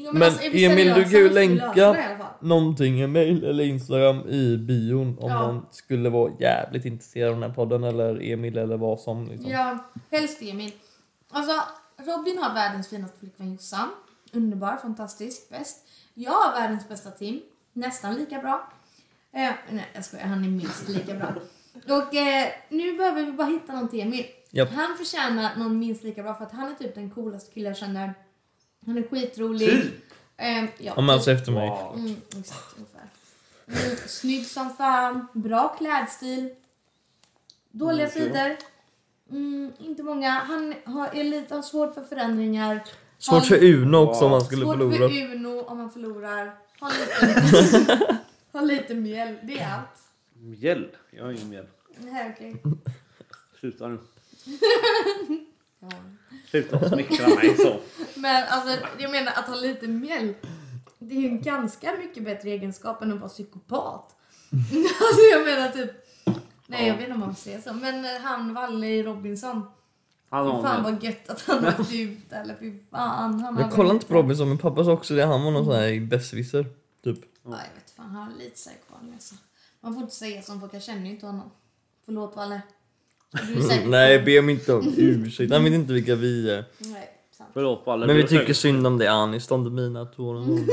Jo, 0.00 0.12
Men 0.12 0.22
alltså, 0.22 0.42
är 0.42 0.50
vi 0.50 0.64
Emil, 0.64 0.86
du 0.94 1.02
kan 1.02 1.12
ju 1.12 1.30
länka- 1.30 1.96
i. 2.40 2.46
Någonting, 2.46 3.00
en 3.00 3.12
mail 3.12 3.44
eller 3.44 3.64
Instagram 3.64 4.28
i 4.28 4.56
bion 4.56 5.18
om 5.18 5.30
Ja. 5.30 5.46
någon 5.46 5.66
skulle 5.70 6.08
vara 6.10 6.32
jävligt 6.40 6.84
intresserad 6.84 7.28
av 7.28 7.40
den 7.40 7.50
här 7.50 7.56
podden 7.56 7.84
eller 7.84 8.22
Emil 8.32 8.58
eller 8.58 8.76
vad 8.76 9.00
som. 9.00 9.28
Liksom. 9.28 9.50
Ja, 9.50 9.78
helst 10.10 10.42
Emil. 10.42 10.72
Alltså, 11.30 11.52
Robin 11.96 12.38
har 12.38 12.54
världens 12.54 12.88
finaste 12.88 13.18
flickvän 13.18 13.52
Jossan. 13.52 13.88
Underbar, 14.32 14.76
fantastisk, 14.76 15.48
bäst. 15.50 15.88
Jag 16.14 16.32
har 16.32 16.60
världens 16.60 16.88
bästa 16.88 17.10
team. 17.10 17.40
Nästan 17.72 18.14
lika 18.14 18.38
bra. 18.38 18.72
Eh, 19.32 19.50
nej, 19.70 19.86
jag 19.94 20.04
skojar. 20.04 20.26
Han 20.26 20.44
är 20.44 20.48
minst 20.48 20.88
lika 20.88 21.14
bra. 21.14 21.34
Och 21.96 22.14
eh, 22.14 22.48
nu 22.68 22.96
behöver 22.96 23.24
vi 23.24 23.32
bara 23.32 23.46
hitta 23.46 23.72
någon 23.72 23.88
till 23.88 24.00
Emil. 24.00 24.24
Japp. 24.50 24.68
Han 24.72 24.96
förtjänar 24.98 25.56
någon 25.56 25.78
minst 25.78 26.02
lika 26.04 26.22
bra 26.22 26.34
för 26.34 26.44
att 26.44 26.52
han 26.52 26.68
är 26.70 26.74
typ 26.74 26.94
den 26.94 27.10
coolaste 27.10 27.54
killen 27.54 27.68
jag 27.70 27.76
känner. 27.76 28.14
Han 28.86 28.98
är 28.98 29.02
skitrolig. 29.02 29.68
Typ? 29.70 29.94
Eh, 30.36 30.64
ja, 30.78 30.94
Om 30.94 31.10
alltså 31.10 31.30
efter 31.30 31.52
mig. 31.52 31.68
Wow. 31.68 31.94
Mm, 31.98 32.16
exakt, 32.38 32.74
ungefär. 32.76 33.08
Mm, 33.86 33.96
snygg 34.06 34.46
som 34.46 34.70
fan, 34.76 35.26
bra 35.32 35.68
klädstil. 35.78 36.50
Dåliga 37.70 38.06
Mm, 38.08 38.10
sidor. 38.28 38.56
Mm, 39.30 39.72
inte 39.78 40.02
många. 40.02 40.30
Han 40.30 40.74
har, 40.84 41.08
är 41.14 41.24
lite, 41.24 41.54
har 41.54 41.62
svårt 41.62 41.94
för 41.94 42.02
förändringar. 42.04 42.84
Svårt 43.18 43.46
för 43.46 43.64
Uno 43.64 43.96
också 43.96 44.24
om 44.24 44.30
man 44.30 44.40
skulle 44.44 44.62
svårt 44.64 44.76
förlora. 44.76 45.08
för 45.08 45.34
Uno 45.34 45.60
om 45.62 45.78
man 45.78 45.90
förlorar. 45.90 46.54
Har 46.80 46.90
lite, 46.90 48.16
har 48.52 48.62
lite 48.62 48.94
mjäll. 48.94 49.36
Det 49.42 49.58
är 49.58 49.72
allt. 49.74 50.00
Mjäll? 50.32 50.88
Jag 51.10 51.24
har 51.24 51.32
ingen 51.32 51.48
mjäll. 51.48 51.66
Nej, 51.98 52.34
okej. 52.36 52.62
Sluta 53.60 53.88
nu. 53.88 53.98
Ja. 55.80 55.88
Sluta 56.50 56.88
smickra 56.88 57.28
mig 57.28 57.56
så. 57.56 57.80
Men 58.20 58.44
alltså, 58.48 58.86
jag 58.98 59.10
menar 59.10 59.32
att 59.32 59.48
ha 59.48 59.54
lite 59.54 59.88
mjäll. 59.88 60.34
Det 60.98 61.16
är 61.16 61.20
ju 61.20 61.28
en 61.28 61.42
ganska 61.42 61.94
mycket 61.98 62.24
bättre 62.24 62.50
egenskap 62.50 63.02
än 63.02 63.12
att 63.12 63.18
vara 63.20 63.28
psykopat. 63.28 64.16
alltså 65.00 65.22
jag 65.32 65.44
menar 65.44 65.68
typ. 65.68 65.90
Nej 66.66 66.88
jag 66.88 66.94
vet 66.94 67.02
inte 67.02 67.14
om 67.14 67.20
man 67.20 67.34
får 67.34 67.42
säga 67.42 67.60
så. 67.62 67.72
Men 67.72 68.04
eh, 68.04 68.20
han 68.22 68.54
Valle 68.54 68.86
i 68.86 69.02
Robinson. 69.02 69.62
Har 70.30 70.62
fan 70.62 70.82
vad 70.82 71.04
gött 71.04 71.28
att 71.28 71.42
han 71.42 71.66
åkte 71.66 71.96
ut. 71.96 72.32
Eller 72.32 72.56
fy 72.60 72.78
fan. 72.90 73.40
Han 73.40 73.58
Jag 73.58 73.72
kollar 73.72 73.94
inte 73.94 74.06
på 74.06 74.14
Robinson, 74.14 74.48
min 74.48 74.58
pappa 74.58 74.84
sa 74.84 74.92
också 74.92 75.14
det. 75.14 75.24
Han 75.24 75.44
var 75.44 75.50
någon 75.50 75.64
sån 75.64 75.74
här 75.74 76.00
besserwisser. 76.00 76.66
Typ. 77.04 77.18
Ja, 77.42 77.50
jag 77.50 77.74
vet 77.74 77.90
fan. 77.96 78.10
Han 78.10 78.22
har 78.22 78.38
lite 78.38 78.54
psykopat 78.54 78.98
alltså. 79.14 79.34
Man 79.80 79.94
får 79.94 80.02
inte 80.02 80.14
säga 80.14 80.42
som 80.42 80.60
folk. 80.60 80.74
Jag 80.74 80.82
känner 80.82 81.04
ju 81.04 81.10
inte 81.10 81.26
honom. 81.26 81.50
Förlåt 82.04 82.36
Valle. 82.36 82.60
Är 83.32 83.88
Nej, 83.88 84.22
be 84.22 84.38
om 84.38 84.50
inte 84.50 84.74
om 84.74 84.94
ursäkt. 84.96 85.52
Han 85.52 85.64
vet 85.64 85.72
inte 85.72 85.92
vilka 85.92 86.14
vi 86.14 86.50
är. 86.50 86.64
Nej, 86.78 87.10
sant. 87.32 87.50
Förlåt. 87.52 87.86
Men 87.86 88.16
vi 88.16 88.22
är 88.22 88.26
tycker 88.26 88.54
synd 88.54 88.86
om 88.86 88.98
dig 88.98 89.08
Anis, 89.08 89.46
de 89.46 89.74
mina 89.74 90.04
tåren. 90.04 90.68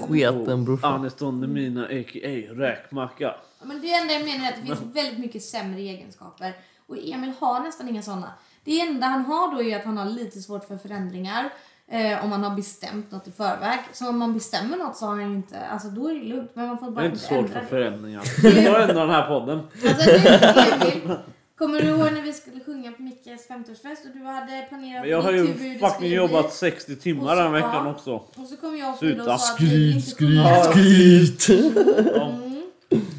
Sketen 0.08 0.64
brorsan. 0.64 0.92
Aneston 0.94 1.52
mina 1.52 1.84
a.k.a. 1.84 2.54
räkmacka. 2.54 3.34
Men 3.62 3.80
det 3.80 3.92
enda 3.92 4.14
jag 4.14 4.24
menar 4.24 4.44
är 4.46 4.48
att 4.48 4.56
det 4.60 4.66
finns 4.66 4.96
väldigt 4.96 5.18
mycket 5.18 5.42
sämre 5.42 5.80
egenskaper. 5.80 6.52
Och 6.86 6.96
Emil 6.98 7.32
har 7.38 7.60
nästan 7.60 7.88
inga 7.88 8.02
sådana. 8.02 8.32
Det 8.64 8.80
enda 8.80 9.06
han 9.06 9.24
har 9.24 9.54
då 9.54 9.62
är 9.62 9.76
att 9.76 9.84
han 9.84 9.96
har 9.96 10.04
lite 10.10 10.38
svårt 10.40 10.64
för 10.64 10.76
förändringar. 10.76 11.50
Eh, 11.88 12.24
om 12.24 12.30
man 12.30 12.42
har 12.44 12.56
bestämt 12.56 13.10
något 13.12 13.28
i 13.28 13.30
förväg. 13.30 13.78
Så 13.92 14.08
om 14.08 14.18
man 14.18 14.34
bestämmer 14.34 14.76
något 14.76 14.96
så 14.96 15.06
har 15.06 15.12
han 15.12 15.34
inte, 15.34 15.58
alltså 15.66 15.88
då 15.88 16.08
är 16.08 16.14
det 16.14 16.20
lugnt. 16.24 16.50
Men 16.54 16.66
man 16.68 16.78
får 16.78 16.86
Det 16.86 16.92
bara 16.92 17.04
är 17.04 17.08
inte 17.08 17.18
svårt 17.18 17.28
för 17.30 17.38
ändra 17.46 17.60
det. 17.60 17.66
förändringar. 17.66 18.22
Vi 18.42 18.64
tar 18.66 18.80
ändå 18.80 18.94
den 18.94 19.10
här 19.10 19.26
podden. 19.28 19.58
Alltså 19.88 20.10
nu 20.10 20.16
Emil, 20.92 21.16
kommer 21.58 21.80
du 21.80 21.88
ihåg 21.88 22.12
när 22.12 22.22
vi 22.22 22.32
skulle 22.32 22.60
sjunga 22.64 22.92
på 22.92 23.02
Mickes 23.02 23.48
50-årsfest 23.48 24.06
och 24.10 24.16
du 24.18 24.24
hade 24.24 24.66
planerat 24.68 25.00
Men 25.02 25.10
jag 25.10 25.22
har 25.22 25.32
ju 25.32 25.46
det 25.46 25.78
fucking 25.78 26.12
jobbat 26.12 26.46
bli. 26.46 26.50
60 26.54 26.96
timmar 26.96 27.22
Och 27.22 27.28
så- 27.36 27.42
den 27.42 27.52
veckan 27.52 27.86
ja. 27.86 27.90
också. 27.90 28.12
Och 28.14 28.46
så 28.48 28.56
kom 28.56 28.78
jag 28.78 28.92
och 28.92 28.98
Sluta, 28.98 29.16
Frida 29.16 29.34
och 29.34 29.40
sa 29.40 29.54
att 29.54 29.60
vi 29.60 29.66
Skryt, 29.66 29.94
inte 29.94 30.06
skryt, 30.10 31.40
skryt. 31.40 31.66
Ja. 32.14 32.26
Mm. 32.28 32.62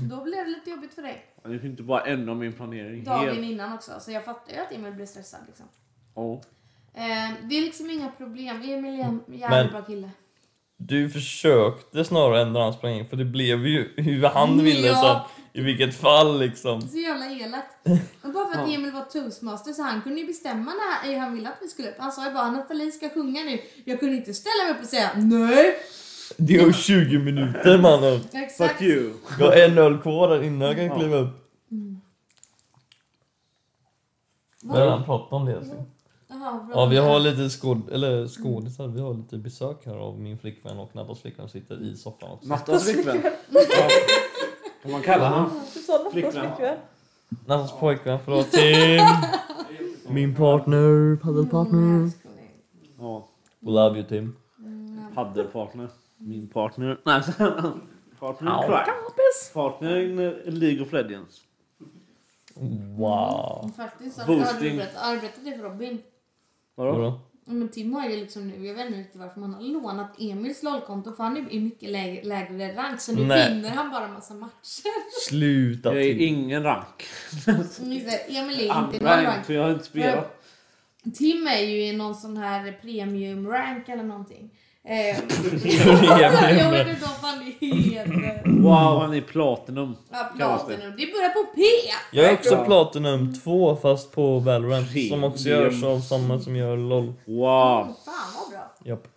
Då 0.09 0.23
blev 0.23 0.45
det 0.45 0.51
lite 0.51 0.69
jobbigt 0.69 0.93
för 0.93 1.01
dig. 1.01 1.25
Jag 1.43 1.51
fick 1.53 1.63
inte 1.63 1.83
bara 1.83 2.01
ändra 2.05 2.33
min 2.33 2.53
planering 2.53 3.03
Dagen 3.03 3.19
helt. 3.19 3.39
innan 3.39 3.73
också. 3.73 3.91
Så 3.99 4.11
jag 4.11 4.25
fattar 4.25 4.53
ju 4.53 4.59
att 4.59 4.71
Emil 4.71 4.93
blev 4.93 5.05
stressad 5.05 5.39
liksom. 5.47 5.65
Ja. 6.15 6.33
Eh, 6.93 7.33
det 7.49 7.57
är 7.57 7.61
liksom 7.61 7.89
inga 7.89 8.07
problem. 8.17 8.61
Emil 8.61 8.99
är 8.99 9.03
en 9.03 9.21
jävligt 9.27 9.71
bra 9.71 9.81
kille. 9.81 10.09
Du 10.77 11.09
försökte 11.09 12.05
snarare 12.05 12.41
ändra 12.41 12.61
hans 12.63 12.79
planering 12.79 13.05
för 13.09 13.17
det 13.17 13.25
blev 13.25 13.67
ju 13.67 13.93
hur 13.97 14.23
han 14.23 14.63
ville 14.63 14.87
Ja. 14.87 14.95
så 14.95 15.07
att, 15.07 15.27
i 15.55 15.61
vilket 15.61 15.95
fall 15.95 16.39
liksom. 16.39 16.81
Så 16.81 16.97
jävla 16.97 17.25
elakt. 17.31 17.75
Och 18.23 18.33
bara 18.33 18.53
för 18.53 18.61
att. 18.61 18.69
Emil 18.69 18.91
var 18.91 19.01
toastmaster 19.01 19.73
så 19.73 19.81
han 19.83 20.01
kunde 20.01 20.21
ju 20.21 20.27
bestämma 20.27 20.71
när 21.03 21.19
han 21.19 21.35
ville 21.35 21.49
att 21.49 21.57
vi 21.61 21.67
skulle 21.67 21.89
upp. 21.89 21.95
Han 21.99 22.11
sa 22.11 22.27
ju 22.27 22.33
bara 22.33 22.51
Nathalie 22.51 22.91
ska 22.91 23.09
sjunga 23.09 23.43
nu. 23.43 23.59
Jag 23.85 23.99
kunde 23.99 24.15
inte 24.15 24.33
ställa 24.33 24.63
mig 24.63 24.73
upp 24.73 24.81
och 24.81 24.87
säga 24.89 25.11
nej. 25.15 25.75
Det 26.37 26.55
är 26.55 26.65
ju 26.67 26.73
20 26.73 27.19
minuter 27.19 27.77
mannen. 27.77 28.19
Exakt. 28.33 28.71
Fuck 28.77 28.81
you. 28.81 29.13
Jag 29.39 29.45
har 29.45 29.55
en 29.55 29.77
öl 29.77 29.97
kvar 30.01 30.29
där 30.29 30.43
innan 30.43 30.67
jag 30.67 30.75
kan 30.77 30.85
Ja. 30.85 30.95
kliva 30.99 31.17
upp. 31.17 31.51
Vi 34.61 34.69
har 34.69 34.79
redan 34.79 35.03
pratat 35.05 35.33
om 35.33 35.45
det. 35.45 35.57
Alltså. 35.57 35.85
Jaha, 36.27 36.63
bra. 36.63 36.75
Ja, 36.75 36.85
vi 36.85 36.97
har 36.97 37.19
lite 37.19 37.49
skåd, 37.49 37.89
eller 37.91 38.27
skådisar, 38.27 38.87
vi 38.87 39.01
har 39.01 39.13
lite 39.13 39.37
besök 39.37 39.85
här 39.85 39.95
av 39.95 40.19
min 40.19 40.37
flickvän 40.37 40.79
och 40.79 40.95
Nattas 40.95 41.21
flickvän 41.21 41.49
sitter 41.49 41.83
i 41.83 41.95
soffan 41.97 42.31
också. 42.31 42.49
Nattas 42.49 42.83
flickvän. 42.83 43.21
Kan 44.85 44.91
man 44.91 45.01
kalla 45.01 45.29
honom? 45.29 45.49
Flickvän. 46.11 46.77
Nattas 47.45 47.79
pojkvän, 47.79 48.19
förlåt 48.25 48.51
Tim! 48.51 49.01
Min 50.13 50.35
partner, 50.35 51.15
paddelpartner. 51.15 52.11
Ja. 52.99 53.27
We 53.59 53.71
love 53.71 53.99
you 53.99 54.07
Tim. 54.07 54.35
Paddelpartner. 55.15 55.87
Min 56.17 56.47
partner. 56.47 56.97
Nej, 57.05 57.21
partner 58.19 58.51
in 58.51 58.61
crime. 58.67 59.53
Partner 59.53 59.97
in 59.97 60.15
League 60.59 60.81
of 60.81 60.93
Legends. 60.93 61.41
Wow. 62.97 63.71
Faktiskt 63.77 64.25
Boosting. 64.27 64.81
arbetat 64.97 65.39
det 65.45 65.57
för 65.57 65.63
Robin. 65.63 66.01
Vadå? 66.75 66.91
Vadå? 66.91 67.19
Men 67.47 67.69
Tim 67.69 67.93
har 67.93 68.09
ju 68.09 68.15
liksom 68.15 68.47
nu, 68.47 68.67
jag 68.67 68.73
vet 68.75 68.85
inte 68.87 68.99
riktigt 68.99 69.21
varför 69.21 69.39
man 69.39 69.53
har 69.53 69.61
lånat 69.61 70.15
Emils 70.19 70.63
LOL-konto 70.63 71.13
för 71.15 71.23
han 71.23 71.37
är 71.37 71.53
i 71.53 71.59
mycket 71.59 71.89
lägre, 71.89 72.23
lägre 72.23 72.75
rank 72.75 73.01
så 73.01 73.15
nu 73.15 73.23
Nej. 73.25 73.53
vinner 73.53 73.69
han 73.69 73.91
bara 73.91 74.07
massa 74.07 74.33
matcher. 74.33 75.29
Sluta 75.29 75.93
Jag 75.93 76.03
är 76.03 76.13
Tim. 76.13 76.21
ingen 76.21 76.63
rank. 76.63 77.03
Mm, 77.47 77.61
Emil 78.29 78.59
är 78.59 78.63
inte 78.63 78.63
i 78.63 78.67
någon 78.67 78.77
Andra 78.77 79.15
rank, 79.17 79.27
rank. 79.27 79.45
för 79.45 79.53
jag 79.53 79.63
har 79.63 79.71
inte 79.71 79.85
spelat. 79.85 80.41
Tim 81.15 81.47
är 81.47 81.59
ju 81.61 81.85
i 81.85 81.93
någon 81.93 82.15
sån 82.15 82.37
här 82.37 82.79
premium 82.81 83.47
rank 83.47 83.89
eller 83.89 84.03
någonting. 84.03 84.49
Eh, 84.87 85.17
jag 86.21 86.71
vet 86.71 86.87
inte 86.87 87.01
vad 87.01 87.17
fan 87.17 87.39
det 87.39 87.65
heter. 87.67 88.61
Wow, 88.61 89.01
han 89.01 89.13
är 89.13 89.21
platinum. 89.21 89.95
Ja. 90.11 90.31
Platinum. 90.35 90.93
Det 90.97 91.05
börjar 91.05 91.29
på 91.29 91.43
P! 91.55 91.61
Jag 92.11 92.25
är 92.25 92.33
också 92.33 92.65
Platinum 92.65 93.33
2 93.33 93.75
fast 93.75 94.11
på 94.11 94.39
Valorant 94.39 94.87
som 95.09 95.23
också 95.23 95.49
görs 95.49 95.83
av 95.83 95.99
samma 95.99 96.39
som 96.39 96.55
gör 96.55 96.77
LOL. 96.77 97.13
Wow. 97.25 97.81
Mm, 97.81 97.93
fan 98.05 98.33
vad 98.35 98.51
bra. 98.51 98.73
Japp. 98.83 99.07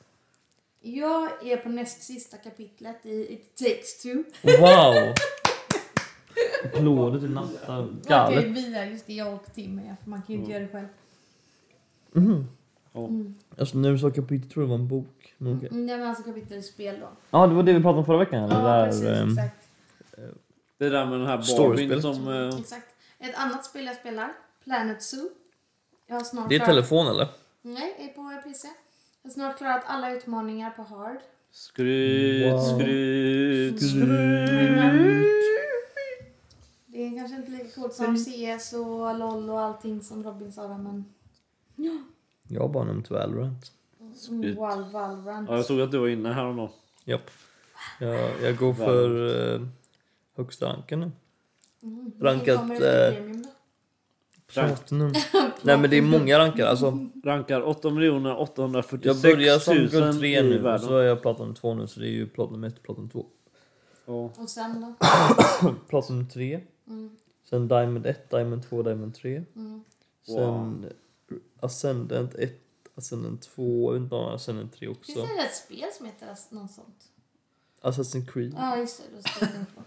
Jag 0.80 1.46
är 1.46 1.56
på 1.56 1.68
näst 1.68 2.02
sista 2.02 2.36
kapitlet 2.36 3.06
i 3.06 3.32
It 3.32 3.56
takes 3.56 4.02
two. 4.02 4.22
Wow! 4.60 5.14
Applåder 6.74 7.20
till 7.20 7.30
Natta. 7.30 7.78
Okej, 7.78 7.94
Galet. 8.08 8.44
vi 8.44 8.74
är 8.74 8.84
just 8.86 9.06
det, 9.06 9.12
jag 9.12 9.34
och 9.34 9.54
Tim 9.54 9.78
är, 9.78 9.96
för 10.02 10.10
man 10.10 10.22
kan 10.22 10.34
ju 10.34 10.40
inte 10.40 10.52
göra 10.52 10.62
det 10.62 10.68
själv. 10.68 10.86
Mhm. 12.12 12.48
Ja. 12.92 13.06
Mm. 13.06 13.34
Alltså 13.58 13.78
när 13.78 13.92
du 13.92 13.98
sa 13.98 14.10
kapitel 14.10 14.50
tror 14.50 14.62
jag 14.62 14.68
det 14.68 14.70
var 14.70 14.78
en 14.78 14.88
bok. 14.88 15.34
Men 15.38 15.56
okej. 15.56 15.68
Mm, 15.72 15.86
Nej 15.86 15.98
men 15.98 16.06
alltså 16.08 16.22
kapitel 16.22 16.58
i 16.58 16.62
spel 16.62 17.00
då. 17.00 17.08
Ja, 17.30 17.46
det 17.46 17.54
var 17.54 17.62
det 17.62 17.72
vi 17.72 17.80
pratade 17.82 17.98
om 17.98 18.04
förra 18.06 18.18
veckan 18.18 18.44
eller? 18.44 18.54
Ja 18.60 18.62
Där, 18.68 18.86
precis, 18.86 19.04
ehm, 19.04 19.28
exakt. 19.38 19.68
Det 20.78 20.88
där 20.88 21.06
med 21.06 21.18
den 21.20 21.26
här. 21.26 21.58
Barbien 21.58 22.02
som... 22.02 22.28
eh, 22.28 22.60
exakt. 22.60 22.86
Ett 23.18 23.34
annat 23.36 23.64
spel 23.64 23.84
jag 23.86 23.96
spelar, 23.96 24.32
Planet 24.64 25.02
Zoo. 25.02 25.28
Jag 26.06 26.14
har 26.16 26.24
snart 26.24 26.48
det 26.48 26.54
är 26.54 26.58
klarat- 26.58 26.66
telefon 26.74 27.06
eller? 27.06 27.28
Nej, 27.62 27.94
är 27.98 28.08
på 28.08 28.42
PC. 28.48 28.68
Jag 29.22 29.30
har 29.30 29.34
snart 29.34 29.58
klarat 29.58 29.82
alla 29.86 30.12
utmaningar 30.12 30.70
på 30.70 30.82
hard. 30.82 31.16
Skryt, 31.50 32.52
Wow. 32.52 32.60
skryt. 32.60 33.80
Det 36.86 37.06
är 37.06 37.16
kanske 37.18 37.36
inte 37.36 37.50
lika 37.50 37.80
coolt 37.80 37.94
som 37.94 38.16
CS 38.16 38.72
och 38.72 39.18
LOL 39.18 39.50
och 39.50 39.60
allting 39.60 40.02
som 40.02 40.24
Robin 40.24 40.52
sa 40.52 40.78
men... 40.78 41.04
Jag 42.48 42.60
har 42.60 42.68
bara 42.68 42.84
nämnt 42.84 43.10
Valorant. 43.10 43.72
Val, 44.56 44.84
Valorant. 44.92 45.48
Ja, 45.50 45.56
jag 45.56 45.64
såg 45.64 45.80
att 45.80 45.90
du 45.90 45.98
var 45.98 46.08
inne 46.08 46.32
här 46.32 46.44
och 46.44 46.54
då. 46.54 46.70
Japp. 47.04 47.30
Jag, 48.00 48.30
jag 48.42 48.56
går 48.56 48.74
för 48.74 49.54
eh, 49.54 49.60
högsta 50.36 50.66
ranken 50.66 51.00
nu. 51.00 51.10
Mm. 51.82 52.12
rankat, 52.20 52.70
eh? 52.70 53.14
Platinum. 54.52 55.12
Nej 55.62 55.78
men 55.78 55.90
det 55.90 55.96
är 55.96 56.02
många 56.02 56.38
rankar 56.38 56.66
alltså. 56.66 57.08
Rankar 57.24 57.62
8 57.62 57.88
846 58.36 59.24
Jag 59.24 59.36
börjar 59.36 59.58
som 59.58 59.76
000 59.76 59.88
guld 59.88 60.18
3 60.18 60.38
i 60.38 60.42
nu 60.42 60.68
och 60.68 60.80
så 60.80 60.96
är 60.96 61.04
jag 61.04 61.22
Platinum 61.22 61.54
2 61.54 61.74
nu 61.74 61.86
så 61.86 62.00
det 62.00 62.06
är 62.06 62.10
ju 62.10 62.26
Platinum 62.26 62.64
1 62.64 62.82
Platinum 62.82 63.10
2. 63.10 63.26
Ja. 64.06 64.30
Och 64.36 64.48
sen 64.48 64.80
då? 64.80 65.06
Platinum 65.88 66.28
3. 66.28 66.60
Mm. 66.86 67.16
Sen 67.44 67.68
Diamond 67.68 68.06
1, 68.06 68.30
Diamond 68.30 68.68
2, 68.68 68.82
Diamond 68.82 69.14
3. 69.14 69.44
Mm. 69.56 69.84
Sen 70.26 70.86
Ascendant 71.60 72.34
1, 72.34 72.52
Ascendant 72.94 73.42
2, 73.42 73.88
jag 73.88 73.92
vet 73.92 74.02
inte 74.02 74.14
om 74.14 74.34
Ascendant 74.34 74.72
3 74.72 74.78
Finns 74.86 74.98
också. 74.98 75.20
det 75.36 75.42
ett 75.42 75.54
spel 75.54 75.88
som 75.92 76.06
heter 76.06 76.26
något 76.50 76.70
sånt? 76.70 77.04
Assassin's 77.82 78.26
Creed. 78.32 78.54
Ja, 78.56 78.76
just 78.76 78.98
det. 78.98 79.16
Då 79.16 79.22
ska 79.22 79.44
jag 79.44 79.52
tänka 79.54 79.70
på. 79.74 79.80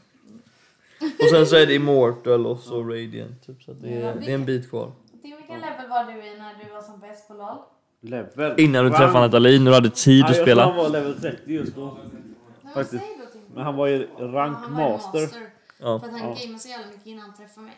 Och 1.24 1.30
sen 1.30 1.48
så 1.48 1.56
är 1.56 1.66
det 1.66 1.74
Immortal 1.76 2.46
och 2.48 2.60
så 2.60 2.84
Radiant. 2.84 3.46
Typ, 3.46 3.64
så 3.64 3.74
det, 3.74 3.90
Ja, 3.90 3.96
är, 4.10 4.20
det 4.20 4.32
är 4.32 4.36
en 4.36 4.46
bit 4.46 4.70
kvar. 4.70 4.92
Vilken 5.22 5.60
level 5.62 5.90
var 5.90 6.04
du 6.14 6.26
i 6.26 6.38
när 6.38 6.64
du 6.66 6.72
var 6.72 6.82
som 6.82 7.00
bäst 7.00 7.28
på 7.28 7.34
LOL? 7.34 7.58
Level. 8.02 8.60
Innan 8.60 8.84
du 8.86 8.90
Rank- 8.92 8.98
träffade 8.98 9.20
Natalin 9.26 9.62
och 9.62 9.66
du 9.72 9.74
hade 9.74 9.90
tid 9.90 10.20
Ja, 10.20 10.30
att 10.30 10.38
jag 10.38 10.46
tror 10.46 10.56
han 10.56 10.72
spela. 10.72 10.84
var 10.84 10.90
level 10.90 11.22
30 11.22 11.52
just 11.54 11.76
då. 11.76 11.98
Faktiskt. 12.74 13.04
Men 13.54 13.64
han 13.64 13.76
var 13.76 13.88
ju 13.88 14.08
Ja, 14.20 14.26
rank 14.26 14.58
han 14.58 14.74
var 14.76 14.84
ju 14.88 14.90
master. 14.92 15.30
Ja. 15.78 16.00
För 16.00 16.08
att 16.08 16.12
han 16.12 16.22
Ja. 16.30 16.36
gamade 16.42 16.60
så 16.60 16.68
jävla 16.70 16.88
mycket 16.92 17.06
innan 17.08 17.22
han 17.26 17.34
träffade 17.38 17.66
mig. 17.66 17.78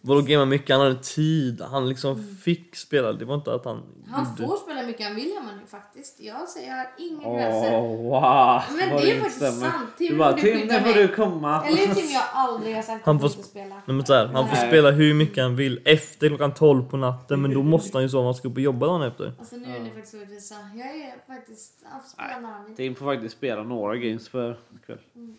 Vadå 0.00 0.20
gamea 0.20 0.44
mycket? 0.44 0.70
Han 0.76 0.80
hade 0.86 1.02
tid. 1.02 1.60
Han 1.60 1.88
liksom 1.88 2.36
fick 2.42 2.76
spela. 2.76 3.12
Det 3.12 3.24
var 3.24 3.34
inte 3.34 3.54
att 3.54 3.64
han 3.64 3.82
Han 4.10 4.24
gjorde- 4.24 4.42
får 4.48 4.56
spela 4.56 4.82
mycket 4.82 5.06
han 5.06 5.16
vill 5.16 5.24
nu 5.60 5.66
faktiskt. 5.66 6.20
Jag 6.20 6.48
säger 6.48 6.68
jag 6.68 6.76
har 6.76 6.86
inga 6.98 7.38
gränser. 7.38 7.72
Åh, 7.74 7.96
wow! 7.96 8.62
Men 8.78 8.96
det 8.96 9.10
är 9.10 9.20
faktiskt 9.20 9.36
stämmer. 9.36 9.70
sant. 9.70 9.88
Tim, 9.98 10.12
Du 10.12 10.18
bara, 10.18 10.32
Tim, 10.32 10.58
nu 10.60 10.68
får 10.72 10.80
mig." 10.80 10.94
du 10.94 11.08
komma. 11.08 11.64
Eller 11.66 11.94
Tim, 11.94 12.10
jag 12.12 12.22
aldrig 12.32 12.74
har 12.76 12.82
sagt 12.82 13.06
Han 13.06 13.16
att 13.16 13.22
får 13.22 13.30
inte 13.30 13.42
sp- 13.42 13.50
spela. 13.50 13.74
Nej, 13.86 13.96
men 13.96 14.06
så 14.06 14.14
här, 14.14 14.26
han 14.26 14.48
får 14.48 14.56
Nej. 14.56 14.68
spela 14.68 14.90
hur 14.90 15.14
mycket 15.14 15.42
han 15.42 15.56
vill 15.56 15.80
efter 15.84 16.28
klockan 16.28 16.54
12 16.54 16.84
på 16.84 16.96
natten 16.96 17.42
men 17.42 17.54
då 17.54 17.62
måste 17.62 17.96
han 17.98 18.02
ju 18.02 18.08
sova 18.08 18.20
om 18.20 18.24
han 18.26 18.34
ska 18.34 18.48
upp 18.48 18.54
och 18.54 18.60
jobba 18.60 18.86
dagen 18.86 19.02
efter. 19.02 19.32
Alltså 19.38 19.56
nu 19.56 19.76
är 19.76 19.80
ni 19.80 19.90
faktiskt 19.90 20.14
orättvisa. 20.14 20.54
Jag 20.74 20.86
är 20.96 21.14
faktiskt... 21.26 21.72
Han 21.84 22.00
får 22.00 22.08
spela 22.08 22.40
när 22.40 22.48
han 22.52 22.64
vill. 22.66 22.76
Tim 22.76 22.94
får 22.94 23.06
faktiskt 23.14 23.36
spela 23.36 23.62
några 23.62 23.96
games 23.96 24.28
per 24.28 24.58
kväll. 24.86 24.98
Mm. 25.16 25.36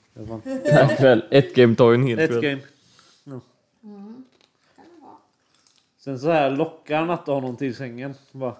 En 0.66 0.88
kväll. 0.98 1.24
Ett 1.32 1.56
game 1.56 1.76
tar 1.76 1.90
ju 1.92 1.96
en 1.96 2.08
hel 2.08 2.20
Ett 2.20 2.30
kväll. 2.30 2.42
game. 2.42 2.62
Mm. 3.86 4.13
Sen 6.04 6.20
så 6.20 6.32
här 6.32 6.52
lockar 6.52 7.06
Natte 7.06 7.32
honom 7.32 7.58
till 7.58 7.76
sängen. 7.76 8.16
Bara, 8.32 8.56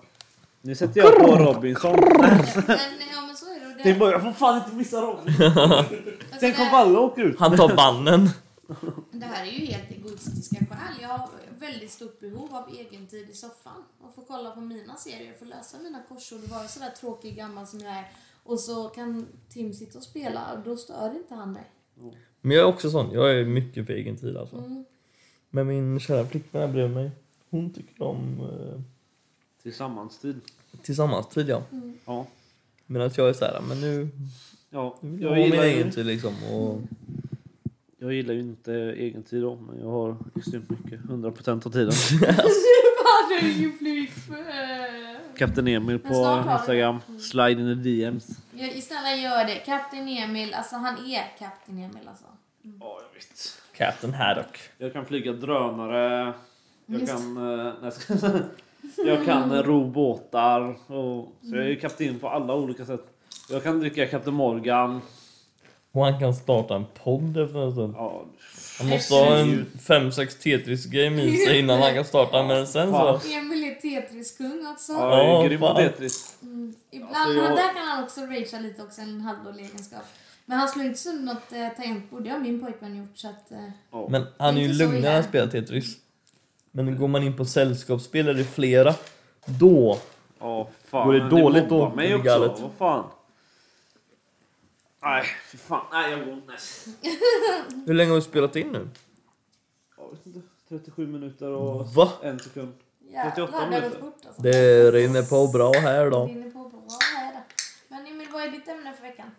nu 0.62 0.76
sätter 0.76 1.02
jag 1.02 1.20
på 1.20 1.36
Robinson. 1.36 1.96
Tim 1.96 3.94
det 3.94 4.00
bara, 4.00 4.12
jag 4.12 4.22
får 4.22 4.32
fan 4.32 4.58
inte 4.58 4.76
missa 4.76 5.02
Robinson. 5.02 5.52
Tänk 6.40 6.60
om 6.60 6.68
alla 6.72 7.00
åker 7.00 7.22
ut. 7.22 7.40
Han 7.40 7.58
tar 7.58 7.76
bannen. 7.76 8.30
det 9.12 9.26
här 9.26 9.46
är 9.46 9.52
ju 9.52 9.66
helt 9.66 9.92
egoistiska 9.92 10.56
skäl. 10.56 11.02
Jag 11.02 11.08
har 11.08 11.30
väldigt 11.60 11.92
stort 11.92 12.20
behov 12.20 12.56
av 12.56 12.70
egen 12.70 13.08
tid 13.08 13.30
i 13.30 13.34
soffan. 13.34 13.84
Och 14.02 14.16
få 14.16 14.22
kolla 14.22 14.52
på 14.52 14.62
mina 14.62 14.96
serier, 14.96 15.34
få 15.40 15.46
lösa 15.46 15.78
mina 15.84 16.00
korsord 16.10 16.44
och 16.44 16.50
vara 16.50 16.68
sådär 16.68 16.90
tråkig 17.00 17.36
gammal 17.36 17.68
som 17.68 17.80
jag 17.80 17.92
är. 17.92 18.06
Och 18.44 18.60
så 18.60 18.90
kan 18.90 19.28
Tim 19.50 19.74
sitta 19.74 19.98
och 19.98 20.04
spela 20.04 20.54
och 20.54 20.60
då 20.66 20.78
stör 20.78 21.16
inte 21.16 21.36
han 21.36 21.52
mig. 21.52 21.72
Men 22.42 22.58
jag 22.58 22.68
är 22.68 22.74
också 22.74 22.90
sån. 22.90 23.12
Jag 23.12 23.40
är 23.40 23.46
mycket 23.46 23.86
för 23.86 23.94
egen 23.94 24.18
tid 24.18 24.38
alltså. 24.38 24.58
Mm. 24.58 24.86
Men 25.50 25.68
min 25.68 26.00
kära 26.00 26.26
flickvän 26.26 26.74
bredvid 26.74 26.96
mig. 26.96 27.12
Hon 27.54 27.74
tycker 27.74 28.04
om 28.04 28.40
eh, 28.42 28.82
Tillsammans-tid. 29.64 30.42
tillsammans-tid 30.82 31.50
ja. 31.50 31.64
Ja. 32.06 32.26
Men 32.86 33.02
att 33.02 33.18
jag 33.18 33.30
är 33.30 33.34
såhär, 33.34 33.62
men 33.68 33.82
nu 33.82 34.10
Ja, 34.70 34.98
nu 35.02 35.10
vill 35.12 35.22
jag 35.22 35.32
jag 35.32 35.36
ha 35.36 35.44
min 35.44 35.52
gillar, 35.52 35.64
egen 35.64 35.92
tid 35.92 36.06
liksom. 36.06 36.34
Och, 36.44 36.82
jag 37.98 38.14
gillar 38.14 38.34
ju 38.34 38.40
inte 38.40 38.74
egen 38.74 39.24
tid 39.24 39.42
då, 39.42 39.56
men 39.56 39.80
jag 39.80 39.90
har 39.90 40.18
extremt 40.36 40.70
mycket. 40.70 41.00
100% 41.02 41.68
av 41.68 41.72
tiden. 41.72 41.94
Flickvän? 43.80 45.18
Kapten 45.38 45.68
Emil 45.68 46.00
på 46.00 46.44
Instagram. 46.54 47.00
Slide 47.20 47.62
in 47.62 47.84
the 47.84 47.90
DMs. 47.90 48.28
Ja, 48.54 48.82
snälla 48.82 49.16
gör 49.16 49.46
det. 49.46 49.56
Kapten 49.56 50.08
Emil, 50.08 50.54
alltså 50.54 50.76
han 50.76 50.94
är 51.06 51.38
Kapten 51.40 51.78
Emil 51.78 52.08
alltså. 52.08 52.26
Ja, 52.62 53.00
jag 53.02 53.14
vet. 53.14 53.62
Captain 53.78 54.14
Haddock. 54.14 54.60
Jag 54.78 54.94
kan 54.94 55.06
flyga 55.06 55.34
drönare. 55.34 56.34
Jag 56.94 57.02
Just. 57.02 57.14
kan... 57.14 57.38
eh, 57.60 57.74
nej, 57.82 57.92
jag 58.98 59.08
jag 59.18 59.26
kan 59.26 59.52
eh, 59.52 59.64
ro 59.64 59.86
båtar. 59.86 60.62
Och, 60.88 61.36
så 61.42 61.56
jag 61.56 61.64
är 61.66 61.70
ju 61.70 61.80
kapten 61.80 62.20
på 62.20 62.30
alla 62.30 62.56
olika 62.56 62.86
sätt. 62.86 63.06
Jag 63.50 63.64
kan 63.64 63.80
dricka 63.80 64.08
Kapten 64.08 64.34
Morgan. 64.34 65.02
Och 65.92 66.04
han 66.06 66.20
kan 66.20 66.34
starta 66.34 66.76
en 66.76 66.86
podd 67.04 67.38
efter 67.38 67.60
en 67.66 67.72
stund. 67.72 67.94
Ja, 67.98 68.26
Han 68.80 68.90
måste 68.90 69.14
ha 69.14 69.38
en 69.38 69.66
5-6 69.80 70.12
Tetris-game 70.44 71.22
i 71.22 71.38
sig 71.38 71.60
innan 71.60 71.82
han 71.82 71.94
kan 71.94 72.06
starta. 72.06 72.44
Men 72.44 72.68
sen 72.68 72.92
så... 72.92 73.20
Emil 73.34 73.64
är 73.64 73.76
Tetris-kung 73.76 74.68
också. 74.74 74.92
ja 74.94 75.18
jag 75.24 75.44
är 75.46 75.50
grym 75.50 75.60
på. 75.60 75.74
Tetris. 75.76 76.38
Mm. 76.42 76.74
Ibland, 76.92 77.16
Alltså, 77.16 77.34
jag- 77.44 77.52
där 77.58 77.74
kan 77.74 77.88
han 77.88 78.04
också 78.04 78.22
ragea 78.22 78.60
lite 78.60 78.84
också, 78.84 79.02
en 79.02 79.22
halvdålig 79.22 79.66
egenskap. 79.66 80.04
Men 80.46 80.58
han 80.60 80.68
slår 80.68 80.86
inte 80.86 81.00
sönder 81.00 81.34
något 81.34 81.52
eh, 81.54 81.70
tangentbord, 81.84 82.24
det 82.24 82.30
har 82.30 82.40
min 82.40 82.60
pojkvän 82.62 82.96
gjort 82.98 83.18
så 83.18 83.28
att... 83.28 83.52
Eh, 83.52 83.58
Ja. 83.92 84.08
Men 84.10 84.26
han 84.38 84.56
är 84.58 84.60
ju 84.62 84.66
Inte 84.66 84.78
så 84.78 84.84
lugn 84.84 85.02
när 85.02 85.14
han 85.14 85.24
spelar 85.24 85.48
Tetris. 85.48 85.98
Men 86.76 86.98
går 86.98 87.08
man 87.08 87.24
in 87.24 87.38
på 87.38 87.46
sällskapsspel 87.46 88.28
är 88.28 88.34
det 88.34 88.44
flera. 88.44 88.96
Då 89.46 90.00
Ja, 90.40 90.70
fan. 90.88 91.08
Går 91.08 91.14
det 91.14 91.20
men 91.20 91.30
dåligt 91.30 91.70
mobbar 91.70 91.90
då? 91.90 91.96
mig 91.96 92.10
det 92.10 92.16
också. 92.16 92.26
galet? 92.26 92.60
Vad 92.60 92.72
fan. 92.78 93.06
Nej, 95.04 95.24
fy 95.52 95.58
fan. 95.58 95.86
Nej, 95.92 96.12
jag 96.12 96.26
går 96.26 96.42
nej. 96.48 96.58
Hur 97.88 97.94
länge 97.94 98.10
har 98.10 98.16
du 98.16 98.22
spelat 98.22 98.56
in 98.56 98.68
nu? 98.72 98.88
Jag 99.98 100.10
vet 100.12 100.26
inte. 100.26 100.40
37 100.70 101.08
minuter 101.08 101.48
och 101.50 101.88
Va? 101.88 102.12
en 102.22 102.40
sekund. 102.40 102.74
jävlar, 103.00 103.32
38 103.32 103.52
det 103.52 103.58
har 103.58 103.70
minuter. 103.70 103.90
gått 103.90 104.00
fort 104.00 104.26
alltså. 104.28 104.42
Det 104.42 104.92
rinner 104.92 105.24
på 105.24 105.48
bra 105.48 105.72
här 105.72 106.04
Det 106.04 106.10
då. 106.10 106.26
rinner 106.26 106.50
på 106.50 106.60
bra 106.70 106.82
här. 107.18 107.44
Men 107.88 108.08
Emil, 108.08 108.28
vad 108.34 108.44
är 108.44 108.50
ditt 108.52 108.68
ämne 108.68 108.94
för 108.94 109.02
veckan? 109.04 109.32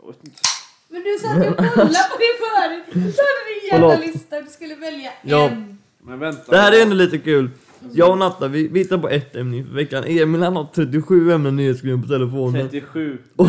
Jag 0.00 0.06
vet 0.06 0.24
inte. 0.24 0.40
Men 0.88 1.02
du 1.02 1.18
satt 1.18 1.36
ju 1.44 1.48
och 1.50 1.56
kollade 1.56 2.08
på 2.10 2.16
det 2.18 2.34
förut! 2.44 2.84
Du 2.92 3.00
hade 3.00 3.60
din 3.60 3.68
jävla 3.70 3.88
Förlåt. 3.96 4.06
lista, 4.14 4.40
du 4.40 4.50
skulle 4.50 4.74
välja 4.74 5.12
Ja. 5.22 5.48
en. 5.48 5.78
Men 6.06 6.18
vänta. 6.18 6.42
Det 6.52 6.56
här 6.58 6.72
är 6.72 6.82
ändå 6.82 6.94
lite 6.94 7.18
kul. 7.18 7.50
Jag 7.92 8.10
och 8.10 8.18
Natta, 8.18 8.48
vi, 8.48 8.68
vi 8.68 8.78
hittar 8.78 8.98
på 8.98 9.08
ett 9.08 9.36
ämne 9.36 9.56
inför 9.56 9.74
veckan. 9.74 10.04
Emil 10.06 10.42
han 10.42 10.56
har 10.56 10.66
37 10.74 11.32
ämnen 11.32 11.56
nyhetsskrivna 11.56 12.02
på 12.02 12.08
telefonen. 12.08 12.68
37. 12.68 13.18
Och 13.36 13.46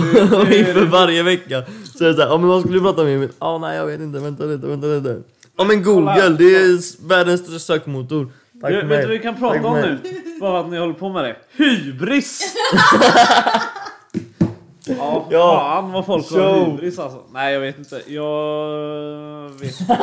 inför 0.54 0.86
varje 0.86 1.24
vecka 1.24 1.64
så 1.94 2.04
är 2.04 2.08
det 2.08 2.14
såhär, 2.16 2.30
ja 2.30 2.38
men 2.38 2.48
vad 2.48 2.62
skulle 2.62 2.78
du 2.78 2.82
prata 2.82 3.04
med 3.04 3.16
Emil? 3.16 3.30
Ja 3.40 3.58
nej 3.58 3.78
jag 3.78 3.86
vet 3.86 4.00
inte, 4.02 4.20
vänta 4.20 4.44
lite, 4.44 4.68
vänta 4.68 4.88
lite. 4.88 5.22
Ja 5.58 5.64
men 5.64 5.84
Google, 5.84 6.30
det 6.30 6.56
är 6.56 7.08
världens 7.08 7.42
största 7.42 7.60
sökmotor. 7.60 8.28
Tack 8.62 8.72
Du, 8.72 8.82
för 8.82 8.88
vet 8.88 9.02
du 9.02 9.08
vad 9.08 9.08
vi 9.08 9.08
mig. 9.08 9.20
kan 9.22 9.34
Tack 9.34 9.42
prata 9.42 9.60
för 9.62 9.68
om 9.68 9.74
mig. 9.74 9.98
nu? 10.04 10.40
Bara 10.40 10.60
att 10.60 10.70
ni 10.70 10.78
håller 10.78 10.94
på 10.94 11.10
med 11.10 11.24
det. 11.24 11.36
Hybris! 11.64 12.42
ja, 14.98 15.28
Ja. 15.32 15.60
fan 15.60 15.92
vad 15.92 16.06
folk 16.06 16.32
har 16.32 16.66
hybris 16.66 17.00
alltså. 17.00 17.24
Nej 17.32 17.54
jag 17.54 17.60
vet 17.62 17.78
inte. 17.78 17.96
Jag 18.08 19.50
vet 19.50 19.80
jag 19.90 19.98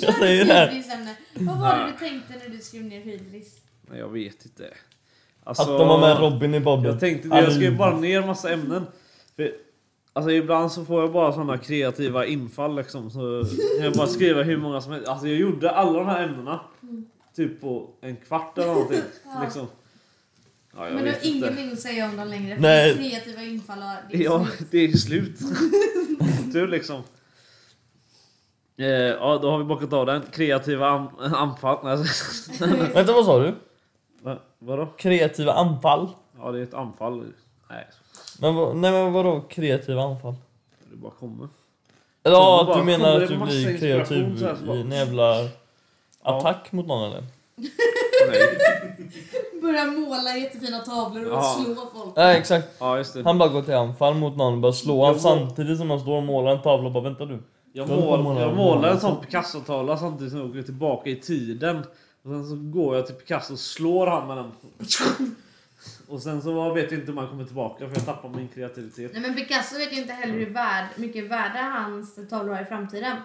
kör 0.00 0.12
säger 0.12 0.44
ditt 0.44 0.72
hybrisämne. 0.72 1.16
Vad 1.34 1.58
var 1.58 1.76
det 1.78 1.92
du 1.92 2.08
tänkte 2.08 2.32
när 2.48 2.56
du 2.56 2.58
skrev 2.62 2.84
ner 2.84 3.00
hybris? 3.00 3.54
Nej, 3.90 3.98
jag 3.98 4.08
vet 4.08 4.44
inte. 4.44 4.64
Alltså, 5.44 5.62
Att 5.62 5.78
de 5.78 5.88
har 5.88 5.98
med 5.98 6.18
Robin 6.20 6.54
i 6.54 6.60
podden. 6.60 6.84
Jag 6.84 7.00
tänkte 7.00 7.28
jag 7.28 7.52
skrev 7.52 7.76
bara 7.76 7.96
ner 7.96 8.26
massa 8.26 8.52
ämnen. 8.52 8.86
För, 9.36 9.50
alltså 10.12 10.30
ibland 10.30 10.72
så 10.72 10.84
får 10.84 11.00
jag 11.00 11.12
bara 11.12 11.32
sådana 11.32 11.58
kreativa 11.58 12.26
infall 12.26 12.76
liksom. 12.76 13.10
Så 13.10 13.44
jag 13.80 13.92
bara 13.92 14.06
skriver 14.06 14.44
hur 14.44 14.56
många 14.56 14.80
som 14.80 14.92
helst. 14.92 15.08
Alltså 15.08 15.28
jag 15.28 15.36
gjorde 15.36 15.70
alla 15.70 15.98
de 15.98 16.06
här 16.06 16.24
ämnena. 16.24 16.60
Typ 17.36 17.60
på 17.60 17.90
en 18.00 18.16
kvart 18.16 18.58
eller 18.58 18.68
någonting. 18.68 19.00
Ja. 19.24 19.42
Liksom. 19.44 19.66
Ja, 20.76 20.82
Men 20.90 21.04
du 21.04 21.10
har 21.10 21.18
ingenting 21.22 21.72
att 21.72 21.80
säga 21.80 22.04
om 22.04 22.16
dem 22.16 22.28
längre. 22.28 22.54
för 22.54 22.62
Nej. 22.62 22.94
Kreativa 22.96 23.42
infall 23.42 23.78
och 23.78 23.88
det 24.10 24.16
är 24.16 24.24
Ja, 24.24 24.46
slut. 24.56 24.70
det 24.70 24.78
är 24.78 24.92
slut. 24.96 25.38
du 26.52 26.66
liksom. 26.66 27.02
Eh, 28.78 28.86
ja, 28.86 29.38
då 29.42 29.50
har 29.50 29.58
vi 29.58 29.64
bockat 29.64 29.92
av 29.92 30.06
den. 30.06 30.22
Kreativa 30.32 30.88
an 30.88 31.08
anfall. 31.34 31.78
Vänta 32.94 33.12
vad 33.12 33.24
sa 33.24 33.38
du? 33.38 33.54
Va, 34.22 34.38
vadå? 34.58 34.86
Kreativa 34.86 35.52
anfall? 35.52 36.08
Ja, 36.38 36.52
det 36.52 36.58
är 36.58 36.62
ett 36.62 36.74
anfall. 36.74 37.24
Nej, 37.70 37.86
Men, 38.40 38.54
vad- 38.54 38.76
nej, 38.76 38.92
men 38.92 39.12
vadå 39.12 39.40
kreativa 39.40 40.02
anfall? 40.02 40.34
det 40.90 40.96
bara 40.96 41.12
kommer. 41.12 41.48
Eller 42.22 42.36
ja, 42.36 42.68
att 42.72 42.78
du 42.78 42.84
menar 42.84 43.20
att 43.20 43.28
du 43.28 43.36
blir 43.36 43.78
kreativ 43.78 44.38
så 44.38 44.44
här, 44.46 44.54
så 44.54 44.64
bara- 44.64 44.76
i 44.76 44.80
en 44.80 44.90
jävla 44.92 45.48
attack 46.22 46.72
mot 46.72 46.86
någon 46.86 47.10
eller? 47.10 47.24
Nej. 47.56 47.68
Börja 49.62 49.84
måla 49.86 50.36
jättefina 50.36 50.78
tavlor 50.78 51.24
och 51.24 51.38
Ja. 51.38 51.60
slå 51.64 51.74
folk. 51.74 52.16
Nej 52.16 52.38
exakt. 52.38 52.68
Ja, 52.80 52.96
just 52.98 53.14
det. 53.14 53.22
Han 53.24 53.38
bara 53.38 53.48
går 53.48 53.62
till 53.62 53.74
anfall 53.74 54.14
mot 54.14 54.36
någon 54.36 54.54
och 54.54 54.60
bara 54.60 54.72
slår 54.72 55.04
han 55.06 55.14
Jo. 55.14 55.20
samtidigt 55.20 55.78
som 55.78 55.90
han 55.90 56.00
står 56.00 56.16
och 56.16 56.22
målar 56.22 56.52
en 56.52 56.62
tavla 56.62 56.86
och 56.86 56.92
bara 56.92 57.04
vänta 57.04 57.24
du. 57.24 57.42
Jag, 57.72 57.88
mål, 57.88 58.22
måla- 58.22 58.40
jag 58.40 58.56
målar 58.56 58.88
en 58.90 59.00
sån 59.00 59.20
Picasso-tavla 59.24 59.96
samtidigt 59.98 60.32
som 60.32 60.40
jag 60.40 60.50
åker 60.50 60.62
tillbaka 60.62 61.10
i 61.10 61.16
tiden. 61.16 61.78
Och 62.22 62.30
sen 62.30 62.48
så 62.48 62.56
går 62.56 62.96
jag 62.96 63.06
till 63.06 63.14
Picasso 63.14 63.52
och 63.52 63.58
slår 63.58 64.06
han 64.06 64.26
med 64.28 64.36
den. 64.36 64.50
Och 66.08 66.22
sen 66.22 66.42
så 66.42 66.72
vet 66.74 66.90
jag 66.90 67.00
inte 67.00 67.06
hur 67.06 67.14
man 67.16 67.28
kommer 67.28 67.44
tillbaka 67.44 67.88
för 67.88 67.94
jag 67.96 68.04
tappar 68.06 68.28
min 68.28 68.48
kreativitet. 68.48 69.10
Nej 69.12 69.22
men 69.22 69.34
Picasso 69.34 69.78
vet 69.78 69.92
ju 69.92 69.96
inte 70.00 70.12
heller 70.12 70.34
hur 70.34 70.50
värd, 70.50 70.84
mycket 70.96 71.24
värda 71.30 71.58
hans 71.62 72.28
tavlor 72.30 72.54
har 72.54 72.62
i 72.62 72.64
framtiden. 72.64 73.16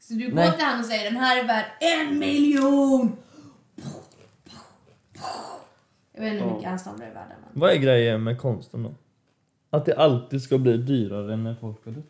Så 0.00 0.12
du 0.14 0.28
går 0.28 0.34
Nej. 0.34 0.52
till 0.56 0.64
han 0.64 0.80
och 0.80 0.86
säger 0.86 1.04
den 1.04 1.16
här 1.20 1.36
är 1.38 1.44
värd 1.44 1.64
en 1.80 2.18
miljon! 2.18 3.16
Jag 6.12 6.22
vet 6.22 6.32
inte 6.32 6.44
hur 6.44 6.52
mycket 6.54 6.68
hans 6.70 6.84
tavlor 6.84 7.06
är 7.06 7.14
värda 7.14 7.34
men. 7.52 7.60
Vad 7.60 7.70
är 7.70 7.76
grejen 7.76 8.22
med 8.24 8.40
konsten 8.40 8.82
då? 8.82 8.94
Att 9.70 9.84
det 9.84 9.96
alltid 9.96 10.42
ska 10.42 10.58
bli 10.58 10.76
dyrare 10.76 11.32
än 11.32 11.44
när 11.44 11.54
folk 11.54 11.84
har 11.84 11.92
dött. 11.92 12.04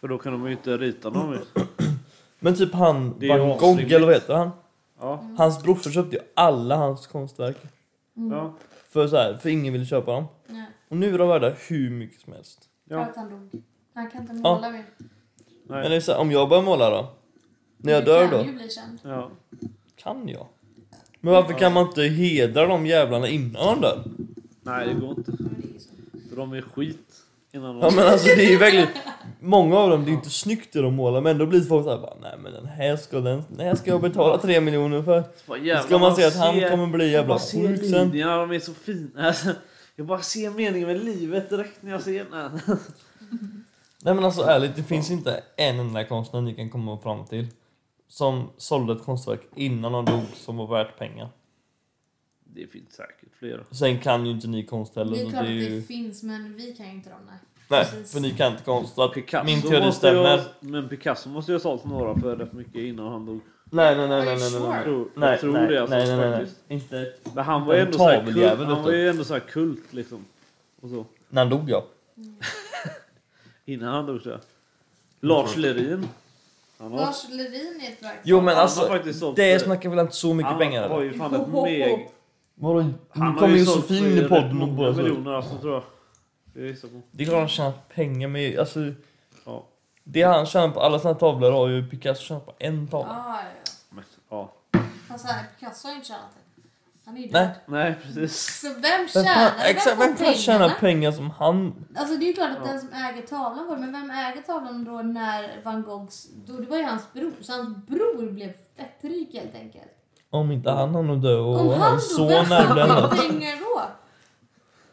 För 0.00 0.08
då 0.08 0.18
kan 0.18 0.32
de 0.32 0.46
ju 0.46 0.52
inte 0.52 0.76
rita 0.76 1.10
någon 1.10 1.30
mer. 1.30 1.44
Men 2.38 2.54
typ 2.54 2.72
han 2.74 3.14
Det 3.18 3.26
är 3.30 3.38
Van 3.38 3.48
Gogh, 3.48 3.56
asrimligt. 3.64 3.92
eller 3.92 4.06
vad 4.06 4.14
heter 4.14 4.34
han? 4.34 4.50
Ja, 5.00 5.24
Hans 5.38 5.62
brorsa 5.62 5.90
köpte 5.90 6.16
ju 6.16 6.22
alla 6.34 6.76
hans 6.76 7.06
konstverk. 7.06 7.56
ja, 8.30 8.54
För, 8.88 9.08
så 9.08 9.16
här, 9.16 9.34
för 9.34 9.48
ingen 9.48 9.72
ville 9.72 9.84
köpa 9.86 10.12
dem. 10.12 10.24
Nej, 10.46 10.64
Och 10.88 10.96
nu 10.96 11.14
är 11.14 11.18
de 11.18 11.28
värda 11.28 11.54
hur 11.68 11.90
mycket 11.90 12.20
som 12.20 12.32
helst. 12.32 12.68
för 12.88 12.94
ja. 12.94 13.00
att 13.04 13.16
han 13.16 13.30
dog. 13.30 13.62
Han 13.94 14.10
kan 14.10 14.20
inte 14.20 14.32
Ja. 14.34 14.54
måla 14.54 14.70
mer. 14.70 14.84
Men 15.68 15.90
det 15.90 15.96
är 15.96 16.00
så 16.00 16.12
här, 16.12 16.20
om 16.20 16.30
jag 16.30 16.48
börjar 16.48 16.62
måla 16.62 16.90
då? 16.90 17.08
När 17.76 17.92
jag 17.92 18.02
Du 18.02 18.06
dör 18.06 18.28
kan 18.28 18.38
då? 18.38 18.44
ju 18.44 18.52
bli 18.54 18.68
känd. 18.70 18.98
ja. 19.02 19.30
Kan 19.96 20.28
jag? 20.28 20.46
Men 21.26 21.34
varför 21.34 21.52
kan 21.52 21.72
man 21.72 21.86
inte 21.88 22.02
hedra 22.02 22.66
de 22.66 22.86
jävlarna 22.86 23.28
innan 23.28 23.80
dör? 23.80 24.04
Nej, 24.62 24.86
det 24.86 24.94
går 24.94 25.10
inte. 25.10 25.32
För 26.28 26.36
de 26.36 26.52
är 26.52 26.62
skit 26.62 27.12
innan 27.52 27.78
Ja 27.78 27.90
men 27.96 28.06
alltså 28.06 28.26
det 28.26 28.44
är 28.46 28.50
ju 28.50 28.58
verkligen 28.58 28.88
Många 29.40 29.76
av 29.78 29.90
dem, 29.90 30.04
det 30.04 30.10
är 30.10 30.12
inte 30.12 30.30
snyggt 30.30 30.72
det 30.72 30.82
de 30.82 30.94
målar 30.94 31.20
men 31.20 31.38
då 31.38 31.46
blir 31.46 31.60
folk 31.60 31.84
såhär 31.84 31.98
bara 31.98 32.14
Nej 32.22 32.34
men 32.42 32.52
den 32.52 32.66
här 32.66 32.96
ska, 32.96 33.20
den, 33.20 33.42
den 33.48 33.66
här 33.66 33.74
ska 33.74 33.90
jag 33.90 34.00
betala 34.00 34.38
tre 34.38 34.60
miljoner 34.60 35.02
för 35.02 35.24
Då 35.46 35.56
jävlar, 35.56 35.82
ska 35.82 35.98
man 35.98 36.16
se 36.16 36.24
att 36.24 36.36
han 36.36 36.54
ser- 36.54 36.70
kommer 36.70 36.86
bli 36.86 37.10
jävla 37.10 37.38
sjuk 37.38 37.80
sen 37.80 38.08
linjerna, 38.08 38.36
de 38.36 38.52
är 38.52 38.60
så 38.60 38.74
fina. 38.74 39.10
Alltså, 39.26 39.50
jag 39.96 40.06
bara 40.06 40.20
ser 40.22 40.50
meningen 40.50 40.88
med 40.88 41.04
livet 41.04 41.50
direkt 41.50 41.82
när 41.82 41.92
jag 41.92 42.02
ser 42.02 42.26
den. 42.30 42.60
Nej 44.02 44.14
men 44.14 44.24
alltså 44.24 44.42
ärligt, 44.42 44.76
det 44.76 44.82
finns 44.82 45.10
inte 45.10 45.42
en 45.56 45.80
enda 45.80 46.04
konstnär 46.04 46.40
ni 46.40 46.54
kan 46.54 46.70
komma 46.70 46.98
fram 46.98 47.26
till 47.26 47.46
Som 48.08 48.50
sålde 48.56 48.92
ett 48.92 49.04
konstverk 49.04 49.40
innan 49.54 49.92
de 49.92 50.04
dog 50.04 50.22
som 50.34 50.56
var 50.56 50.66
värt 50.66 50.98
pengar 50.98 51.28
Det 52.44 52.66
finns 52.66 52.92
säkert 52.92 53.36
flera. 53.38 53.64
Sen 53.70 53.98
kan 53.98 54.26
ju 54.26 54.32
inte 54.32 54.48
ni 54.48 54.64
konst 54.66 54.96
heller 54.96 55.12
Det 55.16 55.20
är 55.20 55.24
så 55.24 55.30
klart 55.30 55.42
det 55.44 55.48
är 55.52 55.56
att 55.56 55.70
ju... 55.70 55.80
det 55.80 55.86
finns 55.86 56.22
men 56.22 56.56
vi 56.56 56.74
kan 56.76 56.86
ju 56.86 56.92
inte 56.92 57.10
dem 57.10 57.18
nej. 57.26 57.38
Nej, 57.70 57.84
precis. 57.84 58.12
för 58.12 58.20
ni 58.20 58.30
kan 58.30 58.52
inte 58.52 58.64
konst 58.64 58.94
så 58.94 59.08
Picasso 59.08 59.44
min 59.46 59.62
teori 59.62 59.92
stämmer 59.92 60.38
ha- 60.38 60.44
Men 60.60 60.88
Picasso 60.88 61.28
måste 61.28 61.52
ju 61.52 61.56
ha 61.56 61.60
sålt 61.60 61.84
några 61.84 62.20
för 62.20 62.36
rätt 62.36 62.52
mycket 62.52 62.74
innan 62.74 63.12
han 63.12 63.26
dog. 63.26 63.40
Nej 63.70 63.96
nej 63.96 64.08
nej 64.08 64.24
nej 64.24 64.36
nej 64.38 64.50
nej 64.50 64.60
nej 64.60 64.76
Jag 64.76 64.84
tror, 64.84 65.08
Nej, 65.14 65.30
jag 65.30 65.40
tror 65.40 65.52
nej, 65.52 65.66
det 65.68 65.80
alltså, 65.80 65.96
nej, 65.96 66.16
nej, 66.16 66.30
nej. 66.30 66.46
Inte 66.68 67.12
Men 67.34 67.44
han 67.44 67.66
var 67.66 67.74
ju 67.74 67.80
ändå 67.80 67.98
såhär 67.98 68.18
taveljävel, 68.18 68.56
kult. 68.56 68.68
Han 68.68 68.76
vet 68.76 68.84
var 68.84 68.92
ju 68.92 69.08
ändå 69.08 69.24
såhär 69.24 69.40
kult 69.40 69.92
liksom. 69.92 70.24
Och 70.80 70.88
så. 70.90 71.06
när 71.28 71.42
han 71.42 71.50
dog 71.50 71.70
ja 71.70 71.84
Innan 73.64 73.94
han 73.94 74.06
dog 74.06 74.20
jag. 74.24 74.40
Lars 75.20 75.56
Lerin. 75.56 76.08
Han 76.78 76.92
har, 76.92 76.98
Lars 76.98 77.28
Lerin 77.30 77.80
är 77.80 77.92
ett 77.92 78.02
verk. 78.02 78.18
Jo 78.22 78.36
men 78.36 78.46
han 78.46 78.56
har 78.56 78.62
alltså, 78.62 79.12
sålt... 79.12 79.36
det 79.36 79.58
snackar 79.62 79.88
väl 79.90 79.98
inte 79.98 80.16
så 80.16 80.34
mycket 80.34 80.50
han 80.50 80.58
pengar 80.58 80.88
har 80.88 80.96
eller? 81.00 81.12
ju 81.12 81.18
fan 81.18 81.34
ett 81.34 81.48
meg... 81.48 82.10
Vadå? 82.54 82.80
Han 82.80 82.94
Nu 83.14 83.24
har 83.24 83.38
kommer 83.38 83.56
Josefin 83.56 84.06
in 84.06 84.18
i 84.18 84.28
podden 84.28 84.62
och 84.62 84.68
bara 84.68 84.94
så. 84.94 85.02
miljoner 85.02 85.32
alltså 85.32 85.58
tror 85.58 85.72
jag. 85.74 85.82
Det 87.10 87.22
är 87.22 87.26
klart 87.26 87.38
han 87.38 87.48
tjänar 87.48 87.72
pengar 87.94 88.28
med, 88.28 88.58
alltså 88.58 88.80
Ja. 89.44 89.64
det 90.04 90.22
han 90.22 90.46
tjänar 90.46 90.68
på 90.68 90.80
alla 90.80 90.98
sina 90.98 91.14
tavlor 91.14 91.50
har 91.50 91.68
ju 91.68 91.88
Picasso 91.88 92.22
tjänat 92.22 92.46
på 92.46 92.54
en 92.58 92.88
tavla. 92.88 93.10
Ah, 93.10 93.40
ja. 93.40 93.72
Men, 93.90 94.04
ja. 94.28 94.52
Fast 95.08 95.26
här, 95.26 95.44
Picasso 95.58 95.86
har 95.88 95.92
ju 95.92 95.96
inte 95.96 96.08
tjänat 96.08 96.30
det. 96.34 96.45
Han 97.06 97.16
är 97.16 97.20
ju 97.20 97.28
Nej. 97.32 97.46
död. 97.46 97.50
Nej 97.66 97.94
precis. 98.02 98.60
Så 98.60 98.68
vem 98.68 98.82
Vem 98.82 99.08
tjänar? 99.08 99.24
fan, 99.34 99.52
Vem 99.58 99.66
exakt, 99.76 100.00
vem 100.00 100.16
fan 100.16 100.34
tjänar 100.34 100.68
pengar 100.68 101.12
som 101.12 101.30
han? 101.30 101.86
Alltså 101.96 102.16
det 102.16 102.24
är 102.24 102.26
ju 102.26 102.32
klart 102.32 102.50
att 102.50 102.56
Ja. 102.66 102.72
den 102.72 102.80
som 102.80 102.88
äger 102.92 103.22
tavlan 103.22 103.66
det, 103.70 103.76
men 103.76 103.92
vem 103.92 104.10
äger 104.10 104.42
tavlan 104.42 104.84
då 104.84 104.92
när 104.92 105.60
van 105.64 105.82
Goghs... 105.82 106.28
Då, 106.46 106.52
det 106.52 106.66
var 106.70 106.76
ju 106.76 106.84
hans 106.84 107.12
bror, 107.12 107.32
så 107.40 107.52
hans 107.52 107.76
bror 107.86 108.30
blev 108.30 108.52
fett 108.76 108.98
rik 109.00 109.34
helt 109.34 109.54
enkelt. 109.54 109.92
Om 110.30 110.52
inte 110.52 110.70
han 110.70 110.94
har 110.94 111.02
nog 111.02 111.22
dö 111.22 111.36
och 111.38 111.60
Om 111.60 111.68
han 111.68 111.80
hans 111.80 112.16
då, 112.16 112.26
vem 112.26 112.44
son 112.46 112.66
får 112.68 113.08
pengar 113.28 113.56
då? 113.60 113.82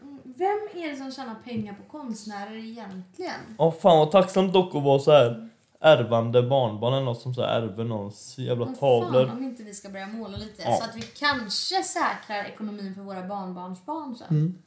Mm, 0.02 0.20
Vem 0.24 0.84
är 0.84 0.90
det 0.90 0.96
som 0.96 1.12
tjänar 1.12 1.36
pengar 1.46 1.74
på 1.74 1.98
konstnärer 1.98 2.56
egentligen? 2.56 3.56
Ja 3.58 3.72
fan 3.72 3.98
vad 3.98 4.12
tacksamt 4.12 4.54
dock 4.54 4.76
att 4.76 4.84
vara 4.84 5.00
så 5.00 5.12
här 5.12 5.50
ärvande 5.84 6.44
barnbarn 6.44 6.94
eller 6.94 7.06
något 7.06 7.22
som 7.22 7.34
så 7.34 7.42
här 7.42 7.62
ärver 7.62 7.84
någons 7.84 8.38
jävla 8.38 8.66
Men 8.66 8.76
tavlor. 8.76 9.26
Fan 9.28 9.38
om 9.38 9.44
inte 9.44 9.64
vi 9.64 9.74
ska 9.74 9.90
börja 9.90 10.08
måla 10.08 10.38
lite 10.38 10.64
Ja. 10.66 10.76
så 10.76 10.84
att 10.84 10.96
vi 10.96 11.02
kanske 11.02 11.84
säkrar 11.84 12.44
ekonomin 12.44 12.96
för 12.96 13.02
våra 13.02 13.28
barnbarnsbarn 13.28 14.16
sen. 14.16 14.28
Mm. 14.30 14.58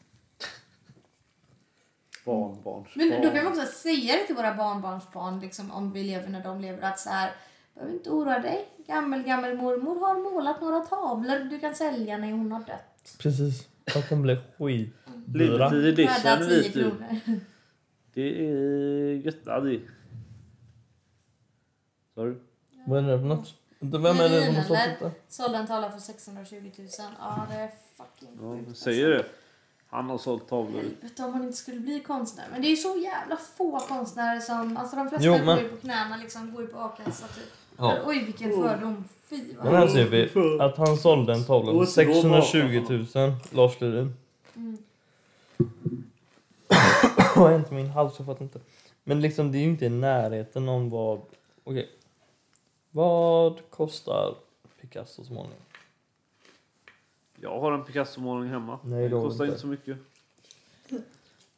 Barnbarns 2.24 2.88
Men 2.94 3.22
då 3.22 3.30
kan 3.30 3.34
vi 3.34 3.46
också 3.46 3.66
säga 3.66 4.16
det 4.16 4.26
till 4.26 4.36
våra 4.36 4.54
barnbarnsbarn 4.54 5.40
liksom, 5.40 5.70
om 5.70 5.92
vi 5.92 6.04
lever 6.04 6.28
när 6.28 6.42
de 6.42 6.60
lever 6.60 6.82
att 6.82 6.98
så 7.00 7.10
här 7.10 7.32
behöver 7.74 7.94
inte 7.94 8.10
oroa 8.10 8.38
dig. 8.38 8.68
Gammel, 8.86 9.22
gammel 9.22 9.56
mormor 9.56 10.00
har 10.00 10.32
målat 10.32 10.60
några 10.60 10.80
tavlor 10.80 11.38
du 11.50 11.58
kan 11.58 11.74
sälja 11.74 12.18
när 12.18 12.32
hon 12.32 12.52
har 12.52 12.60
dött. 12.60 13.16
Precis. 13.18 13.68
De 13.94 14.02
kommer 14.02 14.22
bli 14.22 14.36
skitdyra. 14.58 15.68
Limited 15.68 15.86
edition 15.86 16.22
Värda 16.24 16.44
10 16.44 16.62
vet 16.62 16.74
du. 16.74 16.82
kronor. 16.82 17.20
Det 18.14 18.46
är 18.48 19.14
gött 19.14 19.36
ja, 19.44 19.60
det. 19.60 19.78
Sa 19.78 19.84
du? 22.24 22.40
Vad 22.86 22.98
är 23.04 23.08
det 23.12 23.18
för 23.18 23.26
något? 23.26 23.54
Vem 23.78 24.04
är 24.06 24.28
det 24.28 24.46
som 24.46 24.54
har 24.56 24.62
sålt 24.62 24.78
detta? 25.00 25.10
Sålde 25.28 25.58
en 25.58 25.66
tavla 25.66 25.90
för 25.90 25.98
620 25.98 26.54
000. 26.78 26.88
Ja, 27.20 27.46
det 27.50 27.54
är 27.56 27.70
fucking 27.96 28.38
Ja, 28.42 28.56
sjukt, 28.66 28.78
säger 28.78 29.12
alltså. 29.14 29.22
det. 29.22 29.28
Han 29.88 30.10
har 30.10 30.18
sålt 30.18 30.48
tavlor. 30.48 30.80
Helvete 30.80 31.22
om 31.24 31.30
man 31.32 31.42
inte 31.42 31.56
skulle 31.56 31.80
bli 31.80 32.00
konstnär. 32.00 32.44
Men 32.52 32.62
det 32.62 32.68
är 32.68 32.70
ju 32.70 32.76
så 32.76 32.96
jävla 32.98 33.36
få 33.36 33.80
konstnärer 33.80 34.40
som... 34.40 34.76
Alltså 34.76 34.96
de 34.96 35.08
flesta 35.08 35.26
Jo, 35.26 35.32
går 35.32 35.44
men- 35.44 35.58
ju 35.58 35.68
på 35.68 35.76
knäna 35.76 36.16
liksom, 36.16 36.52
går 36.52 36.62
ju 36.62 36.68
på 36.68 36.78
a-kassa 36.78 37.26
typ. 37.26 37.44
Ja. 37.78 37.94
Oj 38.06 38.24
vilken 38.24 38.50
fördom. 38.50 39.04
Fy 39.28 39.36
Men 39.56 39.72
vad 39.72 39.74
här 39.74 39.88
ser 39.88 40.04
vi 40.08 40.30
att 40.62 40.76
han 40.76 40.96
sålde 40.96 41.32
en 41.32 41.44
tavla 41.44 41.70
för 41.72 41.76
Och 41.78 41.82
ett 41.82 41.90
620 41.90 42.84
000, 43.14 43.32
Lars 43.50 43.80
Lerin. 43.80 44.16
Mm. 44.56 44.78
Vad 47.16 47.44
har 47.44 47.50
hänt 47.52 47.70
med 47.70 47.82
min 47.82 47.90
hals? 47.92 48.14
Jag 48.18 48.26
fattar 48.26 48.42
inte. 48.42 48.60
Men 49.04 49.20
liksom 49.20 49.52
det 49.52 49.58
är 49.58 49.60
ju 49.60 49.66
inte 49.70 49.84
i 49.84 49.88
närheten 49.88 50.68
om 50.68 50.90
vad... 50.90 51.20
Okej. 51.64 51.90
Vad 52.96 53.70
kostar 53.70 54.34
Picassos 54.80 55.30
målning? 55.30 55.58
Jag 57.40 57.60
har 57.60 57.72
en 57.72 57.84
Picasso-målning 57.84 58.50
hemma. 58.50 58.78
Nej, 58.84 59.02
det 59.02 59.08
du 59.08 59.22
kostar 59.22 59.44
inte. 59.44 59.52
inte 59.52 59.60
så 59.60 59.66
mycket. 59.66 59.98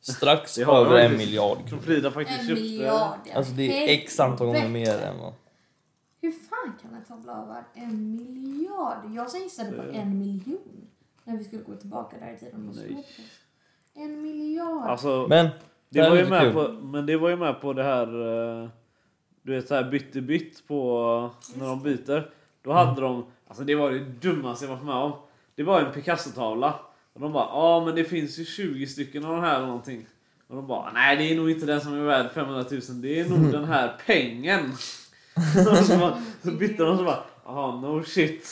Strax 0.01 0.55
Det 0.55 0.63
har 0.63 0.87
över 0.87 0.97
jag 0.97 1.05
en 1.05 1.11
faktiskt. 1.11 1.29
miljard 1.29 1.69
kronor. 1.69 1.83
Frida 1.83 2.11
faktiskt 2.11 2.41
En 2.41 2.47
köpte. 2.47 2.63
miljard 2.63 3.19
ja. 3.27 3.35
Alltså 3.35 3.53
det 3.53 3.85
är 3.95 3.99
x 4.03 4.21
antal 4.21 4.47
gånger 4.47 4.69
mer 4.69 4.99
än 4.99 5.19
vad... 5.21 5.33
Hur 6.21 6.33
fan 6.33 6.73
kan 6.83 6.95
en 6.95 7.05
tavla 7.05 7.33
vara 7.45 7.65
en 7.75 8.17
miljard? 8.17 8.99
Jag 9.17 9.31
som 9.31 9.41
gissade 9.41 9.73
på 9.73 9.83
Eh. 9.83 10.01
en 10.01 10.19
miljon. 10.19 10.87
När 11.25 11.37
vi 11.37 11.45
skulle 11.45 11.63
gå 11.63 11.75
tillbaka 11.77 12.17
där 12.21 12.33
i 12.33 12.39
tiden 12.39 12.69
och 12.69 12.75
slå 12.75 12.85
Nej. 12.85 12.95
på 12.95 13.01
oss. 13.01 13.07
En 13.95 14.23
miljard. 14.23 14.87
Alltså, 14.91 15.27
Men, 15.29 15.49
det 15.89 16.01
var 16.01 16.09
ju 16.17 16.23
lite 16.23 16.31
med 16.31 16.43
kul. 16.43 16.53
på, 16.53 16.73
men 16.73 17.07
det 17.07 17.17
var 17.17 17.29
ju 17.29 17.37
med 17.37 17.61
på 17.61 17.73
det 17.73 17.83
här... 17.83 18.07
eh, 18.63 18.69
Du 19.49 19.55
vet 19.55 19.69
så 19.69 19.75
här 19.75 19.85
bytt 19.91 20.17
i 20.17 20.21
bytt 20.21 20.67
på 20.69 21.31
när 21.55 21.67
de 21.67 21.83
byter. 21.83 22.31
Då 22.63 22.73
hade 22.73 23.01
de... 23.01 23.27
Alltså 23.49 23.65
det 23.65 23.75
var 23.75 23.91
det 23.91 23.99
dummaste 23.99 24.65
jag 24.65 24.73
varit 24.73 24.85
med 24.85 24.95
om. 24.95 25.13
Det 25.55 25.63
var 25.63 25.81
en 25.81 25.93
Picasso-tavla. 25.93 26.75
Och 27.13 27.21
de 27.21 27.33
bara 27.33 27.45
ja 27.53 27.85
men 27.87 27.95
det 27.95 28.05
finns 28.05 28.39
ju 28.39 28.45
20 28.45 28.87
stycken 28.87 29.25
av 29.25 29.33
de 29.35 29.41
här 29.41 29.57
eller 29.57 29.67
någonting. 29.67 30.07
Och 30.49 30.57
de 30.57 30.67
bara 30.67 30.93
nej 30.93 31.17
det 31.17 31.33
är 31.33 31.37
nog 31.37 31.51
inte 31.51 31.67
den 31.67 31.81
som 31.81 31.95
är 31.95 32.03
värd 32.05 32.31
500 32.35 32.65
000. 32.71 32.81
Det 33.01 33.21
är 33.21 33.29
nog 33.29 33.53
den 33.53 33.65
här 33.65 33.97
pengen. 34.07 34.73
Så, 35.87 35.99
bara, 35.99 36.23
så 36.43 36.51
bytte 36.51 36.83
de 36.83 36.89
och 36.93 36.99
så 36.99 37.05
bara 37.05 37.23
jaha 37.45 37.81
no 37.81 38.05
shit. 38.05 38.47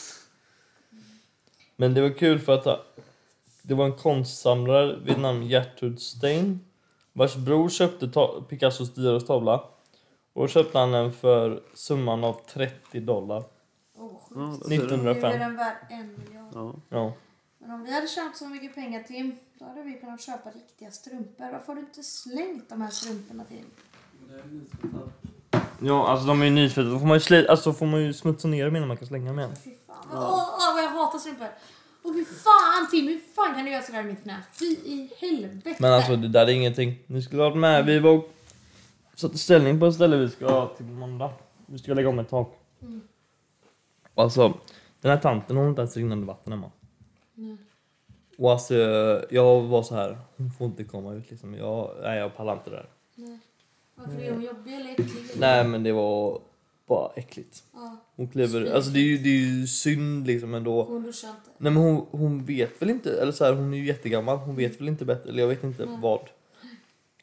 men 1.75 1.93
det 1.93 2.01
var 2.01 2.09
kul 2.17 2.39
för 2.39 2.53
att 2.53 2.65
ha- 2.65 2.83
det 3.61 3.73
var 3.73 3.85
en 3.85 3.93
konstsamlare 3.97 4.99
vid 5.05 5.19
namn 5.19 5.47
Gertrud 5.47 5.99
Stein 6.01 6.59
vars 7.13 7.35
bror 7.35 7.69
köpte 7.69 8.11
Picassos 8.49 8.93
dyraste 8.93 9.27
tavla. 9.27 9.63
Och 10.37 10.43
då 10.43 10.47
köpte 10.47 10.77
han 10.79 10.91
den 10.91 11.13
för 11.13 11.63
summan 11.73 12.23
av 12.23 12.41
30 12.53 12.99
dollar. 12.99 13.43
Åh, 13.97 14.11
Ja, 14.35 14.51
sjukt. 14.51 14.69
där 14.69 14.77
ser 14.77 14.87
du. 14.87 14.97
Nu 14.97 15.09
är 15.09 15.11
1905. 15.11 15.39
den 15.39 15.55
värd 15.57 15.75
en 15.89 16.15
miljard. 16.25 16.51
Ja. 16.53 16.73
Ja. 16.89 17.13
Men 17.59 17.71
om 17.71 17.83
vi 17.83 17.93
hade 17.93 18.07
tjänat 18.07 18.37
så 18.37 18.45
mycket 18.47 18.75
pengar 18.75 19.03
Tim, 19.03 19.37
då 19.59 19.65
hade 19.65 19.81
vi 19.83 19.93
kunnat 19.93 20.21
köpa 20.21 20.49
riktiga 20.49 20.91
strumpor. 20.91 21.51
Varför 21.51 21.67
har 21.67 21.75
du 21.75 21.81
inte 21.81 22.03
slängt 22.03 22.69
de 22.69 22.81
här 22.81 22.89
strumporna 22.89 23.43
Tim? 23.43 23.65
Ja, 25.81 26.07
alltså 26.07 26.27
de 26.27 26.41
är 26.41 26.45
ju 26.45 26.51
nytvättade. 26.51 26.89
Då 26.93 26.99
får 26.99 27.05
man 27.07 27.17
ju, 27.17 27.19
sli- 27.19 27.47
alltså, 27.49 27.73
får 27.73 27.85
man 27.85 28.01
ju 28.01 28.13
smutsa 28.13 28.47
ner 28.47 28.65
dem 28.65 28.75
innan 28.75 28.87
man 28.87 28.97
kan 28.97 29.07
slänga 29.07 29.27
dem 29.27 29.39
igen. 29.39 29.55
Fy 29.63 29.71
fan. 29.87 29.95
Åh, 30.13 30.49
åh, 30.59 30.73
vad 30.75 30.83
jag 30.83 30.89
hatar 30.89 31.19
strumpor. 31.19 31.47
Och 32.03 32.13
fy 32.15 32.25
fan 32.25 32.87
Tim, 32.91 33.07
hur 33.07 33.19
fan 33.35 33.55
kan 33.55 33.65
du 33.65 33.71
göra 33.71 33.81
sådär 33.83 33.99
i 34.01 34.03
mitt 34.03 34.23
knä? 34.23 34.37
Fy 34.59 34.65
i 34.65 35.11
helvete. 35.21 35.75
Men 35.79 35.93
alltså 35.93 36.15
det 36.15 36.27
där 36.27 36.41
är 36.47 36.49
ingenting. 36.51 36.99
Ni 37.07 37.21
skulle 37.21 37.41
ha 37.41 37.49
varit 37.49 37.59
med. 37.59 37.85
Vi 37.85 37.99
var 37.99 38.21
satt 39.19 39.37
ställning 39.37 39.79
på 39.79 39.85
ett 39.85 39.95
ställe 39.95 40.17
vi 40.17 40.29
ska 40.29 40.67
till 40.77 40.85
måndag. 40.85 41.31
Vi 41.65 41.77
ska 41.77 41.93
lägga 41.93 42.09
om 42.09 42.19
ett 42.19 42.29
tak. 42.29 42.59
Mm. 42.81 43.01
Och 44.13 44.23
alltså, 44.23 44.53
den 45.01 45.11
här 45.11 45.17
tanten 45.17 45.57
har 45.57 45.69
inte 45.69 45.81
ens 45.81 45.97
rinnande 45.97 46.27
vatten 46.27 46.53
hemma. 46.53 46.71
Nej. 47.33 47.57
Och 48.37 48.51
alltså, 48.51 48.75
jag 49.29 49.61
var 49.61 49.83
så 49.83 49.95
här, 49.95 50.17
hon 50.37 50.51
får 50.51 50.67
inte 50.67 50.83
komma 50.83 51.13
ut 51.13 51.31
liksom. 51.31 51.53
Jag, 51.53 51.91
nej, 52.01 52.19
jag 52.19 52.35
pallar 52.35 52.53
inte 52.53 52.69
det 52.69 52.75
där. 52.75 52.89
Nej. 53.15 53.39
Varför 53.95 54.21
är 54.21 54.31
hon 54.31 54.41
jobbig 54.41 54.73
eller 54.73 54.91
äcklig? 54.91 55.07
Nej 55.39 55.67
men 55.67 55.83
det 55.83 55.91
var 55.91 56.41
bara 56.87 57.11
äckligt. 57.15 57.63
Ja, 57.73 57.97
Hon 58.15 58.27
kliver, 58.27 58.75
alltså 58.75 58.91
det 58.91 58.99
är 58.99 59.03
ju, 59.03 59.17
det 59.17 59.29
är 59.29 59.59
ju 59.59 59.67
synd 59.67 60.27
liksom 60.27 60.53
ändå. 60.53 60.83
hon 60.83 61.03
duschar 61.03 61.29
inte. 61.29 61.49
Nej 61.57 61.71
men 61.71 61.83
hon, 61.83 62.05
hon 62.11 62.45
vet 62.45 62.81
väl 62.81 62.89
inte, 62.89 63.21
eller 63.21 63.31
så 63.31 63.45
här, 63.45 63.53
hon 63.53 63.73
är 63.73 63.77
ju 63.77 63.85
jättegammal, 63.85 64.37
hon 64.37 64.55
vet 64.55 64.81
väl 64.81 64.87
inte 64.87 65.05
bättre, 65.05 65.29
eller 65.29 65.39
jag 65.39 65.47
vet 65.47 65.63
inte 65.63 65.85
Nej. 65.85 65.97
vad. 66.01 66.19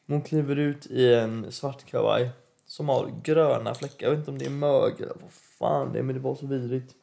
Hon 0.07 0.21
kliver 0.21 0.55
ut 0.55 0.85
i 0.85 1.13
en 1.13 1.51
svart 1.51 1.85
kavaj 1.85 2.29
som 2.67 2.89
har 2.89 3.11
gröna 3.23 3.73
fläckar, 3.73 4.07
jag 4.07 4.11
vet 4.11 4.19
inte 4.19 4.31
om 4.31 4.37
det 4.37 4.45
är 4.45 4.49
mög 4.49 4.93
eller 4.97 5.15
vad 5.21 5.31
fan 5.59 5.93
det 5.93 5.99
är, 5.99 6.03
men 6.03 6.15
det 6.15 6.21
var 6.21 6.35
så 6.35 6.47
vidrigt. 6.47 6.93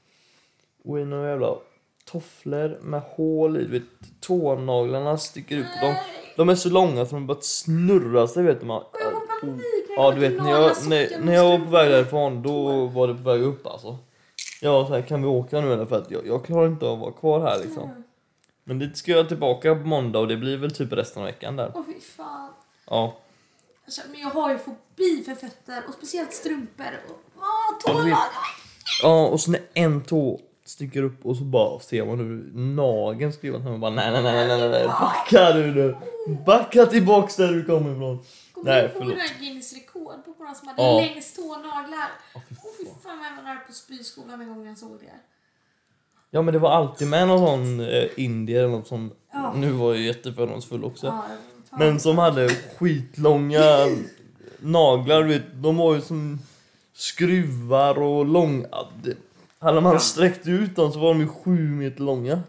Och 0.84 1.00
i 1.00 1.04
några 1.04 1.28
jävla 1.28 1.56
tofflor 2.04 2.78
med 2.82 3.02
hål 3.02 3.56
i, 3.56 3.64
du 3.64 3.78
vet, 3.78 3.82
tånaglarna 4.20 5.18
sticker 5.18 5.56
ut. 5.56 5.66
De, 5.80 5.94
de 6.36 6.48
är 6.48 6.54
så 6.54 6.70
långa 6.70 7.06
så 7.06 7.14
de 7.14 7.26
börjat 7.26 7.44
snurra 7.44 8.26
sig 8.28 8.42
vet 8.42 8.62
man. 8.62 8.82
Ja 9.96 10.10
du 10.10 10.20
vet 10.20 10.42
när 10.42 10.50
jag, 10.50 10.72
när, 11.24 11.34
jag 11.34 11.58
var 11.58 11.64
på 11.64 11.70
väg 11.70 11.90
därifrån 11.90 12.42
då 12.42 12.86
var 12.86 13.08
det 13.08 13.14
på 13.14 13.22
väg 13.22 13.42
upp 13.42 13.66
alltså. 13.66 13.98
Jag 14.60 14.72
var 14.72 14.84
såhär, 14.84 15.02
kan 15.02 15.22
vi 15.22 15.28
åka 15.28 15.60
nu 15.60 15.72
eller? 15.72 15.86
För 15.86 15.98
att 15.98 16.10
jag, 16.10 16.26
jag 16.26 16.44
klarar 16.44 16.66
inte 16.66 16.86
av 16.86 16.92
att 16.92 17.00
vara 17.00 17.12
kvar 17.12 17.40
här 17.40 17.58
liksom. 17.58 18.04
Men 18.64 18.78
dit 18.78 18.96
ska 18.96 19.12
jag 19.12 19.28
tillbaka 19.28 19.74
på 19.74 19.86
måndag 19.86 20.18
och 20.18 20.28
det 20.28 20.36
blir 20.36 20.56
väl 20.56 20.70
typ 20.70 20.92
resten 20.92 21.22
av 21.22 21.26
veckan 21.26 21.56
där. 21.56 21.72
Åh 21.74 21.82
fy 21.86 22.00
fan. 22.00 22.50
Ja. 22.92 23.16
Alltså, 23.84 24.00
men 24.10 24.20
jag 24.20 24.28
har 24.28 24.50
ju 24.52 24.58
fobi 24.58 25.22
för 25.24 25.34
fötter 25.34 25.82
och 25.88 25.94
speciellt 25.94 26.32
strumpor. 26.32 26.86
Och, 27.08 27.20
åh, 27.36 27.42
Ja, 27.42 27.74
vet. 27.74 27.80
tånaglar! 27.86 28.18
Ja 29.02 29.26
och 29.26 29.40
så 29.40 29.50
när 29.50 29.60
en 29.74 30.02
tå 30.04 30.40
sticker 30.64 31.02
upp 31.02 31.26
och 31.26 31.36
så 31.36 31.44
bara 31.44 31.80
ser 31.80 32.06
man 32.06 32.18
hur 32.18 32.50
nageln 32.54 33.32
skriver 33.32 33.58
man 33.58 33.80
bara 33.80 33.90
nej 33.90 34.10
nej 34.12 34.22
nej 34.22 34.48
nej 34.48 34.58
nej 34.60 34.68
nej 34.70 34.86
backa 34.88 35.52
du 35.52 35.74
nu. 35.74 35.96
Backa 36.46 36.86
tillbaks 36.86 37.36
där 37.36 37.48
du 37.48 37.64
kommer 37.64 37.92
ifrån. 37.92 38.18
Kommer 38.54 38.72
du 38.82 38.98
ihåg 38.98 39.08
det 39.08 39.14
där 39.14 39.38
Guinness 39.40 39.72
rekord 39.72 40.24
på 40.24 40.34
några 40.38 40.54
som 40.54 40.68
hade 40.68 40.82
Ja. 40.82 41.00
längst 41.00 41.36
tånaglar? 41.36 42.08
Åh, 42.34 42.40
fy 42.48 42.54
Åh 42.64 42.70
fy 42.78 42.84
fan. 42.84 43.18
vad 43.18 43.26
jag 43.26 43.54
var 43.54 43.64
på 43.66 43.72
spyskolan 43.72 44.40
en 44.40 44.48
gång 44.48 44.66
jag 44.66 44.78
såg 44.78 44.98
det. 45.00 45.12
Ja 46.30 46.42
men 46.42 46.54
det 46.54 46.60
var 46.60 46.70
alltid 46.70 47.08
med 47.08 47.28
någon 47.28 47.38
sån 47.46 47.80
eh, 47.80 48.04
indier 48.16 48.58
eller 48.58 48.68
något 48.72 48.86
som, 48.88 49.10
Ja. 49.32 49.52
nu 49.56 49.70
var 49.72 49.92
ju 49.94 50.06
jättefördomsfull 50.06 50.84
också. 50.84 51.06
Ja. 51.06 51.24
Men 51.78 52.00
som 52.00 52.18
hade 52.18 52.48
skitlånga 52.48 53.60
naglar, 54.60 55.22
vet. 55.22 55.42
De 55.54 55.76
var 55.76 55.94
ju 55.94 56.00
som 56.00 56.38
skruvar 56.94 57.98
och 58.02 58.24
långa. 58.26 58.66
Hade 59.58 59.80
man 59.80 60.00
sträckt 60.00 60.46
ut 60.46 60.76
dem 60.76 60.92
så 60.92 60.98
var 60.98 61.08
de 61.08 61.20
ju 61.20 61.28
sju 61.28 61.58
meter 61.70 62.02
långa. 62.02 62.40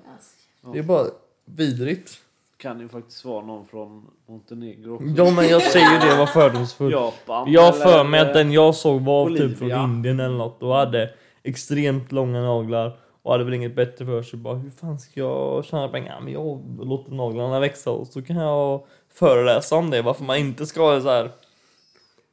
Det 0.74 0.80
är 0.80 0.84
bara 0.84 1.06
vidrigt. 1.46 2.12
Kan 2.58 2.80
ju 2.80 2.88
faktiskt 2.90 3.26
vara 3.26 3.46
någon 3.46 3.68
från 3.68 4.06
Montenegro 4.28 4.94
också. 4.96 5.06
Ja 5.18 5.32
men 5.32 5.48
jag 5.48 5.62
säger 5.62 5.92
ju 5.94 6.10
det 6.10 6.16
var 6.18 6.26
fördomsfull. 6.26 6.92
Japan. 6.92 7.52
Jag 7.52 7.76
eller- 7.76 7.86
för 7.86 8.04
mig 8.04 8.20
att 8.20 8.34
den 8.34 8.52
jag 8.52 8.76
såg 8.76 9.02
var 9.02 9.30
typ 9.30 9.38
från 9.38 9.50
Bolivia. 9.60 9.84
Indien 9.84 10.20
eller 10.20 10.38
något 10.38 10.64
och 10.64 10.76
hade 10.76 11.10
extremt 11.44 12.12
långa 12.12 12.42
naglar 12.42 12.98
och 13.24 13.32
hade 13.32 13.44
väl 13.44 13.54
inget 13.54 13.76
bättre 13.76 14.06
för 14.06 14.24
sig. 14.24 14.40
Bara 14.40 14.56
hur 14.56 14.70
fan 14.70 15.00
ska 15.00 15.20
jag 15.20 15.66
tjäna 15.66 15.88
pengar? 15.88 16.20
Men 16.22 16.34
jag 16.34 16.62
låter 16.80 17.12
naglarna 17.12 17.60
växa 17.60 17.92
och 17.92 18.08
så 18.08 18.22
kan 18.22 18.36
jag 18.36 18.84
föreläsa 19.14 19.76
om 19.76 19.90
det. 19.90 20.02
Varför 20.02 20.24
man 20.24 20.38
inte 20.38 20.66
ska 20.66 20.82
ha 20.82 20.96
det 20.96 21.02
så 21.02 21.10
här. 21.10 21.32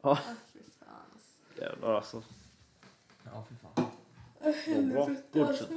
Ja, 0.03 0.19
jävlar 1.61 1.95
alltså. 1.95 2.23
Ja, 3.25 3.45
fy 3.49 3.55
fan. 3.57 3.87
Vad 4.75 4.87
bra. 4.93 5.11
Godkänt. 5.47 5.71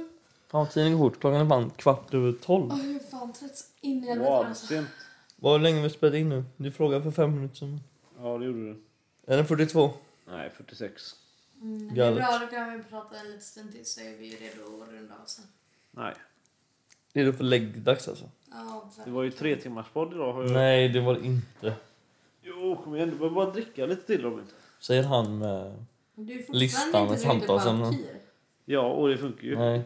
Fan 0.48 0.68
tiden 0.68 0.98
går 0.98 1.10
fort. 1.10 1.20
Klockan 1.20 1.40
är 1.40 1.48
fan 1.48 1.70
kvart 1.70 2.14
över 2.14 2.32
tolv. 2.32 2.70
Åh, 2.72 2.78
jag 2.86 2.94
är 2.94 2.98
fan 3.10 3.32
trött 3.32 3.56
så 3.56 3.64
in 3.80 4.04
i 4.04 4.08
helvete 4.08 4.30
Wow, 4.30 4.46
alltså. 4.46 4.66
sent. 4.66 4.88
Vad 5.36 5.62
länge 5.62 5.82
vi 5.82 5.90
spelat 5.90 6.14
in 6.14 6.28
nu? 6.28 6.44
Du 6.56 6.72
frågade 6.72 7.02
för 7.02 7.10
fem 7.10 7.34
minuter 7.34 7.56
sedan. 7.56 7.80
Ja, 8.18 8.38
det 8.38 8.44
gjorde 8.44 8.58
du. 8.72 8.82
Är 9.26 9.36
den 9.36 9.46
42? 9.46 9.90
Nej, 10.26 10.50
46. 10.56 11.02
Mm, 11.60 11.94
det 11.94 12.00
är 12.04 12.14
bra, 12.14 12.38
då 12.40 12.46
kan 12.46 12.78
vi 12.78 12.84
prata 12.84 13.16
en 13.18 13.26
liten 13.26 13.40
stund 13.42 13.72
till 13.72 13.86
så 13.86 14.00
är 14.00 14.16
vi 14.16 14.30
redo 14.36 14.82
att 14.82 14.88
runda 14.88 15.14
av 15.14 15.26
sen. 15.26 15.44
Nej. 15.90 16.14
Det 17.12 17.20
är 17.20 17.26
då 17.26 17.32
för 17.32 17.44
läggdags 17.44 18.08
alltså? 18.08 18.30
Ja, 18.54 18.90
Det 19.04 19.10
var 19.10 19.22
ju 19.22 19.30
tre 19.30 19.56
timmars 19.56 19.86
podd 19.92 20.12
idag. 20.12 20.32
Har 20.32 20.42
jag... 20.42 20.52
Nej, 20.52 20.88
det 20.88 21.00
var 21.00 21.14
det 21.14 21.26
inte. 21.26 21.74
Jo, 22.42 22.76
kom 22.84 22.96
igen. 22.96 23.10
Du 23.10 23.16
behöver 23.16 23.34
bara 23.34 23.50
dricka 23.50 23.86
lite 23.86 24.06
till 24.06 24.22
Robin. 24.22 24.46
Säger 24.80 25.02
han 25.02 25.38
med... 25.38 25.84
Listan 26.48 27.06
med 27.08 27.20
samtalsämnen. 27.20 27.94
Ja, 28.64 28.80
och 28.80 29.08
det 29.08 29.18
funkar 29.18 29.42
ju. 29.42 29.56
Nej, 29.58 29.82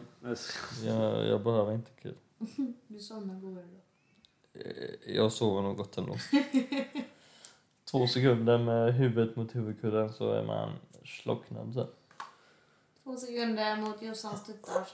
jag, 0.85 1.25
jag 1.27 1.43
behöver 1.43 1.73
inte 1.73 1.91
kul. 2.01 2.15
Du 2.87 2.99
somnar 2.99 3.35
godare 3.35 3.65
då. 3.65 4.59
Eh, 4.59 5.15
Jag 5.15 5.31
sover 5.31 5.61
nog 5.61 5.77
gott 5.77 5.97
ändå. 5.97 6.15
Två 7.91 8.07
sekunder 8.07 8.57
med 8.57 8.93
huvudet 8.93 9.35
mot 9.35 9.55
huvudkudden 9.55 10.13
så 10.13 10.31
är 10.31 10.43
man 10.43 10.71
slocknad 11.05 11.73
så. 11.73 11.87
Två 13.03 13.15
sekunder 13.15 13.75
mot 13.75 14.01
Jossans 14.01 14.45
tuttar. 14.45 14.87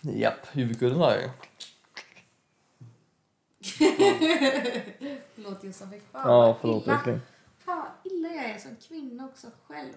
Japp, 0.18 0.46
huvudkudden 0.52 0.98
har 0.98 1.10
jag 1.10 1.22
ju. 1.22 1.28
Förlåt 5.34 5.60
fy 5.62 5.72
fan 5.72 6.00
Ja, 6.12 6.56
förlåt 6.60 6.82
illa. 6.86 6.94
älskling. 6.94 7.20
Fan 7.58 7.78
vad 7.78 8.12
illa 8.12 8.28
jag 8.28 8.44
är 8.50 8.58
som 8.58 8.76
kvinna 8.76 9.24
också 9.24 9.46
själv. 9.66 9.92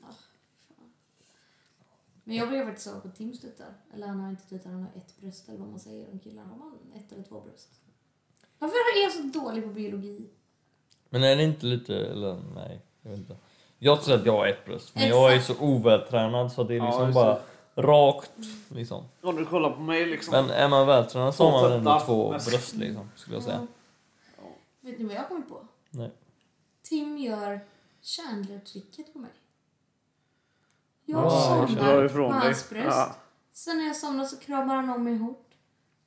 Fan. 0.00 0.14
Men 2.24 2.36
jag 2.36 2.48
blev 2.48 2.64
faktiskt 2.64 2.90
så 2.90 3.00
på 3.00 3.08
Tims 3.08 3.40
tuttar. 3.40 3.74
Eller 3.94 4.06
han 4.06 4.20
har 4.20 4.30
inte 4.30 4.48
tuttar, 4.48 4.70
han 4.70 4.80
har 4.82 4.90
ett 4.96 5.16
bröst 5.20 5.48
eller 5.48 5.58
vad 5.58 5.68
man 5.68 5.80
säger 5.80 6.10
om 6.12 6.18
killar. 6.18 6.42
Har 6.42 6.56
man 6.56 6.78
ett 6.96 7.12
eller 7.12 7.22
två 7.22 7.40
bröst? 7.40 7.68
Varför 8.58 8.74
är 8.98 9.02
jag 9.02 9.12
så 9.12 9.22
dålig 9.40 9.62
på 9.64 9.68
biologi? 9.70 10.28
Men 11.08 11.22
är 11.22 11.36
det 11.36 11.42
inte 11.42 11.66
lite, 11.66 11.96
eller 11.96 12.40
nej, 12.54 12.80
jag 13.02 13.10
vet 13.10 13.18
inte. 13.18 13.36
Jag 13.78 14.02
tror 14.02 14.14
att 14.14 14.26
jag 14.26 14.32
har 14.32 14.46
ett 14.46 14.64
bröst, 14.64 14.94
men 14.94 15.08
jag 15.08 15.34
är 15.34 15.40
så 15.40 15.54
ovältränad 15.60 16.52
så 16.52 16.64
det 16.64 16.74
är 16.74 16.78
Ja, 16.78 16.84
liksom 16.86 17.04
just 17.04 17.14
bara 17.14 17.40
rakt 17.74 18.32
liksom. 18.68 19.04
Om 19.20 19.36
du 19.36 19.46
kollar 19.46 19.70
på 19.70 19.80
mig 19.80 20.06
liksom. 20.06 20.32
Men 20.32 20.50
är 20.50 20.68
man 20.68 20.86
vältränad 20.86 21.34
så 21.34 21.50
har 21.50 21.62
man 21.62 21.72
ändå 21.72 22.00
två 22.06 22.30
bröst 22.30 22.74
liksom, 22.74 23.10
skulle 23.16 23.36
jag 23.36 23.42
säga. 23.42 23.66
Ja. 24.36 24.42
Vet 24.80 24.98
ni 24.98 25.04
vad 25.04 25.14
jag 25.14 25.28
kommer 25.28 25.42
på? 25.42 25.66
Nej. 25.90 26.10
Tim 26.82 27.18
gör 27.18 27.60
Chandler-tricket 28.02 29.12
på 29.12 29.18
mig. 29.18 29.30
Jag 31.04 31.24
Ja, 31.24 31.58
jag 31.58 31.68
somnar 31.68 32.08
på 32.08 32.32
hans 32.32 32.70
bröst. 32.70 32.86
Ja. 32.86 33.16
Sen 33.52 33.76
när 33.76 33.86
jag 33.86 33.96
somnar 33.96 34.24
så 34.24 34.36
kramar 34.36 34.76
han 34.76 34.90
om 34.90 35.04
mig 35.04 35.16
hårt. 35.16 35.54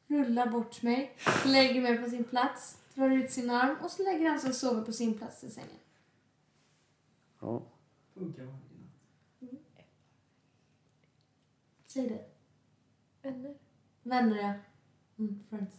Rullar 0.08 0.48
bort 0.48 0.82
mig. 0.82 1.16
Lägger 1.46 1.82
mig 1.82 1.98
på 1.98 2.10
sin 2.10 2.24
plats. 2.24 2.78
Drar 2.94 3.10
ut 3.10 3.32
sin 3.32 3.50
arm 3.50 3.78
och 3.84 3.92
så 3.92 4.04
lägger 4.04 4.30
han 4.30 4.40
sig 4.40 4.50
och 4.50 4.56
sover 4.56 4.82
på 4.82 4.94
sin 4.94 5.18
plats 5.18 5.44
i 5.44 5.50
sängen. 5.50 5.70
Ja. 7.42 7.62
Funkar 8.14 8.44
varje 8.44 8.58
natt. 9.40 9.58
Säg 11.98 12.08
det. 12.10 12.26
Vänner. 13.30 13.54
Vänner 14.04 14.38
ja. 14.38 14.54
Mm, 15.20 15.44
friends. 15.50 15.74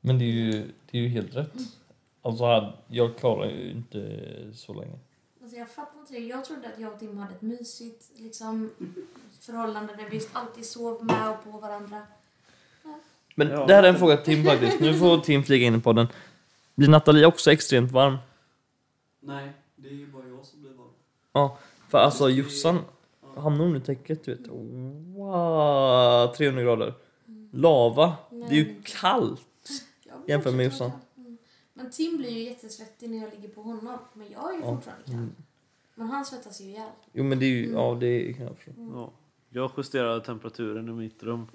Men 0.00 0.18
det 0.18 0.24
är 0.24 0.32
ju, 0.32 0.72
det 0.90 0.98
är 0.98 1.02
ju 1.02 1.08
helt 1.08 1.36
rätt. 1.36 1.52
Alltså 2.22 2.72
jag 2.88 3.16
klarar 3.16 3.50
ju 3.50 3.70
inte 3.70 4.20
så 4.54 4.74
länge. 4.74 4.98
Alltså 5.42 5.56
jag 5.56 5.70
fattar 5.70 6.00
inte 6.00 6.12
det. 6.12 6.18
Jag 6.18 6.44
trodde 6.44 6.68
att 6.68 6.78
jag 6.80 6.92
och 6.92 6.98
Tim 6.98 7.18
hade 7.18 7.34
ett 7.34 7.42
mysigt 7.42 8.10
liksom, 8.16 8.70
förhållande 9.40 9.96
där 9.96 10.10
vi 10.10 10.20
alltid 10.32 10.66
sov 10.66 11.04
med 11.04 11.30
och 11.30 11.44
på 11.44 11.50
varandra. 11.50 12.06
Men 13.34 13.48
Ja. 13.48 13.66
det 13.66 13.74
här 13.74 13.82
är 13.82 13.88
en 13.88 13.98
fråga 13.98 14.16
till 14.16 14.34
Tim 14.34 14.44
faktiskt. 14.44 14.80
Nu 14.80 14.98
får 14.98 15.18
Tim 15.18 15.42
flyga 15.42 15.66
in 15.66 15.80
på 15.80 15.92
den. 15.92 16.06
Blir 16.74 16.88
Nathalie 16.88 17.26
också 17.26 17.52
extremt 17.52 17.92
varm? 17.92 18.16
Nej, 19.20 19.52
det 19.76 19.88
är 19.88 19.92
ju 19.92 20.06
bara 20.06 20.28
jag 20.28 20.46
som 20.46 20.60
blir 20.60 20.70
varm. 20.70 20.90
Ja, 21.32 21.58
för 21.88 21.98
alltså 21.98 22.28
Jossan 22.30 22.78
hamnar 23.40 23.64
under 23.64 23.80
täcket 23.80 24.24
du 24.24 24.34
vet. 24.34 24.48
Wow, 25.16 26.32
300 26.36 26.62
grader. 26.62 26.94
Lava. 27.52 28.12
Det 28.30 28.36
är 28.36 28.52
ju 28.58 28.74
kallt. 28.84 29.42
Jag 30.08 30.20
blir 30.20 30.30
Jämför 30.34 30.52
med 30.52 30.64
Jossan. 30.64 30.90
Mm. 31.16 31.38
Men 31.74 31.90
Tim 31.90 32.16
blir 32.16 32.30
ju 32.30 32.42
jättesvettig 32.44 33.10
när 33.10 33.18
jag 33.18 33.30
ligger 33.34 33.48
på 33.54 33.62
honom. 33.62 33.98
Men 34.14 34.26
jag 34.32 34.50
är 34.52 34.56
ju 34.56 34.62
Ja. 34.62 34.74
fortfarande 34.74 35.04
kall. 35.04 35.14
Mm. 35.14 35.34
Men 35.94 36.06
han 36.06 36.24
svettas 36.24 36.60
ju 36.60 36.64
ihjäl. 36.64 36.88
Jo 37.12 37.24
men 37.24 37.38
det 37.38 37.46
är 37.46 37.48
ju, 37.50 37.72
ja 37.72 37.96
det 38.00 38.32
kan 38.32 38.46
jag 38.46 38.56
förstå. 38.56 38.72
Ja. 38.94 39.10
Jag 39.50 39.70
justerade 39.76 40.24
temperaturen 40.24 40.88
i 40.88 40.92
mitt 40.92 41.22
rum. 41.22 41.46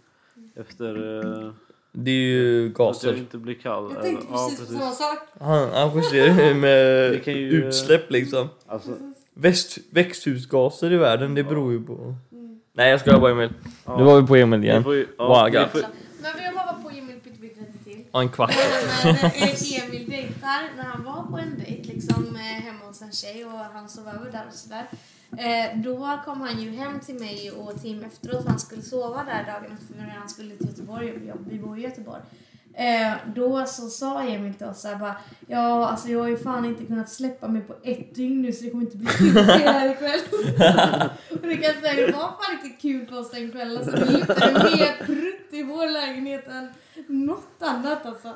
Efter 0.56 1.18
eh, 1.46 1.52
Det 1.92 2.12
är 2.12 2.16
ju 2.16 2.60
att 2.72 2.80
jag 2.80 2.88
gaser. 2.88 3.18
inte 3.18 3.38
blir 3.38 3.56
kall. 3.56 3.92
Jag 3.94 4.04
tänkte 4.04 4.26
ja, 4.30 4.48
precis 4.50 4.68
på 4.68 4.74
samma 4.80 4.92
sak. 4.92 5.18
Han, 5.40 5.70
han 5.70 5.96
justerar 5.98 6.48
ju 6.48 6.54
med 6.54 7.12
Det 7.12 7.20
kan 7.20 7.34
ju- 7.34 7.50
utsläpp 7.50 8.12
liksom. 8.12 8.48
Alltså, 8.66 8.92
Väst, 9.34 9.78
växthusgaser 9.90 10.92
i 10.92 10.98
världen, 10.98 11.36
det 11.36 11.44
beror 11.44 11.72
ju 11.72 11.82
på... 11.84 12.16
Mm. 12.32 12.60
Nej 12.74 12.90
jag 12.92 13.00
skojar 13.00 13.20
bara 13.20 13.32
Emil. 13.32 13.54
ja. 13.86 13.98
Nu 13.98 14.04
var 14.04 14.22
vi 14.22 14.28
på 14.28 14.36
Emil 14.36 14.64
igen. 14.64 14.84
får 14.84 14.96
ju, 14.96 15.06
Wow, 15.18 15.30
ja, 15.30 15.46
ni 15.48 15.52
gott. 15.58 15.72
får, 15.72 15.80
Men 16.22 16.32
vi 16.38 16.46
har 16.46 16.54
bara 16.54 16.74
på 16.84 16.90
Emil 16.90 17.20
pyttelite 17.24 17.62
till. 17.84 18.04
Ja, 18.12 18.22
en 18.22 18.30
kvart. 18.30 18.56
Men 19.04 19.16
eh, 19.16 19.84
Emil 19.84 20.10
dejtar 20.10 20.76
när 20.78 20.84
han 20.84 21.04
var 21.04 21.24
på 21.24 21.38
en 21.38 21.58
dejt 21.60 21.94
liksom 21.94 22.36
eh, 22.36 22.42
hemma 22.42 22.86
hos 22.86 23.02
en 23.02 23.12
tjej 23.12 23.46
och 23.46 23.52
han 23.52 23.90
sov 23.90 24.08
över 24.08 24.32
där 24.32 24.44
och 24.48 24.54
sådär. 24.54 24.86
Eh, 25.32 25.78
då 25.82 26.20
kom 26.26 26.42
han 26.42 26.62
ju 26.62 26.70
hem 26.72 27.00
till 27.00 27.16
mig 27.16 27.52
och 27.52 27.82
Tim 27.82 28.04
efteråt. 28.04 28.46
Han 28.48 28.60
skulle 28.60 28.82
sova 28.82 29.24
där 29.24 29.44
dagen 29.54 29.78
efter 29.78 30.04
när 30.06 30.10
han 30.20 30.30
skulle 30.30 30.56
till 30.56 30.68
Göteborg. 30.68 31.12
och 31.12 31.18
jag- 31.28 31.38
Vi 31.50 31.60
bor 31.60 31.80
i 31.80 31.82
Göteborg. 31.82 32.22
Eh, 32.76 33.14
då 33.36 33.66
så 33.66 33.90
sa 33.90 34.24
Emil 34.24 34.54
till 34.54 34.68
oss 34.68 34.82
så 34.82 34.88
här 34.88 34.96
bara, 34.96 35.16
ja 35.48 35.88
alltså 35.90 36.08
jag 36.10 36.20
har 36.20 36.28
ju 36.28 36.38
fan 36.38 36.66
inte 36.66 36.86
kunnat 36.86 37.10
släppa 37.10 37.48
mig 37.48 37.62
på 37.62 37.76
ett 37.84 38.16
dygn 38.16 38.42
nu 38.42 38.52
så 38.52 38.64
det 38.64 38.70
kommer 38.70 38.84
inte 38.84 38.98
bli 38.98 39.08
kul 39.08 39.38
här 39.38 39.92
ikväll. 39.92 40.20
och 41.32 41.48
det 41.48 41.56
kan 41.56 41.64
jag 41.64 41.76
säga, 41.76 42.08
det 42.08 42.14
var 42.14 42.22
fan 42.22 42.58
inte 42.64 42.82
kul 42.82 43.06
för 43.08 43.20
oss 43.20 43.32
den 43.32 43.52
kvällen. 43.52 43.78
Alltså, 43.78 43.92
det 43.92 44.12
luktade 44.12 44.54
mer 44.54 45.06
prutt 45.06 45.54
i 45.54 45.64
vår 45.64 45.92
lägenhet 45.92 46.48
än 46.48 46.70
något 47.08 47.62
annat 47.62 48.06
alltså. 48.06 48.34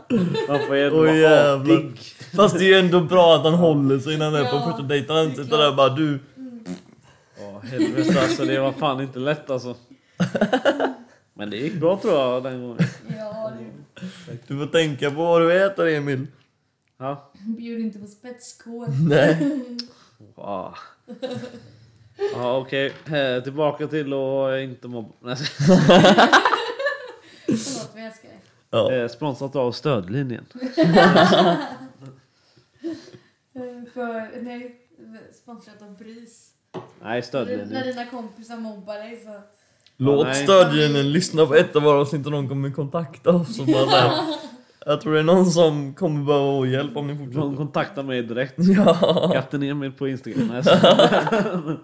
Får 0.48 1.00
Oj, 1.02 1.20
jävlar. 1.20 1.92
Fast 2.36 2.58
det 2.58 2.64
är 2.66 2.68
ju 2.68 2.80
ändå 2.80 3.02
bra 3.02 3.36
att 3.36 3.44
han 3.44 3.54
håller 3.54 4.00
sig 4.00 4.14
innan 4.14 4.34
han 4.34 4.46
är 4.46 4.50
på 4.50 4.56
Ja, 4.56 4.72
första 4.72 4.84
dejten. 4.84 5.16
Han 5.16 5.30
det 5.30 5.36
sitter 5.36 5.58
där 5.58 5.70
och 5.70 5.76
bara 5.76 5.90
du. 5.90 6.20
Ja, 7.40 7.60
helvete 7.60 8.22
alltså. 8.22 8.46
Det 8.46 8.60
var 8.60 8.72
fan 8.72 9.02
inte 9.02 9.20
lätt 9.20 9.50
alltså. 9.50 9.76
Men 11.34 11.50
det 11.50 11.58
gick 11.58 11.74
bra 11.74 11.98
tror 11.98 12.14
jag 12.14 12.44
den 12.44 12.62
gången. 12.62 12.78
Ja, 13.18 13.47
det 13.47 13.47
Du 14.48 14.58
får 14.60 14.66
tänka 14.72 15.10
på 15.12 15.16
vad 15.16 15.42
du 15.42 15.66
äter 15.66 15.88
Emil. 15.88 16.28
Ja. 16.98 17.32
bjuder 17.58 17.84
inte 17.84 18.00
på 18.00 18.08
spetskål. 18.08 18.88
Nej. 19.10 19.62
Wow. 20.36 20.76
Ja 22.34 22.58
okej, 22.58 22.94
Eh, 23.12 23.44
tillbaka 23.44 23.88
till 23.88 24.14
att 24.14 24.60
inte 24.60 24.88
mobba. 24.88 25.14
Nej, 25.20 25.36
Förlåt, 27.46 27.92
vi 27.96 28.02
älskar 28.02 28.30
dig. 28.30 28.40
Ja. 28.70 28.94
eh, 28.94 29.08
Sponsrat 29.08 29.56
av 29.56 29.72
Stödlinjen. 29.72 30.46
Eh, 30.54 30.68
För, 33.94 34.42
nej, 34.42 34.82
sponsrat 35.34 35.82
av 35.82 35.98
BRIS. 35.98 36.52
Nej, 36.74 36.82
När 37.02 37.22
Stödlinjen. 37.22 37.84
dina 37.84 38.06
kompisar 38.06 38.58
mobbar 38.58 38.96
dig 38.96 39.24
så... 39.26 39.42
Låt 39.98 40.28
nej. 40.28 40.44
stödjaren 40.44 41.12
lyssna 41.12 41.46
på 41.46 41.56
ett 41.56 41.76
av 41.76 41.82
våra 41.82 42.00
avsnitt 42.02 42.26
och 42.26 42.32
någon 42.32 42.50
kommer 42.50 42.72
kontakta 42.72 43.30
oss 43.30 43.60
och 43.60 43.66
bara 43.66 43.86
där. 43.86 44.12
Jag 44.86 45.02
tror 45.02 45.14
det 45.14 45.20
är 45.20 45.24
någon 45.24 45.46
som 45.46 45.94
kommer 45.94 46.26
behöva 46.26 46.68
hjälp 46.68 46.98
om 46.98 47.08
ni 47.08 47.18
fortsätter. 47.18 47.56
kontaktar 47.56 48.04
mig 48.04 48.24
direkt. 48.24 48.56
Ja. 48.58 49.30
Katten 49.34 49.64
Emil 49.64 49.92
på 49.92 50.08
Instagram. 50.08 50.48
Nej. 50.48 50.64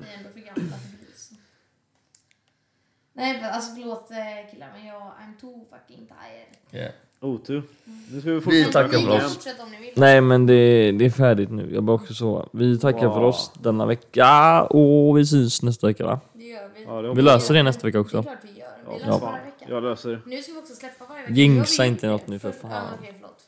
Nej, 3.15 3.43
alltså 3.43 3.75
förlåt 3.75 4.11
eh, 4.11 4.51
killar 4.51 4.67
men 4.77 4.85
jag 4.87 5.01
I'm 5.01 5.39
too 5.41 5.65
fucking 5.69 6.07
tired. 6.07 6.91
Otur. 7.23 7.63
Nu 8.11 8.19
ska 8.21 8.29
vi 8.29 8.35
Vi 8.35 8.41
fortsätta. 8.41 8.71
tackar 8.71 8.97
Ni 8.97 9.03
för 9.05 9.25
oss. 9.25 9.47
Nej 9.95 10.21
men 10.21 10.45
det, 10.45 10.91
det 10.91 11.05
är 11.05 11.09
färdigt 11.09 11.51
nu. 11.51 11.69
Jag 11.73 11.83
bara 11.83 11.95
också 11.95 12.13
sova. 12.13 12.45
Vi 12.51 12.79
tackar 12.79 13.05
Wow. 13.07 13.13
för 13.13 13.21
oss 13.23 13.51
denna 13.61 13.85
vecka 13.85 14.63
och 14.63 15.17
vi 15.17 15.25
syns 15.25 15.61
nästa 15.63 15.87
vecka 15.87 16.05
va? 16.05 16.19
Det 16.33 16.43
gör 16.43 16.69
vi. 16.75 16.83
Ja, 16.83 16.95
det 16.95 17.01
Vi 17.01 17.07
hoppas 17.07 17.23
löser 17.23 17.53
det 17.53 17.63
nästa 17.63 17.87
vecka 17.87 17.97
Det 17.97 17.99
är 17.99 18.01
också. 18.01 18.23
klart 18.23 18.37
vi 18.43 18.59
gör. 18.59 18.67
Vi 18.85 18.91
Ja, 18.91 18.91
löser 18.97 19.11
fan. 19.11 19.21
varje 19.21 19.43
vecka. 19.45 19.65
Jag 19.69 19.83
löser 19.83 20.09
det. 20.09 20.19
Nu 20.25 20.41
ska 20.41 20.53
vi 20.53 20.59
också 20.59 20.73
släppa 20.75 21.05
varje 21.09 21.21
vecka. 21.21 21.33
Jinxa 21.33 21.83
Jag 21.83 21.85
vill 21.89 21.93
inte 21.93 22.07
det. 22.07 22.11
något 22.11 22.27
nu 22.27 22.39
för 22.39 22.51
fan. 22.51 22.71
Ja, 22.71 22.81
okej, 22.99 23.13
förlåt. 23.15 23.39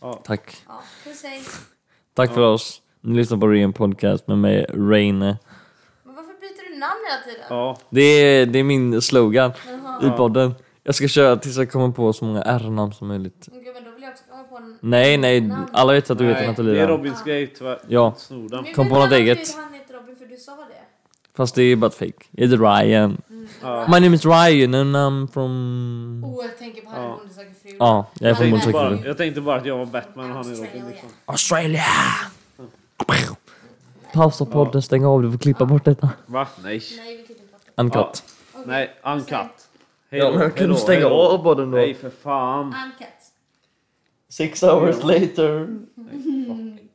Ja. 0.00 0.20
Tack. 0.24 0.56
Ja, 0.68 0.82
puss 1.04 1.22
hej. 1.24 1.42
Tack 2.14 2.34
för 2.34 2.40
oss. 2.40 2.82
Ni 3.00 3.16
lyssnar 3.16 3.38
på 3.38 3.46
Ren 3.48 3.72
Podcast 3.72 4.28
med 4.28 4.38
mig, 4.38 4.66
Reine. 4.68 5.18
Men 6.04 6.14
varför 6.14 6.40
byter 6.40 6.72
du 6.72 6.78
namn 6.78 7.00
hela 7.10 7.34
tiden? 7.34 7.46
Ja, 7.50 7.78
Det 7.90 8.00
är, 8.02 8.46
det 8.46 8.58
är 8.58 8.62
min 8.64 9.02
slogan 9.02 9.52
i 10.02 10.10
podden. 10.16 10.54
Jag 10.86 10.94
ska 10.94 11.08
köra 11.08 11.36
tills 11.36 11.56
jag 11.56 11.70
kommer 11.70 11.88
på 11.90 12.12
så 12.12 12.24
många 12.24 12.42
R-namn 12.42 12.92
som 12.92 13.08
möjligt. 13.08 13.48
Okej, 13.48 13.72
men 13.74 13.84
då 13.84 13.90
vill 13.90 14.02
jag 14.02 14.12
också 14.12 14.24
komma 14.30 14.42
på 14.44 14.56
en... 14.56 14.78
Nej, 14.80 15.16
nej, 15.16 15.40
namn. 15.40 15.66
alla 15.72 15.92
vet 15.92 16.10
att 16.10 16.18
du 16.18 16.24
heter 16.26 16.40
nej, 16.40 16.48
Nathalie. 16.48 16.74
det 16.74 16.80
är. 16.80 16.88
Robins 16.88 17.24
grej 17.24 17.46
tyvärr. 17.58 17.78
Ja, 17.88 18.14
Snor 18.18 18.48
den. 18.48 18.64
Men 18.64 18.74
Kom 18.74 18.88
på 18.88 18.98
något 18.98 19.12
eget. 19.12 19.56
Han 19.56 19.74
heter 19.74 19.94
Robin 19.94 20.16
för 20.16 20.26
du 20.26 20.36
sa 20.36 20.52
det. 20.52 21.36
fast 21.36 21.54
det 21.54 21.62
är 21.62 21.76
bara 21.76 21.86
ett 21.86 21.94
fake. 21.94 22.12
Jag 22.30 22.48
heter 22.48 22.58
Ryan. 22.58 23.22
Ja. 23.62 23.86
My 23.88 24.00
name 24.00 24.16
is 24.16 24.24
Ryan 24.24 24.74
and 24.74 24.96
I'm 24.96 25.32
from... 25.32 26.24
Åh, 26.24 26.44
jag 26.44 26.58
tänker 26.58 26.82
på 26.82 26.90
Harry 26.90 27.02
Ja. 27.02 27.16
Bonde 27.18 27.34
söker 27.34 27.54
fru. 27.62 27.76
Ja, 27.78 28.06
jag 28.14 28.26
är 28.26 28.28
Jag 28.28 28.36
från 28.38 28.50
tänkte, 28.50 28.72
bara, 28.72 28.98
jag 29.04 29.16
tänkte 29.16 29.40
bara 29.40 29.56
att 29.56 29.66
jag 29.66 29.78
var 29.78 29.86
Batman 29.86 30.30
och 30.30 30.36
han 30.36 30.52
är 30.52 30.56
Robin 30.56 30.82
liksom. 30.90 31.08
Australia! 31.24 31.82
Pausa 34.12 34.44
podden, 34.46 34.82
stäng 34.82 35.04
av, 35.04 35.22
du 35.22 35.30
får 35.32 35.38
klippa 35.38 35.64
bort 35.64 35.84
detta. 35.84 36.10
Va? 36.26 36.46
Nej. 36.62 36.82
Nej, 36.96 37.16
vi 37.16 37.22
klipper 37.26 37.42
bort 37.52 37.60
det. 37.76 37.82
Uncut. 37.82 38.24
Okej. 38.52 38.64
Nej, 38.66 38.90
uncut. 39.04 39.65
Hej 40.10 40.20
Ja, 40.20 40.24
då, 40.26 40.30
men 40.32 40.40
hej 40.40 40.50
kan 40.50 40.66
du 40.66 40.72
då, 40.72 40.78
stänga 40.78 41.06
av 41.06 41.38
podden 41.38 41.70
då? 41.70 41.76
Nej 41.76 41.94
för 41.94 42.10
fan. 42.10 42.66
Uncut. 42.66 43.08
Six 44.28 44.62
hours 44.62 45.02
later. 45.04 45.78
Nej. 45.94 46.82